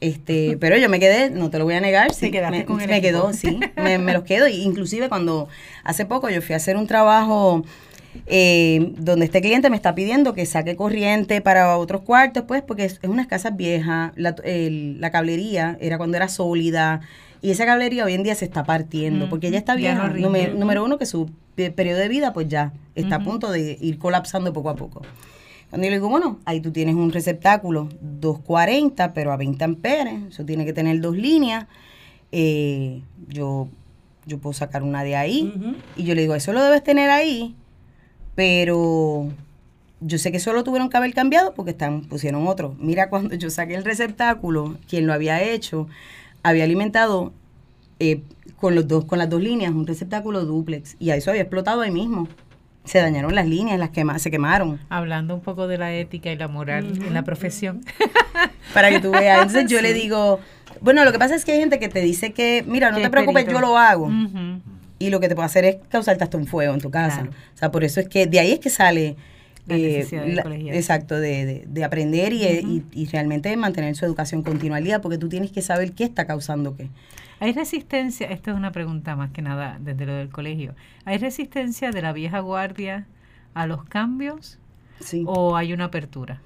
Este, 0.00 0.56
pero 0.58 0.78
yo 0.78 0.88
me 0.88 0.98
quedé, 0.98 1.28
no 1.28 1.50
te 1.50 1.58
lo 1.58 1.64
voy 1.64 1.74
a 1.74 1.80
negar, 1.80 2.14
sí, 2.14 2.30
me, 2.30 2.64
me 2.86 3.02
quedó, 3.02 3.34
sí, 3.34 3.60
me, 3.76 3.98
me 3.98 4.14
los 4.14 4.24
quedo. 4.24 4.48
Inclusive 4.48 5.10
cuando 5.10 5.48
hace 5.84 6.06
poco 6.06 6.30
yo 6.30 6.40
fui 6.40 6.54
a 6.54 6.56
hacer 6.56 6.78
un 6.78 6.86
trabajo 6.86 7.64
eh, 8.26 8.92
donde 8.98 9.24
este 9.24 9.40
cliente 9.40 9.70
me 9.70 9.76
está 9.76 9.94
pidiendo 9.94 10.34
que 10.34 10.44
saque 10.46 10.76
corriente 10.76 11.40
para 11.40 11.76
otros 11.78 12.02
cuartos, 12.02 12.44
pues 12.46 12.62
porque 12.62 12.84
es, 12.84 13.00
unas 13.04 13.26
casas 13.26 13.56
viejas, 13.56 14.12
la, 14.16 14.34
la, 14.44 15.10
cablería 15.10 15.76
era 15.80 15.96
cuando 15.96 16.16
era 16.16 16.28
sólida 16.28 17.00
y 17.42 17.50
esa 17.50 17.66
cablería 17.66 18.04
hoy 18.04 18.14
en 18.14 18.22
día 18.22 18.34
se 18.34 18.44
está 18.44 18.64
partiendo 18.64 19.28
porque 19.28 19.50
ya 19.50 19.58
está 19.58 19.74
vieja. 19.74 20.08
número, 20.08 20.84
uno, 20.84 20.98
que 20.98 21.06
su 21.06 21.30
periodo 21.54 21.98
de 21.98 22.08
vida 22.08 22.32
pues 22.32 22.48
ya 22.48 22.72
está 22.94 23.16
a 23.16 23.24
punto 23.24 23.50
de 23.50 23.78
ir 23.80 23.98
colapsando 23.98 24.52
poco 24.52 24.70
a 24.70 24.76
poco. 24.76 25.02
Cuando 25.70 25.84
yo 25.84 25.90
le 25.90 25.96
digo, 25.98 26.08
bueno, 26.08 26.40
ahí 26.44 26.60
tú 26.60 26.72
tienes 26.72 26.96
un 26.96 27.12
receptáculo 27.12 27.88
240, 28.00 29.14
pero 29.14 29.32
a 29.32 29.36
20 29.36 29.62
amperes, 29.62 30.14
eso 30.30 30.44
tiene 30.44 30.64
que 30.64 30.72
tener 30.72 31.00
dos 31.00 31.16
líneas. 31.16 31.66
Eh, 32.32 33.02
yo, 33.28 33.68
yo 34.26 34.38
puedo 34.38 34.52
sacar 34.52 34.82
una 34.82 35.04
de 35.04 35.14
ahí. 35.16 35.52
Y 35.96 36.04
yo 36.04 36.14
le 36.16 36.22
digo, 36.22 36.34
eso 36.34 36.52
lo 36.52 36.62
debes 36.62 36.82
tener 36.82 37.08
ahí 37.08 37.54
pero 38.40 39.28
yo 40.00 40.16
sé 40.16 40.32
que 40.32 40.40
solo 40.40 40.64
tuvieron 40.64 40.88
que 40.88 40.96
haber 40.96 41.12
cambiado 41.12 41.52
porque 41.52 41.72
están, 41.72 42.00
pusieron 42.04 42.48
otro. 42.48 42.74
Mira, 42.78 43.10
cuando 43.10 43.34
yo 43.34 43.50
saqué 43.50 43.74
el 43.74 43.84
receptáculo, 43.84 44.78
quien 44.88 45.06
lo 45.06 45.12
había 45.12 45.42
hecho, 45.42 45.88
había 46.42 46.64
alimentado 46.64 47.34
eh, 47.98 48.22
con, 48.56 48.74
los 48.74 48.88
dos, 48.88 49.04
con 49.04 49.18
las 49.18 49.28
dos 49.28 49.42
líneas 49.42 49.72
un 49.72 49.86
receptáculo 49.86 50.46
duplex 50.46 50.96
y 50.98 51.10
a 51.10 51.16
eso 51.16 51.28
había 51.28 51.42
explotado 51.42 51.82
ahí 51.82 51.90
mismo. 51.90 52.28
Se 52.84 53.00
dañaron 53.00 53.34
las 53.34 53.46
líneas, 53.46 53.78
las 53.78 53.90
quema, 53.90 54.18
se 54.18 54.30
quemaron. 54.30 54.80
Hablando 54.88 55.34
un 55.34 55.42
poco 55.42 55.68
de 55.68 55.76
la 55.76 55.92
ética 55.92 56.32
y 56.32 56.36
la 56.38 56.48
moral 56.48 56.98
en 57.06 57.12
la 57.12 57.24
profesión. 57.24 57.82
Para 58.72 58.88
que 58.88 59.00
tú 59.00 59.10
veas. 59.10 59.48
Entonces 59.48 59.70
yo 59.70 59.82
le 59.82 59.92
digo, 59.92 60.40
bueno, 60.80 61.04
lo 61.04 61.12
que 61.12 61.18
pasa 61.18 61.34
es 61.34 61.44
que 61.44 61.52
hay 61.52 61.58
gente 61.58 61.78
que 61.78 61.90
te 61.90 62.00
dice 62.00 62.32
que, 62.32 62.64
mira, 62.66 62.90
no 62.90 63.02
te 63.02 63.10
preocupes, 63.10 63.46
yo 63.46 63.60
lo 63.60 63.76
hago 63.76 64.08
y 65.00 65.10
lo 65.10 65.18
que 65.18 65.28
te 65.28 65.34
puede 65.34 65.46
hacer 65.46 65.64
es 65.64 65.76
causarte 65.88 66.22
hasta 66.22 66.36
un 66.36 66.46
fuego 66.46 66.74
en 66.74 66.80
tu 66.80 66.90
casa. 66.90 67.26
O 67.54 67.58
sea, 67.58 67.72
por 67.72 67.82
eso 67.82 67.98
es 67.98 68.08
que 68.08 68.26
de 68.26 68.38
ahí 68.38 68.52
es 68.52 68.60
que 68.60 68.70
sale 68.70 69.16
eh, 69.68 70.06
exacto, 70.72 71.18
de, 71.18 71.64
de, 71.66 71.84
aprender 71.84 72.32
y, 72.32 72.84
y, 72.92 73.06
realmente 73.06 73.56
mantener 73.56 73.96
su 73.96 74.04
educación 74.04 74.42
continua 74.42 74.76
al 74.76 74.84
día, 74.84 75.00
porque 75.00 75.16
tú 75.16 75.28
tienes 75.28 75.52
que 75.52 75.62
saber 75.62 75.92
qué 75.92 76.04
está 76.04 76.26
causando 76.26 76.76
qué. 76.76 76.88
¿Hay 77.40 77.52
resistencia? 77.52 78.26
Esto 78.28 78.50
es 78.50 78.56
una 78.56 78.72
pregunta 78.72 79.16
más 79.16 79.30
que 79.30 79.42
nada 79.42 79.78
desde 79.80 80.04
lo 80.04 80.14
del 80.14 80.28
colegio. 80.28 80.74
¿Hay 81.06 81.16
resistencia 81.18 81.90
de 81.90 82.02
la 82.02 82.12
vieja 82.12 82.40
guardia 82.40 83.06
a 83.54 83.66
los 83.66 83.84
cambios? 83.84 84.58
o 85.24 85.56
hay 85.56 85.72
una 85.72 85.86
apertura? 85.86 86.42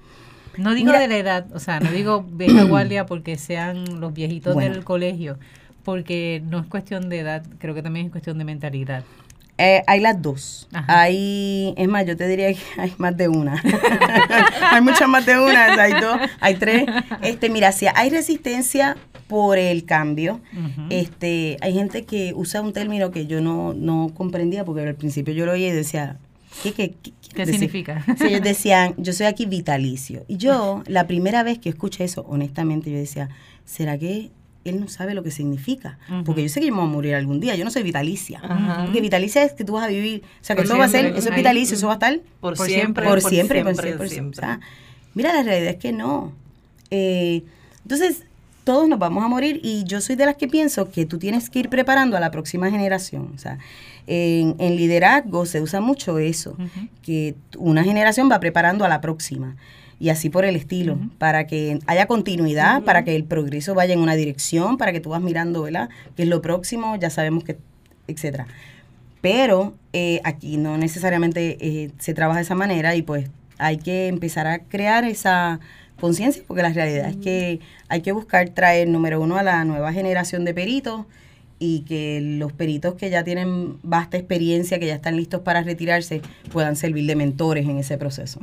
No 0.57 0.73
digo 0.73 0.93
de 0.93 1.09
la 1.09 1.17
edad, 1.17 1.47
o 1.53 1.59
sea, 1.59 1.81
no 1.81 1.91
digo 1.91 2.23
vieja 2.23 2.63
guardia 2.69 3.05
porque 3.05 3.35
sean 3.37 3.99
los 3.99 4.13
viejitos 4.13 4.55
del 4.55 4.85
colegio, 4.85 5.37
porque 5.85 6.41
no 6.49 6.59
es 6.59 6.65
cuestión 6.65 7.07
de 7.07 7.19
edad, 7.19 7.45
creo 7.59 7.73
que 7.73 7.83
también 7.83 8.07
es 8.07 8.11
cuestión 8.11 8.37
de 8.37 8.43
mentalidad. 8.43 9.05
Eh, 9.57 9.83
hay 9.87 10.01
las 10.01 10.21
dos. 10.21 10.67
Hay, 10.87 11.73
es 11.77 11.87
más, 11.87 12.05
yo 12.05 12.17
te 12.17 12.27
diría 12.27 12.51
que 12.53 12.59
hay 12.77 12.93
más 12.97 13.15
de 13.15 13.29
una. 13.29 13.61
hay 14.71 14.81
muchas 14.81 15.07
más 15.07 15.25
de 15.25 15.39
una, 15.39 15.81
hay 15.81 15.93
dos, 15.93 16.19
hay 16.41 16.55
tres. 16.55 16.85
Este, 17.21 17.49
mira, 17.49 17.71
si 17.71 17.85
hay 17.93 18.09
resistencia 18.09 18.97
por 19.27 19.57
el 19.57 19.85
cambio, 19.85 20.41
este, 20.89 21.57
hay 21.61 21.73
gente 21.73 22.03
que 22.03 22.33
usa 22.35 22.61
un 22.61 22.73
término 22.73 23.11
que 23.11 23.27
yo 23.27 23.39
no, 23.39 23.73
no 23.73 24.11
comprendía 24.13 24.65
porque 24.65 24.81
al 24.81 24.95
principio 24.95 25.33
yo 25.33 25.45
lo 25.45 25.53
oía 25.53 25.69
y 25.69 25.71
decía, 25.71 26.17
¿qué, 26.61 26.73
qué, 26.73 26.93
qué, 27.33 27.45
significa? 27.45 28.03
Sí, 28.17 28.25
ellos 28.27 28.41
decían, 28.41 28.93
yo 28.97 29.13
soy 29.13 29.27
aquí 29.27 29.45
vitalicio. 29.45 30.25
Y 30.27 30.35
yo, 30.35 30.83
la 30.87 31.07
primera 31.07 31.43
vez 31.43 31.59
que 31.59 31.69
escuché 31.69 32.03
eso, 32.03 32.25
honestamente, 32.27 32.91
yo 32.91 32.97
decía, 32.97 33.29
¿será 33.63 33.97
que 33.97 34.31
él 34.65 34.79
no 34.79 34.87
sabe 34.87 35.13
lo 35.13 35.23
que 35.23 35.31
significa. 35.31 35.97
Porque 36.25 36.41
yo 36.41 36.49
sé 36.49 36.59
que 36.59 36.65
yo 36.65 36.73
me 36.73 36.81
voy 36.81 36.89
a 36.89 36.91
morir 36.91 37.15
algún 37.15 37.39
día. 37.39 37.55
Yo 37.55 37.63
no 37.63 37.71
soy 37.71 37.83
vitalicia. 37.83 38.41
Porque 38.83 38.99
vitalicia 38.99 39.43
es 39.43 39.53
que 39.53 39.63
tú 39.63 39.73
vas 39.73 39.85
a 39.85 39.87
vivir. 39.87 40.23
O 40.41 40.43
sea, 40.43 40.55
que 40.55 40.63
eso 40.63 40.77
va 40.77 40.85
a 40.85 40.89
ser, 40.89 41.05
eso 41.05 41.29
es 41.29 41.35
vitalicio, 41.35 41.77
eso 41.77 41.87
va 41.87 41.93
a 41.93 41.95
estar 41.95 42.19
por, 42.41 42.57
siempre. 42.57 43.07
Por, 43.07 43.21
siempre, 43.21 43.63
por 43.63 44.09
siempre. 44.09 44.47
mira, 45.13 45.33
la 45.33 45.43
realidad 45.43 45.73
es 45.73 45.77
que 45.77 45.93
no. 45.93 46.33
Eh, 46.89 47.43
entonces, 47.83 48.23
todos 48.63 48.89
nos 48.89 48.97
vamos 48.97 49.23
a 49.23 49.27
morir 49.27 49.61
y 49.63 49.83
yo 49.83 50.01
soy 50.01 50.15
de 50.15 50.25
las 50.25 50.35
que 50.35 50.47
pienso 50.47 50.89
que 50.89 51.05
tú 51.05 51.19
tienes 51.19 51.51
que 51.51 51.59
ir 51.59 51.69
preparando 51.69 52.17
a 52.17 52.19
la 52.19 52.31
próxima 52.31 52.71
generación. 52.71 53.31
O 53.35 53.37
sea, 53.37 53.59
en, 54.07 54.57
liderazgo 54.75 55.45
se 55.45 55.61
usa 55.61 55.79
mucho 55.79 56.17
eso, 56.17 56.57
que 57.03 57.35
una 57.57 57.83
generación 57.83 58.29
va 58.31 58.39
preparando 58.39 58.83
a 58.83 58.89
la 58.89 58.99
próxima 59.01 59.55
y 59.99 60.09
así 60.09 60.29
por 60.29 60.45
el 60.45 60.55
estilo, 60.55 60.99
para 61.17 61.47
que 61.47 61.79
haya 61.87 62.05
continuidad, 62.05 62.83
para 62.83 63.03
que 63.03 63.15
el 63.15 63.23
progreso 63.23 63.73
vaya 63.73 63.93
en 63.93 63.99
una 63.99 64.15
dirección, 64.15 64.77
para 64.77 64.91
que 64.91 64.99
tú 64.99 65.11
vas 65.11 65.21
mirando, 65.21 65.63
¿verdad? 65.63 65.89
Que 66.15 66.23
es 66.23 66.29
lo 66.29 66.41
próximo, 66.41 66.95
ya 66.97 67.09
sabemos 67.09 67.43
que, 67.43 67.57
etcétera. 68.07 68.47
Pero 69.21 69.73
eh, 69.93 70.21
aquí 70.23 70.57
no 70.57 70.77
necesariamente 70.77 71.57
eh, 71.59 71.91
se 71.97 72.13
trabaja 72.13 72.39
de 72.39 72.43
esa 72.43 72.55
manera 72.55 72.95
y 72.95 73.01
pues 73.01 73.29
hay 73.57 73.77
que 73.77 74.07
empezar 74.07 74.47
a 74.47 74.59
crear 74.59 75.05
esa 75.05 75.59
conciencia, 75.99 76.43
porque 76.45 76.61
la 76.61 76.69
realidad 76.69 77.09
es 77.09 77.17
que 77.17 77.59
hay 77.87 78.01
que 78.01 78.11
buscar 78.11 78.49
traer, 78.49 78.87
número 78.87 79.21
uno, 79.21 79.37
a 79.37 79.43
la 79.43 79.63
nueva 79.63 79.93
generación 79.93 80.45
de 80.45 80.53
peritos, 80.53 81.05
y 81.65 81.79
que 81.81 82.21
los 82.21 82.53
peritos 82.53 82.93
que 82.95 83.09
ya 83.09 83.23
tienen 83.23 83.77
vasta 83.83 84.17
experiencia, 84.17 84.79
que 84.79 84.85
ya 84.85 84.95
están 84.95 85.15
listos 85.15 85.41
para 85.41 85.63
retirarse, 85.63 86.21
puedan 86.51 86.75
servir 86.75 87.05
de 87.07 87.15
mentores 87.15 87.65
en 87.67 87.77
ese 87.77 87.97
proceso. 87.97 88.39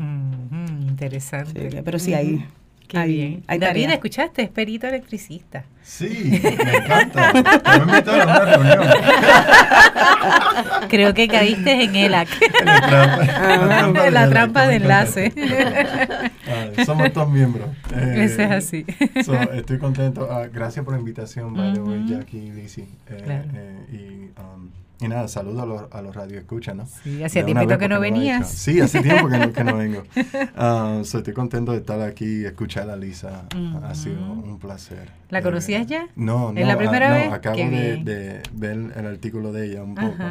interesante. 0.89 1.83
pero 1.85 1.99
sí, 1.99 2.15
hay, 2.15 2.45
Qué 2.89 3.05
bien. 3.05 3.45
David, 3.59 3.91
¿escuchaste? 3.91 4.43
Es 4.43 4.51
perito 4.51 4.87
electricista. 4.87 5.65
Sí, 5.83 6.41
me 6.43 6.77
encanta. 6.77 7.33
Me 7.33 7.43
invitado 7.93 8.21
a 8.21 8.25
una 8.25 8.39
reunión. 8.41 8.85
Creo 10.89 11.13
que 11.15 11.27
caíste 11.27 11.85
en 11.85 11.97
ELAC. 11.97 12.29
En 12.61 12.67
la 12.67 12.81
trampa, 12.81 14.11
la 14.11 14.29
trampa 14.29 14.67
de, 14.69 14.77
enlace. 14.77 15.33
somos 16.87 17.13
todos 17.13 17.31
miembros. 17.31 17.69
Eh, 17.95 18.25
Eso 18.25 18.43
es 18.43 18.51
así. 18.51 18.87
estoy 19.55 19.79
contento. 19.79 20.29
Ah, 20.31 20.47
gracias 20.53 20.85
por 20.85 20.95
la 20.95 21.01
invitación, 21.01 21.55
by 21.55 21.79
uh 21.79 22.07
Jackie 22.07 22.39
y 22.39 22.53
Lizzie. 22.53 22.87
Eh, 23.09 23.45
eh, 23.55 23.87
y 23.93 24.41
um, 24.41 24.71
y 25.03 25.09
nada, 25.09 25.29
saludo 25.29 25.63
a 25.63 25.67
los, 25.67 25.93
a 25.93 26.03
los 26.03 26.15
radioescuchas, 26.15 26.77
¿no? 26.77 26.87
Sí, 26.87 27.23
hacía 27.23 27.45
tiempo 27.45 27.67
que 27.79 27.89
no 27.89 28.01
venías. 28.01 28.49
Sí, 28.51 28.81
hace 28.81 29.01
tiempo 29.01 29.29
que 29.29 29.39
no, 29.39 29.53
que 29.53 29.65
no 29.65 29.77
vengo. 29.77 30.03
Uh, 30.63 31.01
estoy 31.01 31.33
contento 31.33 31.73
de 31.73 31.79
estar 31.79 32.01
aquí 32.01 32.43
y 32.43 32.45
escuchar 32.45 32.89
a 32.91 32.97
Lisa. 32.97 33.47
Ha 33.83 33.95
sido 33.95 34.21
un 34.21 34.59
placer. 34.59 35.11
¿La 35.31 35.41
eh, 35.41 35.43
conocías 35.43 35.87
ya? 35.87 36.09
No, 36.15 36.53
no. 36.53 36.61
¿Es 36.61 36.67
la 36.67 36.77
primera 36.77 37.11
ah, 37.11 37.15
vez? 37.15 37.29
No, 37.29 37.35
acabo 37.35 37.57
de, 37.57 38.43
ver 38.53 38.93
el 38.97 39.07
artículo 39.07 39.53
de 39.53 39.67
ella 39.67 39.83
un 39.83 39.95
poco. 39.95 40.25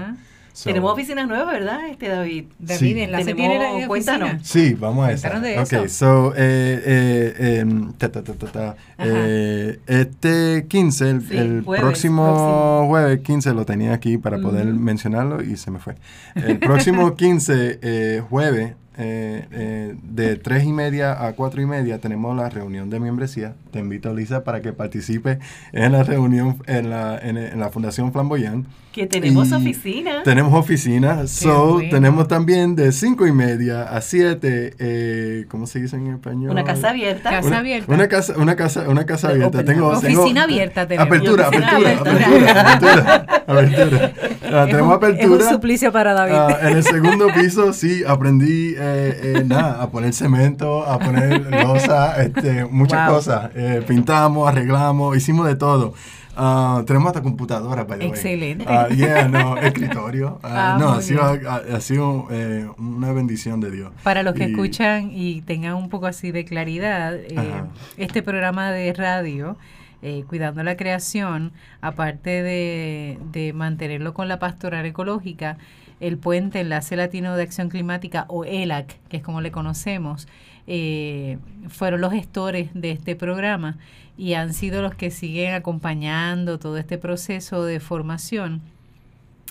Tenemos 0.64 0.92
oficinas 0.92 1.28
nuevas, 1.28 1.54
¿verdad, 1.54 1.88
este 1.90 2.10
David? 2.10 2.46
David, 2.60 2.80
sí. 2.80 3.00
en 3.00 3.12
la 3.12 3.24
tiene 3.24 3.88
cuéntanos. 3.88 4.42
Sí, 4.44 4.74
vamos 4.74 5.08
a 5.08 5.12
eso. 5.14 5.40
De 5.40 5.60
ok, 5.60 5.88
so, 5.88 6.34
eh, 6.36 6.82
eh, 6.86 7.60
em, 7.60 7.94
ta, 7.94 8.12
ta, 8.12 8.22
ta, 8.22 8.76
eh, 9.00 9.80
este 9.88 10.68
15, 10.68 11.10
el, 11.10 11.64
próximo, 11.64 12.86
jueves 12.88 13.22
15 13.22 13.54
lo 13.54 13.66
tenía 13.66 13.94
aquí 13.94 14.18
para 14.18 14.40
poder 14.40 14.66
mencionarlo 14.66 15.42
y 15.42 15.58
se 15.58 15.72
me 15.72 15.80
fue. 15.80 15.96
El 16.36 16.60
próximo 16.60 17.16
15 17.16 17.80
eh, 17.82 18.22
jueves 18.30 18.76
eh, 18.98 19.48
eh, 19.52 19.96
de 20.04 20.36
tres 20.36 20.66
y 20.66 20.74
media 20.74 21.26
a 21.26 21.32
cuatro 21.32 21.62
y 21.62 21.66
media 21.66 22.00
tenemos 22.00 22.36
la 22.36 22.50
reunión 22.50 22.90
de 22.90 23.00
membresía. 23.00 23.54
Te 23.72 23.80
invito, 23.80 24.14
Lisa, 24.14 24.44
para 24.44 24.62
que 24.62 24.74
participe 24.74 25.40
en 25.72 25.94
la 25.94 26.04
reunión 26.04 26.58
en 26.68 26.90
la, 26.90 27.18
en, 27.18 27.58
la 27.58 27.70
Fundación 27.70 28.12
Flamboyant. 28.12 28.68
Que 28.92 29.08
tenemos 29.08 29.54
oficina. 29.54 30.24
Tenemos 30.24 30.54
oficina. 30.54 31.26
So, 31.26 31.80
tenemos 31.90 32.28
también 32.28 32.76
de 32.76 32.92
cinco 32.92 33.26
y 33.26 33.32
media 33.32 33.84
a 33.84 34.02
siete, 34.02 34.76
eh, 34.80 35.46
¿cómo 35.48 35.66
se 35.68 35.80
dice 35.80 35.96
en 35.96 36.08
español? 36.08 36.52
Una 36.52 36.66
casa 36.66 36.90
abierta. 36.90 37.30
Casa 37.30 37.48
una, 37.48 37.60
abierta. 37.60 37.94
Una 37.94 38.08
casa, 38.10 38.34
una 38.38 38.56
casa, 38.58 38.90
una 38.90 39.06
casa 39.06 39.30
abierta. 39.30 39.64
Tengo, 39.64 39.88
oficina 39.88 40.44
abierta 40.44 40.86
tenemos. 40.86 41.08
Apertura, 41.08 41.48
apertura, 41.48 41.92
apertura, 41.98 43.26
apertura, 43.48 44.14
ah, 44.52 44.66
tenemos 44.70 44.94
apertura. 44.94 45.38
Es 45.38 45.48
un 45.48 45.50
suplicio 45.54 45.94
para 45.94 46.12
David. 46.12 46.36
Ah, 46.36 46.70
en 46.70 46.76
el 46.76 46.84
segundo 46.84 47.28
piso, 47.34 47.72
sí, 47.72 48.04
aprendí 48.06 48.76
eh, 48.82 49.20
eh, 49.38 49.44
nada, 49.46 49.82
a 49.82 49.90
poner 49.90 50.14
cemento, 50.14 50.84
a 50.84 50.98
poner 50.98 51.50
losa, 51.52 52.22
este, 52.22 52.66
muchas 52.66 53.10
cosas. 53.10 53.52
Eh, 53.56 53.84
pintamos, 53.88 54.50
arreglamos, 54.50 55.16
hicimos 55.16 55.48
de 55.48 55.56
todo. 55.56 55.94
Uh, 56.38 56.84
tenemos 56.86 57.08
hasta 57.08 57.22
computadora, 57.22 57.86
para 57.86 58.06
Excelente. 58.06 58.66
Uh, 58.66 58.94
yeah, 58.96 59.28
no, 59.28 59.58
escritorio. 59.58 60.36
Uh, 60.36 60.40
ah, 60.44 60.78
no, 60.80 60.94
ha 60.94 61.02
sido, 61.02 61.24
ha, 61.24 61.82
sido 61.82 62.28
eh, 62.32 62.68
una 62.78 63.12
bendición 63.12 63.60
de 63.60 63.70
Dios. 63.70 63.92
Para 64.04 64.24
los 64.24 64.34
que 64.34 64.46
escuchan 64.46 65.12
y 65.14 65.42
tengan 65.42 65.76
un 65.76 65.90
poco 65.90 66.08
así 66.08 66.32
de 66.32 66.46
claridad, 66.46 67.16
eh, 67.16 67.64
este 67.98 68.24
programa 68.24 68.72
de 68.72 68.94
radio, 68.94 69.58
eh, 70.02 70.24
Cuidando 70.28 70.64
la 70.64 70.78
Creación, 70.78 71.52
aparte 71.82 72.44
de, 72.44 73.20
de 73.32 73.54
mantenerlo 73.54 74.14
con 74.14 74.28
la 74.28 74.40
pastoral 74.40 74.86
ecológica, 74.86 75.58
el 76.00 76.18
Puente 76.18 76.60
Enlace 76.60 76.96
Latino 76.96 77.36
de 77.36 77.44
Acción 77.44 77.70
Climática, 77.70 78.26
o 78.28 78.44
ELAC, 78.44 79.00
que 79.08 79.18
es 79.18 79.24
como 79.24 79.40
le 79.40 79.52
conocemos, 79.52 80.28
eh, 80.68 81.38
fueron 81.70 82.02
los 82.02 82.12
gestores 82.12 82.70
de 82.74 82.92
este 82.92 83.16
programa 83.16 83.78
y 84.18 84.34
han 84.34 84.54
sido 84.54 84.82
los 84.82 84.96
que 84.96 85.12
siguen 85.12 85.54
acompañando 85.54 86.60
todo 86.60 86.78
este 86.78 86.98
proceso 86.98 87.64
de 87.64 87.80
formación. 87.80 88.62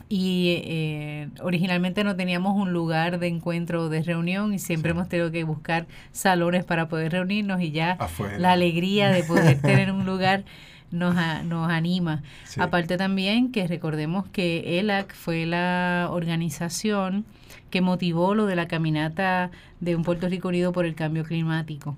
Y 0.08 0.62
eh, 0.64 1.28
originalmente 1.40 2.02
no 2.04 2.16
teníamos 2.16 2.56
un 2.56 2.72
lugar 2.72 3.18
de 3.18 3.28
encuentro 3.28 3.82
o 3.82 3.88
de 3.88 4.02
reunión 4.02 4.54
y 4.54 4.58
siempre 4.58 4.90
hemos 4.92 5.08
tenido 5.08 5.30
que 5.30 5.44
buscar 5.44 5.86
salones 6.12 6.64
para 6.64 6.88
poder 6.88 7.12
reunirnos 7.12 7.60
y 7.60 7.70
ya 7.70 7.98
la 8.38 8.52
alegría 8.52 9.10
de 9.10 9.22
poder 9.22 9.60
tener 9.62 9.92
un 9.92 10.06
lugar 10.06 10.44
nos, 10.90 11.14
nos 11.44 11.70
anima. 11.70 12.22
Aparte 12.58 12.96
también 12.96 13.52
que 13.52 13.66
recordemos 13.66 14.26
que 14.28 14.78
ELAC 14.80 15.14
fue 15.14 15.46
la 15.46 16.08
organización 16.10 17.24
que 17.70 17.80
motivó 17.80 18.34
lo 18.34 18.46
de 18.46 18.56
la 18.56 18.68
caminata 18.68 19.50
de 19.80 19.96
un 19.96 20.02
Puerto 20.02 20.28
Rico 20.28 20.48
unido 20.48 20.72
por 20.72 20.84
el 20.84 20.94
cambio 20.94 21.24
climático. 21.24 21.96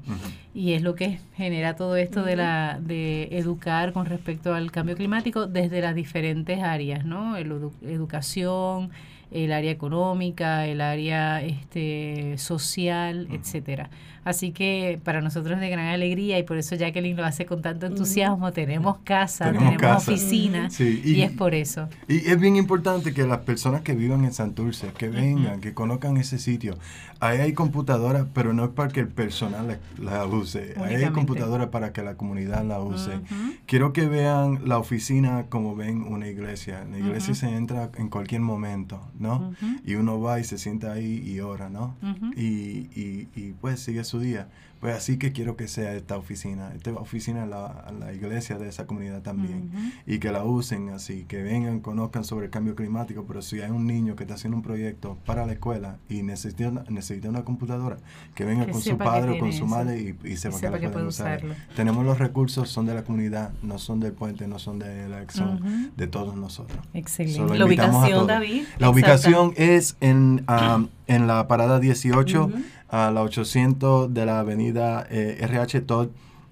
Y 0.55 0.73
es 0.73 0.83
lo 0.83 0.95
que 0.95 1.19
genera 1.35 1.75
todo 1.75 1.97
esto 1.97 2.23
de 2.23 2.37
la 2.37 2.79
de 2.81 3.29
educar 3.33 3.93
con 3.93 4.07
respecto 4.07 4.55
al 4.55 4.71
cambio 4.71 4.97
climático 4.97 5.47
desde 5.47 5.81
las 5.81 5.95
diferentes 5.95 6.63
áreas, 6.63 7.05
¿no? 7.05 7.37
El, 7.37 7.71
educación, 7.83 8.91
el 9.31 9.53
área 9.53 9.71
económica, 9.71 10.67
el 10.67 10.81
área 10.81 11.43
este, 11.43 12.37
social, 12.39 13.29
etcétera. 13.31 13.91
Así 14.25 14.53
que 14.53 15.01
para 15.03 15.21
nosotros 15.21 15.55
es 15.55 15.61
de 15.61 15.69
gran 15.69 15.87
alegría 15.87 16.39
y 16.39 16.45
por 16.45 16.57
eso 16.57 16.77
Jacqueline 16.77 17.17
lo 17.17 17.25
hace 17.25 17.45
con 17.45 17.61
tanto 17.61 17.87
entusiasmo. 17.87 18.53
Tenemos 18.53 18.99
casa, 18.99 19.51
tenemos, 19.51 19.83
oficina 20.09 20.69
y, 20.79 21.23
es 21.23 21.33
por 21.33 21.55
eso. 21.55 21.89
Y 22.07 22.29
es 22.31 22.39
bien 22.39 22.57
importante 22.57 23.13
que 23.13 23.27
las 23.27 23.41
personas 23.41 23.83
que 23.83 23.95
vivan 23.95 24.25
en 24.25 24.33
Santurce, 24.33 24.93
que 24.97 25.09
vengan, 25.09 25.61
que 25.61 25.75
conozcan 25.75 26.17
ese 26.17 26.39
sitio. 26.39 26.79
Ahí 27.19 27.39
hay 27.39 27.53
computadoras, 27.53 28.27
pero 28.35 28.53
no 28.53 28.65
es 28.65 28.71
para 28.71 28.89
que 28.91 29.01
el 29.01 29.09
personal 29.09 29.79
la, 29.99 30.27
use. 30.27 30.75
Ahí 30.79 30.97
hay 30.97 31.11
computadoras 31.11 31.69
para 31.69 31.93
que 31.93 32.03
la 32.03 32.17
comunidad 32.17 32.65
la 32.65 32.81
use. 32.81 33.21
Quiero 33.67 33.93
que 33.93 34.07
vean 34.07 34.61
la 34.65 34.79
oficina 34.79 35.47
como 35.49 35.75
ven 35.75 36.03
una 36.03 36.29
iglesia. 36.29 36.85
La 36.91 36.99
iglesia 36.99 37.35
se 37.35 37.49
entra 37.49 37.91
en 37.97 38.09
cualquier 38.09 38.41
momento, 38.41 39.01
¿no? 39.19 39.53
Y 39.85 39.95
uno 39.95 40.21
va 40.21 40.39
y 40.39 40.45
se 40.45 40.59
sienta 40.59 40.93
ahí 40.93 41.23
y 41.25 41.41
ora, 41.41 41.69
¿no? 41.69 41.97
y, 42.37 42.89
y, 42.95 43.29
y 43.35 43.53
pues 43.61 43.81
sigue 43.81 44.05
su 44.05 44.12
día. 44.19 44.49
Pues 44.81 44.97
así 44.97 45.17
que 45.17 45.31
quiero 45.31 45.57
que 45.57 45.69
sea 45.69 45.95
esta 45.95 46.17
oficina, 46.17 46.73
esta 46.75 46.91
oficina 46.95 47.47
la, 47.47 47.93
la 48.01 48.13
iglesia 48.13 48.59
de 48.59 48.69
esa 48.69 48.85
comunidad 48.85 49.23
también. 49.23 49.71
Y 50.07 50.19
que 50.19 50.33
la 50.33 50.43
usen 50.43 50.89
así, 50.89 51.25
que 51.29 51.41
vengan, 51.41 51.79
conozcan 51.79 52.25
sobre 52.25 52.47
el 52.47 52.51
cambio 52.51 52.75
climático, 52.75 53.25
pero 53.25 53.43
si 53.43 53.61
hay 53.61 53.71
un 53.71 53.87
niño 53.87 54.17
que 54.17 54.25
está 54.25 54.35
haciendo 54.35 54.57
un 54.57 54.63
proyecto 54.65 55.19
para 55.25 55.47
la 55.47 55.53
la 55.53 55.55
escuela 55.55 55.99
y 56.09 56.23
necesita 56.23 56.69
una, 56.69 56.85
necesita 56.89 57.29
una 57.29 57.45
computadora, 57.45 57.99
que 58.35 58.45
venga 58.45 58.67
con 58.67 58.81
su 58.81 58.97
padre 58.97 59.33
o 59.33 59.39
con 59.39 59.53
su 59.53 59.67
madre 59.67 60.17
y, 60.25 60.29
y 60.29 60.37
sepa, 60.37 60.59
que, 60.59 60.71
la 60.71 60.91
puede 60.91 61.07
usar. 61.07 61.43
Tenemos 61.77 62.05
los 62.05 62.19
recursos, 62.19 62.69
son 62.71 62.87
de 62.87 62.95
la 62.95 63.05
comunidad, 63.05 63.53
no 63.63 63.79
son 63.79 64.01
del 64.01 64.13
puente, 64.13 64.49
no 64.49 64.59
son 64.59 64.79
de 64.79 65.09
la 65.09 65.29
son 65.31 65.93
de 65.97 66.07
todos 66.07 66.37
nosotros. 66.37 66.81
Excelente. 66.95 67.59
La 67.59 67.67
ubicación, 67.67 68.27
David. 68.27 68.65
La 68.79 68.91
ubicación 68.91 69.53
es 69.57 69.97
en, 70.01 70.45
um, 70.49 70.89
en 71.07 71.27
la 71.27 71.47
parada 71.49 71.79
18, 71.79 72.51
a 72.93 73.11
la 73.11 73.23
800 73.23 74.15
de 74.15 74.27
la 74.27 74.39
avenida 74.39 75.07
eh, 75.11 75.39
RH 75.41 75.81
Todd. 75.81 76.09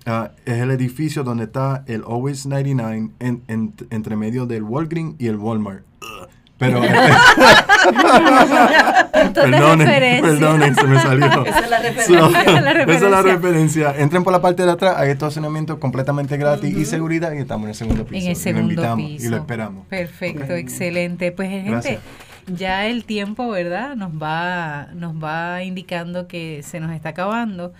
Uh, 0.06 0.30
es 0.46 0.58
el 0.58 0.70
edificio 0.70 1.22
donde 1.22 1.44
está 1.44 1.84
el 1.86 2.02
Always 2.08 2.46
99 2.46 3.10
en, 3.20 3.74
entre 3.90 4.16
medio 4.16 4.46
del 4.46 4.62
Walgreens 4.62 5.14
y 5.18 5.26
el 5.26 5.36
Walmart. 5.36 5.84
Pero. 6.60 6.80
perdonen, 9.34 10.22
perdonen, 10.22 10.74
se 10.74 10.84
me 10.84 11.00
salió. 11.00 11.26
Esa 11.46 11.60
es 11.60 11.70
la 11.70 11.78
referencia. 11.80 12.28
esa 12.82 12.94
es 12.94 13.02
la 13.10 13.22
referencia. 13.22 13.94
Entren 13.96 14.24
por 14.24 14.32
la 14.32 14.42
parte 14.42 14.64
de 14.64 14.70
atrás, 14.70 14.96
hay 14.98 15.10
estacionamiento 15.10 15.80
completamente 15.80 16.36
gratis 16.36 16.76
y 16.76 16.84
seguridad 16.84 17.32
y 17.32 17.38
estamos 17.38 17.64
en 17.64 17.70
el 17.70 17.74
segundo 17.74 18.04
piso. 18.04 18.24
En 18.24 18.30
el 18.30 18.36
segundo 18.36 18.72
invitamos 18.72 19.06
piso. 19.06 19.26
Y 19.26 19.30
lo 19.30 19.38
esperamos. 19.38 19.86
Perfecto, 19.86 20.52
excelente. 20.54 21.32
Pues, 21.32 21.48
gente. 21.48 21.98
Ya 22.56 22.86
el 22.86 23.04
tiempo, 23.04 23.48
¿verdad? 23.48 23.96
Nos 23.96 24.12
va, 24.12 24.88
nos 24.94 25.14
va 25.22 25.62
indicando 25.62 26.26
que 26.26 26.62
se 26.62 26.80
nos 26.80 26.92
está 26.92 27.10
acabando. 27.10 27.72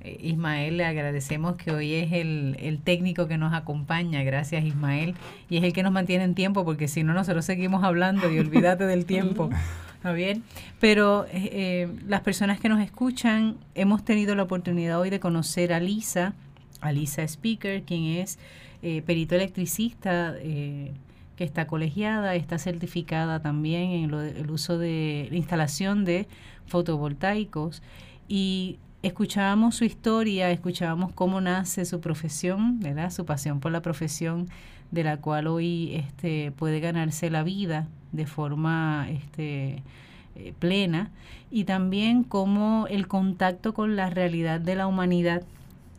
Eh, 0.00 0.18
Ismael, 0.22 0.78
le 0.78 0.84
agradecemos 0.84 1.56
que 1.56 1.70
hoy 1.70 1.94
es 1.94 2.12
el, 2.12 2.56
el, 2.60 2.78
técnico 2.80 3.28
que 3.28 3.38
nos 3.38 3.52
acompaña. 3.54 4.22
Gracias, 4.22 4.64
Ismael. 4.64 5.14
Y 5.48 5.58
es 5.58 5.64
el 5.64 5.72
que 5.72 5.82
nos 5.82 5.92
mantiene 5.92 6.24
en 6.24 6.34
tiempo, 6.34 6.64
porque 6.64 6.88
si 6.88 7.02
no, 7.02 7.12
nosotros 7.14 7.44
seguimos 7.44 7.84
hablando 7.84 8.30
y 8.30 8.38
olvídate 8.38 8.84
del 8.84 9.04
tiempo. 9.06 9.50
¿Está 9.96 10.12
bien? 10.12 10.42
Pero 10.80 11.26
eh, 11.26 11.50
eh, 11.52 11.88
las 12.06 12.20
personas 12.22 12.60
que 12.60 12.68
nos 12.68 12.80
escuchan, 12.80 13.56
hemos 13.74 14.04
tenido 14.04 14.34
la 14.34 14.44
oportunidad 14.44 15.00
hoy 15.00 15.10
de 15.10 15.20
conocer 15.20 15.72
a 15.72 15.80
Lisa, 15.80 16.34
a 16.80 16.92
Lisa 16.92 17.22
Speaker, 17.22 17.82
quien 17.82 18.18
es 18.18 18.38
perito 19.04 19.34
electricista. 19.34 20.34
Que 21.36 21.44
está 21.44 21.66
colegiada, 21.66 22.34
está 22.34 22.58
certificada 22.58 23.40
también 23.40 23.90
en 23.90 24.14
el 24.14 24.50
uso 24.50 24.78
de 24.78 25.28
la 25.30 25.36
instalación 25.36 26.04
de 26.04 26.26
fotovoltaicos 26.66 27.82
y 28.28 28.78
escuchábamos 29.02 29.76
su 29.76 29.84
historia, 29.84 30.50
escuchábamos 30.50 31.12
cómo 31.12 31.40
nace 31.40 31.84
su 31.84 32.00
profesión, 32.00 32.80
¿verdad? 32.80 33.10
Su 33.10 33.24
pasión 33.24 33.60
por 33.60 33.70
la 33.70 33.82
profesión 33.82 34.48
de 34.90 35.04
la 35.04 35.18
cual 35.18 35.46
hoy 35.46 35.94
este, 35.94 36.52
puede 36.52 36.80
ganarse 36.80 37.30
la 37.30 37.42
vida 37.42 37.86
de 38.12 38.26
forma 38.26 39.06
este, 39.10 39.82
eh, 40.36 40.54
plena 40.58 41.10
y 41.50 41.64
también 41.64 42.24
cómo 42.24 42.86
el 42.88 43.08
contacto 43.08 43.74
con 43.74 43.96
la 43.96 44.10
realidad 44.10 44.60
de 44.60 44.74
la 44.74 44.86
humanidad 44.86 45.42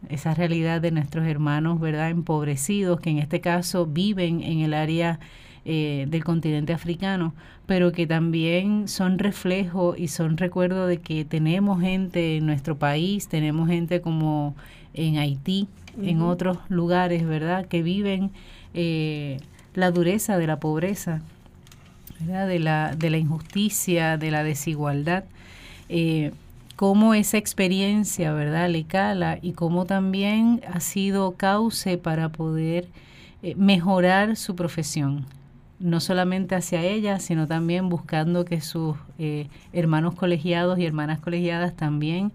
esa 0.10 0.34
realidad 0.34 0.82
de 0.82 0.92
nuestros 0.92 1.28
hermanos, 1.28 1.80
¿verdad?, 1.80 2.10
empobrecidos, 2.10 3.00
que 3.00 3.10
en 3.10 3.20
este 3.20 3.42
caso 3.42 3.86
viven 3.86 4.42
en 4.42 4.60
el 4.60 4.74
área 4.74 5.20
eh, 5.66 6.06
del 6.10 6.24
continente 6.24 6.74
africano, 6.74 7.34
pero 7.66 7.92
que 7.92 8.08
también 8.08 8.88
son 8.88 9.20
reflejo 9.20 9.96
y 9.98 10.08
son 10.08 10.38
recuerdo 10.38 10.88
de 10.88 10.98
que 10.98 11.26
tenemos 11.26 11.82
gente 11.82 12.38
en 12.38 12.46
nuestro 12.46 12.78
país, 12.78 13.28
tenemos 13.28 13.68
gente 13.68 14.02
como 14.02 14.56
en 14.94 15.18
Haití, 15.18 15.68
en 16.02 16.22
otros 16.22 16.60
lugares, 16.70 17.26
¿verdad?, 17.26 17.66
que 17.66 17.82
viven 17.82 18.32
eh, 18.74 19.40
la 19.74 19.92
dureza 19.92 20.38
de 20.38 20.48
la 20.48 20.60
pobreza, 20.60 21.22
¿verdad? 22.20 22.48
De, 22.48 22.60
la, 22.60 22.96
de 22.96 23.10
la 23.10 23.18
injusticia, 23.18 24.18
de 24.18 24.32
la 24.32 24.44
desigualdad. 24.44 25.24
Eh, 25.90 26.32
cómo 26.78 27.14
esa 27.14 27.38
experiencia, 27.38 28.32
¿verdad?, 28.32 28.70
le 28.70 28.86
cala 28.86 29.38
y 29.42 29.52
cómo 29.52 29.84
también 29.86 30.62
ha 30.74 30.80
sido 30.80 31.34
cauce 31.34 31.98
para 31.98 32.30
poder 32.30 32.88
mejorar 33.56 34.38
su 34.38 34.56
profesión 34.56 35.26
no 35.80 36.00
solamente 36.00 36.56
hacia 36.56 36.82
ella, 36.82 37.20
sino 37.20 37.48
también 37.48 37.90
buscando 37.90 38.46
que 38.46 38.62
sus 38.62 38.96
eh, 39.20 39.48
hermanos 39.74 40.16
colegiados 40.16 40.80
y 40.80 40.86
hermanas 40.86 41.20
colegiadas 41.20 41.76
también 41.76 42.32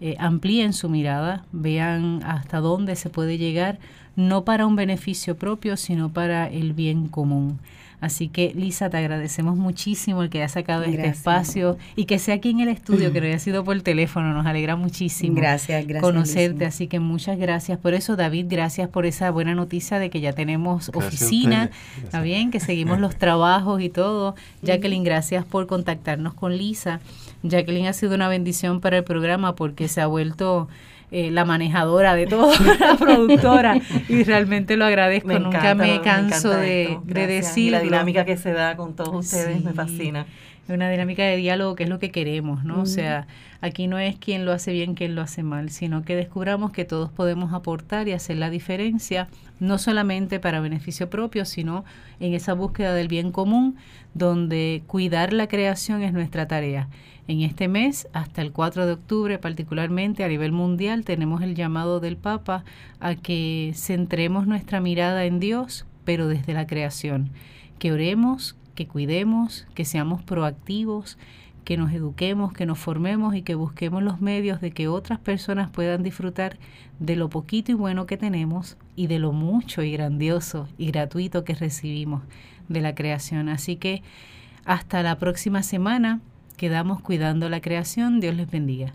eh, 0.00 0.16
amplíen 0.18 0.72
su 0.72 0.88
mirada, 0.88 1.44
vean 1.52 2.22
hasta 2.24 2.60
dónde 2.60 2.96
se 2.96 3.10
puede 3.10 3.38
llegar, 3.38 3.78
no 4.16 4.44
para 4.44 4.66
un 4.66 4.76
beneficio 4.76 5.36
propio, 5.36 5.76
sino 5.76 6.12
para 6.12 6.46
el 6.48 6.72
bien 6.72 7.08
común. 7.08 7.58
Así 8.00 8.28
que, 8.28 8.52
Lisa, 8.54 8.90
te 8.90 8.98
agradecemos 8.98 9.56
muchísimo 9.56 10.22
el 10.22 10.30
que 10.30 10.38
haya 10.38 10.48
sacado 10.48 10.84
este 10.84 11.06
espacio 11.06 11.78
y 11.96 12.04
que 12.04 12.18
sea 12.18 12.36
aquí 12.36 12.50
en 12.50 12.60
el 12.60 12.68
estudio, 12.68 13.12
que 13.12 13.20
no 13.20 13.26
haya 13.28 13.38
sido 13.38 13.64
por 13.64 13.80
teléfono. 13.82 14.32
Nos 14.34 14.46
alegra 14.46 14.76
muchísimo 14.76 15.36
gracias, 15.36 15.86
gracias, 15.86 16.02
conocerte. 16.02 16.64
Así 16.66 16.86
que 16.86 17.00
muchas 17.00 17.38
gracias 17.38 17.78
por 17.78 17.94
eso. 17.94 18.16
David, 18.16 18.46
gracias 18.48 18.88
por 18.88 19.06
esa 19.06 19.30
buena 19.30 19.54
noticia 19.54 19.98
de 19.98 20.10
que 20.10 20.20
ya 20.20 20.32
tenemos 20.32 20.90
oficina. 20.94 21.70
Está 22.02 22.20
bien, 22.20 22.50
que 22.50 22.60
seguimos 22.60 23.00
los 23.00 23.16
trabajos 23.18 23.80
y 23.80 23.88
todo. 23.88 24.34
Jacqueline, 24.62 25.04
gracias 25.04 25.44
por 25.44 25.66
contactarnos 25.66 26.34
con 26.34 26.56
Lisa. 26.56 27.00
Jacqueline 27.42 27.86
ha 27.86 27.92
sido 27.92 28.14
una 28.14 28.28
bendición 28.28 28.80
para 28.80 28.98
el 28.98 29.04
programa 29.04 29.54
porque 29.54 29.88
se 29.88 30.00
ha 30.00 30.06
vuelto 30.06 30.68
eh, 31.10 31.30
la 31.30 31.44
manejadora 31.44 32.14
de 32.14 32.26
todo, 32.26 32.52
la 32.80 32.96
productora, 32.96 33.80
y 34.08 34.24
realmente 34.24 34.76
lo 34.76 34.84
agradezco, 34.84 35.38
nunca 35.38 35.74
me 35.74 36.00
canso 36.00 36.50
de, 36.50 36.98
de 37.04 37.26
decirlo. 37.26 37.78
la 37.78 37.84
dinámica 37.84 38.24
que 38.24 38.36
se 38.36 38.52
da 38.52 38.76
con 38.76 38.94
todos 38.94 39.14
ustedes 39.26 39.62
me 39.62 39.72
fascina. 39.72 40.26
Una 40.66 40.88
dinámica 40.88 41.22
de 41.24 41.36
diálogo 41.36 41.74
que 41.74 41.82
es 41.82 41.90
lo 41.90 41.98
que 41.98 42.10
queremos, 42.10 42.64
¿no? 42.64 42.80
O 42.80 42.86
sea, 42.86 43.26
aquí 43.60 43.86
no 43.86 43.98
es 43.98 44.16
quien 44.16 44.46
lo 44.46 44.52
hace 44.52 44.72
bien, 44.72 44.94
quien 44.94 45.14
lo 45.14 45.20
hace 45.20 45.42
mal, 45.42 45.68
sino 45.68 46.02
que 46.02 46.16
descubramos 46.16 46.72
que 46.72 46.86
todos 46.86 47.10
podemos 47.10 47.52
aportar 47.52 48.08
y 48.08 48.12
hacer 48.12 48.38
la 48.38 48.48
diferencia, 48.48 49.28
no 49.60 49.76
solamente 49.76 50.40
para 50.40 50.60
beneficio 50.60 51.10
propio, 51.10 51.44
sino 51.44 51.84
en 52.18 52.32
esa 52.32 52.54
búsqueda 52.54 52.94
del 52.94 53.08
bien 53.08 53.30
común, 53.30 53.76
donde 54.14 54.82
cuidar 54.86 55.34
la 55.34 55.48
creación 55.48 56.02
es 56.02 56.14
nuestra 56.14 56.48
tarea. 56.48 56.88
En 57.26 57.40
este 57.40 57.68
mes, 57.68 58.06
hasta 58.12 58.42
el 58.42 58.52
4 58.52 58.84
de 58.84 58.92
octubre, 58.92 59.38
particularmente 59.38 60.24
a 60.24 60.28
nivel 60.28 60.52
mundial, 60.52 61.04
tenemos 61.04 61.42
el 61.42 61.54
llamado 61.54 61.98
del 61.98 62.18
Papa 62.18 62.64
a 63.00 63.14
que 63.14 63.72
centremos 63.74 64.46
nuestra 64.46 64.80
mirada 64.80 65.24
en 65.24 65.40
Dios, 65.40 65.86
pero 66.04 66.28
desde 66.28 66.52
la 66.52 66.66
creación. 66.66 67.30
Que 67.78 67.92
oremos, 67.92 68.56
que 68.74 68.86
cuidemos, 68.86 69.66
que 69.74 69.86
seamos 69.86 70.22
proactivos, 70.22 71.16
que 71.64 71.78
nos 71.78 71.92
eduquemos, 71.92 72.52
que 72.52 72.66
nos 72.66 72.78
formemos 72.78 73.34
y 73.34 73.40
que 73.40 73.54
busquemos 73.54 74.02
los 74.02 74.20
medios 74.20 74.60
de 74.60 74.70
que 74.70 74.86
otras 74.88 75.18
personas 75.18 75.70
puedan 75.70 76.02
disfrutar 76.02 76.58
de 76.98 77.16
lo 77.16 77.30
poquito 77.30 77.72
y 77.72 77.74
bueno 77.74 78.04
que 78.04 78.18
tenemos 78.18 78.76
y 78.96 79.06
de 79.06 79.18
lo 79.18 79.32
mucho 79.32 79.82
y 79.82 79.92
grandioso 79.92 80.68
y 80.76 80.88
gratuito 80.88 81.42
que 81.42 81.54
recibimos 81.54 82.22
de 82.68 82.82
la 82.82 82.94
creación. 82.94 83.48
Así 83.48 83.76
que 83.76 84.02
hasta 84.66 85.02
la 85.02 85.18
próxima 85.18 85.62
semana. 85.62 86.20
Quedamos 86.56 87.00
cuidando 87.00 87.48
la 87.48 87.60
creación. 87.60 88.20
Dios 88.20 88.34
les 88.34 88.50
bendiga. 88.50 88.94